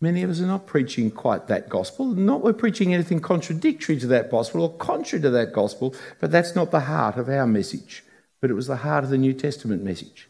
Many 0.00 0.22
of 0.22 0.30
us 0.30 0.40
are 0.40 0.46
not 0.46 0.66
preaching 0.66 1.10
quite 1.10 1.48
that 1.48 1.68
gospel. 1.68 2.06
Not 2.06 2.42
we're 2.42 2.52
preaching 2.52 2.92
anything 2.92 3.20
contradictory 3.20 3.98
to 3.98 4.06
that 4.08 4.30
gospel 4.30 4.62
or 4.62 4.72
contrary 4.74 5.22
to 5.22 5.30
that 5.30 5.52
gospel, 5.52 5.94
but 6.20 6.30
that's 6.30 6.54
not 6.54 6.70
the 6.70 6.80
heart 6.80 7.16
of 7.16 7.28
our 7.28 7.46
message. 7.46 8.04
But 8.40 8.50
it 8.50 8.54
was 8.54 8.66
the 8.66 8.76
heart 8.76 9.04
of 9.04 9.10
the 9.10 9.18
New 9.18 9.32
Testament 9.32 9.82
message. 9.82 10.28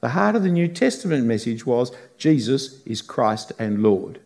The 0.00 0.10
heart 0.10 0.36
of 0.36 0.42
the 0.42 0.50
New 0.50 0.68
Testament 0.68 1.26
message 1.26 1.66
was 1.66 1.92
Jesus 2.18 2.82
is 2.86 3.02
Christ 3.02 3.52
and 3.58 3.82
Lord 3.82 4.20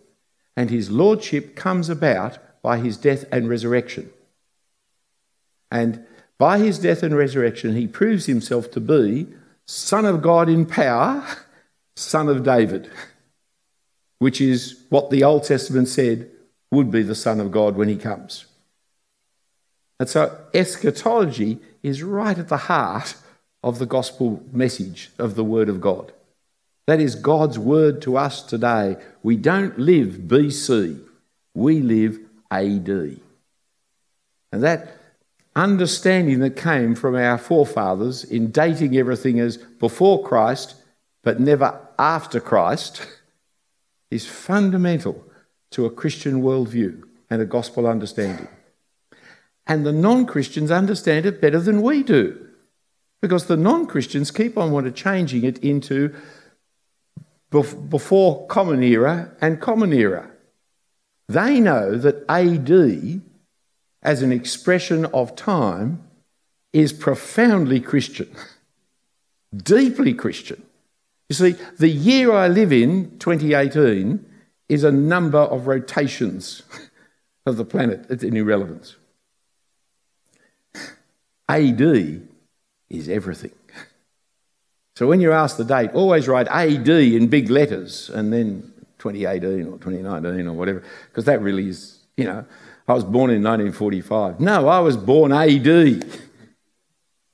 and 0.59 0.70
his 0.70 0.91
lordship 0.91 1.55
comes 1.55 1.89
about 1.89 2.37
by 2.62 2.79
his 2.79 2.97
death 2.97 3.24
and 3.31 3.49
resurrection. 3.49 4.11
And 5.70 6.05
by 6.37 6.59
his 6.59 6.81
death 6.81 7.05
and 7.05 7.16
resurrection, 7.16 7.76
he 7.76 7.87
proves 7.87 8.26
himself 8.26 8.68
to 8.72 8.81
be 8.81 9.29
Son 9.66 10.05
of 10.05 10.20
God 10.20 10.49
in 10.49 10.66
power, 10.66 11.24
Son 11.97 12.29
of 12.29 12.43
David, 12.43 12.91
which 14.19 14.41
is 14.41 14.81
what 14.89 15.11
the 15.11 15.25
Old 15.25 15.45
Testament 15.45 15.89
said 15.89 16.31
would 16.71 16.91
be 16.91 17.03
the 17.03 17.14
Son 17.14 17.41
of 17.41 17.51
God 17.51 17.77
when 17.77 17.89
he 17.89 17.97
comes. 17.97 18.47
And 20.01 20.09
so 20.09 20.37
eschatology 20.55 21.59
is 21.83 22.03
right 22.03 22.39
at 22.39 22.49
the 22.49 22.57
heart 22.57 23.14
of 23.62 23.79
the 23.79 23.87
gospel 23.87 24.43
message 24.53 25.11
of 25.19 25.35
the 25.35 25.45
Word 25.45 25.69
of 25.69 25.81
God. 25.81 26.12
That 26.87 27.01
is 27.01 27.14
God's 27.16 27.59
word 27.59 28.01
to 28.03 28.16
us 28.16 28.43
today. 28.43 28.97
We 29.23 29.37
don't 29.37 29.79
live 29.79 30.21
BC, 30.27 30.99
we 31.55 31.81
live 31.81 32.19
AD. 32.51 32.89
And 34.51 34.62
that 34.62 34.89
understanding 35.55 36.39
that 36.39 36.57
came 36.57 36.95
from 36.95 37.14
our 37.14 37.37
forefathers 37.37 38.25
in 38.25 38.51
dating 38.51 38.97
everything 38.97 39.41
as 39.41 39.57
before 39.57 40.25
Christ, 40.25 40.77
but 41.23 41.41
never 41.41 41.79
after 41.99 42.41
Christ, 42.41 43.07
is 44.11 44.27
fundamental 44.27 45.25
to 45.71 45.85
a 45.85 45.91
Christian 45.91 46.43
worldview. 46.43 47.09
and 47.31 47.43
a 47.43 47.47
gospel 47.47 47.87
understanding. 47.87 48.49
And 49.67 49.85
the 49.85 49.93
non 49.93 50.27
Christians 50.27 50.71
understand 50.71 51.27
it 51.27 51.41
better 51.41 51.61
than 51.61 51.83
we 51.83 52.03
do. 52.03 52.47
Because 53.21 53.47
the 53.47 53.57
non 53.57 53.87
Christians 53.87 54.31
keep 54.31 54.57
on 54.57 54.93
changing 54.95 55.45
it 55.45 55.59
into 55.59 56.15
before 57.51 58.47
common 58.47 58.83
era 58.83 59.33
and 59.41 59.61
common 59.61 59.93
era. 59.93 60.31
They 61.29 61.61
know 61.61 61.97
that 61.97 62.25
AD, 62.29 63.23
as 64.03 64.23
an 64.23 64.33
expression 64.33 65.07
of 65.07 65.37
time, 65.37 66.03
is 66.73 66.93
profoundly 66.93 67.81
Christian, 67.81 68.31
deeply 69.57 70.15
Christian. 70.15 70.63
You 71.29 71.35
see, 71.35 71.57
the 71.79 71.89
year 71.89 72.33
I 72.33 72.49
live 72.49 72.72
in, 72.72 73.18
2018, 73.18 74.24
is 74.68 74.85
a 74.85 74.93
number 74.93 75.39
of 75.39 75.66
rotations 75.66 76.62
of 77.47 77.57
the 77.57 77.64
planet. 77.64 78.07
It's 78.09 78.24
in 78.24 78.37
irrelevance. 78.37 78.97
AD 81.49 81.81
is 82.91 83.09
everything. 83.09 83.53
So 84.97 85.07
when 85.07 85.20
you 85.20 85.31
ask 85.31 85.57
the 85.57 85.64
date, 85.64 85.93
always 85.95 86.26
write 86.26 86.49
AD 86.49 86.89
in 86.89 87.29
big 87.29 87.51
letters 87.51 88.11
and 88.11 88.33
then 88.33 88.72
2018 88.99 89.68
or 89.68 89.79
2019 89.79 90.49
or 90.49 90.55
whatever, 90.55 90.83
because 91.07 91.24
that 91.26 91.41
really 91.41 91.68
is, 91.68 92.01
you 92.16 92.24
know, 92.24 92.45
I 92.89 92.95
was 92.95 93.05
born 93.05 93.31
in 93.31 93.41
1945. 93.45 94.41
No, 94.41 94.66
I 94.66 94.81
was 94.81 94.97
born 94.97 95.33
AD. 95.33 96.05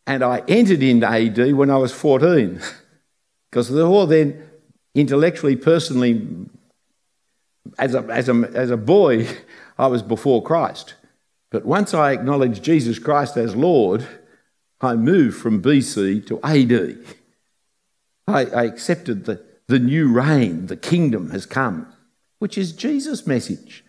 And 0.07 0.23
I 0.23 0.43
entered 0.47 0.83
into 0.83 1.09
AD 1.09 1.55
when 1.55 1.71
I 1.71 1.79
was 1.79 1.91
14. 1.91 2.61
Because 3.55 3.69
the 3.69 3.87
all 3.87 4.09
then, 4.09 4.43
intellectually, 4.97 5.55
personally, 5.55 6.27
as 7.79 7.95
a, 7.95 8.01
as, 8.11 8.29
a, 8.29 8.51
as 8.53 8.73
a 8.73 8.77
boy, 8.77 9.29
I 9.79 9.87
was 9.87 10.03
before 10.03 10.43
Christ. 10.43 10.95
But 11.53 11.65
once 11.65 11.95
I 11.95 12.11
acknowledged 12.11 12.65
Jesus 12.65 12.99
Christ 12.99 13.37
as 13.37 13.55
Lord, 13.55 14.09
I 14.81 14.97
moved 14.97 15.37
from 15.37 15.63
BC 15.63 16.27
to 16.27 16.41
AD. 16.43 16.99
I, 18.27 18.47
I 18.47 18.65
accepted 18.65 19.25
the, 19.25 19.41
the 19.69 19.79
new 19.79 20.13
reign, 20.13 20.67
the 20.67 20.77
kingdom 20.77 21.31
has 21.31 21.47
come, 21.47 21.87
which 22.41 22.59
is 22.59 22.73
Jesus' 22.73 23.25
message. 23.25 23.85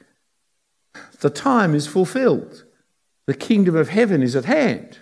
The 1.21 1.31
time 1.31 1.73
is 1.73 1.87
fulfilled. 1.87 2.65
The 3.25 3.33
kingdom 3.33 3.75
of 3.75 3.89
heaven 3.89 4.21
is 4.21 4.35
at 4.35 4.45
hand. 4.45 4.99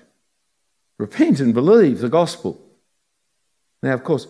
Repent 0.98 1.42
and 1.42 1.54
believe 1.54 2.00
the 2.00 2.08
gospel. 2.08 2.62
Now, 3.82 3.94
of 3.94 4.06
course, 4.06 4.26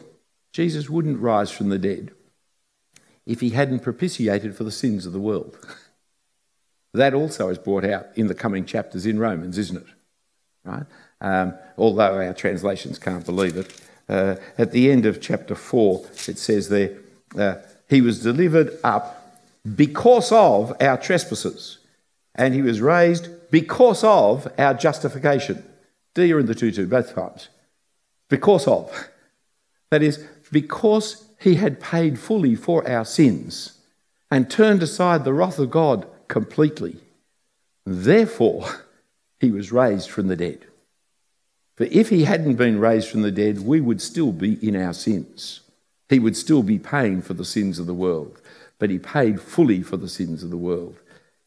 Jesus 0.53 0.89
wouldn't 0.89 1.19
rise 1.19 1.51
from 1.51 1.69
the 1.69 1.79
dead 1.79 2.11
if 3.25 3.41
he 3.41 3.49
hadn't 3.49 3.79
propitiated 3.79 4.55
for 4.55 4.63
the 4.63 4.71
sins 4.71 5.05
of 5.05 5.11
the 5.11 5.19
world. 5.19 5.57
that 6.93 7.13
also 7.13 7.49
is 7.49 7.57
brought 7.57 7.83
out 7.83 8.05
in 8.15 8.27
the 8.27 8.35
coming 8.35 8.65
chapters 8.65 9.05
in 9.05 9.19
Romans, 9.19 9.57
isn't 9.57 9.77
it? 9.77 9.87
Right? 10.63 10.85
Um, 11.19 11.55
although 11.77 12.21
our 12.21 12.33
translations 12.33 12.99
can't 12.99 13.25
believe 13.25 13.57
it. 13.57 13.81
Uh, 14.07 14.35
at 14.57 14.71
the 14.71 14.91
end 14.91 15.05
of 15.05 15.21
chapter 15.21 15.55
4, 15.55 16.05
it 16.27 16.37
says 16.37 16.69
there, 16.69 16.97
uh, 17.37 17.55
He 17.89 18.01
was 18.01 18.21
delivered 18.21 18.77
up 18.83 19.41
because 19.75 20.31
of 20.31 20.73
our 20.79 20.97
trespasses, 20.97 21.79
and 22.35 22.53
He 22.53 22.61
was 22.61 22.79
raised 22.81 23.29
because 23.49 24.03
of 24.03 24.47
our 24.57 24.73
justification. 24.73 25.63
D 26.13 26.29
in 26.29 26.45
the 26.45 26.53
2 26.53 26.71
2 26.71 26.87
both 26.87 27.15
times. 27.15 27.49
Because 28.29 28.67
of. 28.67 28.91
That 29.93 30.01
is, 30.01 30.25
because 30.53 31.25
He 31.37 31.55
had 31.55 31.81
paid 31.81 32.17
fully 32.17 32.55
for 32.55 32.87
our 32.87 33.03
sins 33.03 33.77
and 34.31 34.49
turned 34.49 34.81
aside 34.81 35.25
the 35.25 35.33
wrath 35.33 35.59
of 35.59 35.69
God 35.69 36.07
completely. 36.29 36.95
Therefore, 37.85 38.65
He 39.41 39.51
was 39.51 39.73
raised 39.73 40.09
from 40.09 40.29
the 40.29 40.37
dead. 40.37 40.65
For 41.75 41.85
if 41.85 42.09
he 42.09 42.25
hadn't 42.25 42.55
been 42.55 42.79
raised 42.79 43.09
from 43.09 43.23
the 43.23 43.31
dead, 43.31 43.59
we 43.59 43.81
would 43.81 44.01
still 44.01 44.31
be 44.31 44.53
in 44.65 44.75
our 44.75 44.93
sins. 44.93 45.61
He 46.07 46.19
would 46.19 46.37
still 46.37 46.61
be 46.61 46.77
paying 46.77 47.21
for 47.21 47.33
the 47.33 47.45
sins 47.45 47.79
of 47.79 47.87
the 47.87 47.93
world. 47.93 48.39
But 48.77 48.89
he 48.89 48.99
paid 48.99 49.41
fully 49.41 49.81
for 49.81 49.97
the 49.97 50.09
sins 50.09 50.43
of 50.43 50.51
the 50.51 50.57
world 50.57 50.97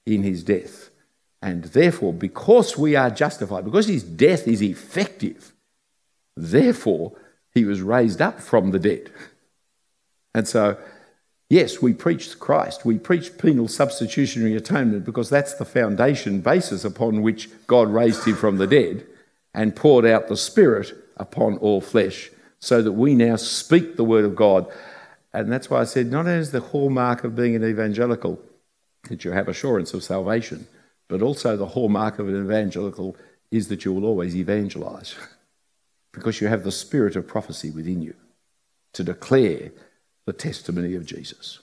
in 0.04 0.22
his 0.22 0.42
death. 0.42 0.90
And 1.40 1.64
therefore, 1.64 2.12
because 2.12 2.76
we 2.76 2.96
are 2.96 3.10
justified, 3.10 3.64
because 3.64 3.86
his 3.86 4.02
death 4.02 4.48
is 4.48 4.62
effective, 4.62 5.52
therefore 6.36 7.12
he 7.56 7.64
was 7.64 7.80
raised 7.80 8.20
up 8.20 8.38
from 8.38 8.70
the 8.70 8.78
dead. 8.78 9.10
And 10.34 10.46
so, 10.46 10.76
yes, 11.48 11.80
we 11.80 11.94
preach 11.94 12.38
Christ. 12.38 12.84
We 12.84 12.98
preach 12.98 13.38
penal 13.38 13.66
substitutionary 13.66 14.54
atonement 14.54 15.06
because 15.06 15.30
that's 15.30 15.54
the 15.54 15.64
foundation 15.64 16.42
basis 16.42 16.84
upon 16.84 17.22
which 17.22 17.48
God 17.66 17.88
raised 17.88 18.24
him 18.24 18.36
from 18.36 18.58
the 18.58 18.66
dead 18.66 19.06
and 19.54 19.74
poured 19.74 20.04
out 20.04 20.28
the 20.28 20.36
Spirit 20.36 20.92
upon 21.16 21.56
all 21.56 21.80
flesh, 21.80 22.28
so 22.58 22.82
that 22.82 22.92
we 22.92 23.14
now 23.14 23.36
speak 23.36 23.96
the 23.96 24.04
word 24.04 24.26
of 24.26 24.36
God. 24.36 24.70
And 25.32 25.50
that's 25.50 25.70
why 25.70 25.80
I 25.80 25.84
said, 25.84 26.10
not 26.10 26.26
only 26.26 26.38
is 26.38 26.50
the 26.50 26.60
hallmark 26.60 27.24
of 27.24 27.34
being 27.34 27.56
an 27.56 27.64
evangelical 27.64 28.38
that 29.04 29.24
you 29.24 29.30
have 29.30 29.48
assurance 29.48 29.94
of 29.94 30.04
salvation, 30.04 30.66
but 31.08 31.22
also 31.22 31.56
the 31.56 31.68
hallmark 31.68 32.18
of 32.18 32.28
an 32.28 32.38
evangelical 32.38 33.16
is 33.50 33.68
that 33.68 33.86
you 33.86 33.94
will 33.94 34.04
always 34.04 34.36
evangelize 34.36 35.14
because 36.16 36.40
you 36.40 36.48
have 36.48 36.64
the 36.64 36.72
spirit 36.72 37.14
of 37.14 37.26
prophecy 37.26 37.70
within 37.70 38.00
you 38.00 38.14
to 38.94 39.04
declare 39.04 39.70
the 40.24 40.32
testimony 40.32 40.94
of 40.94 41.04
Jesus. 41.04 41.60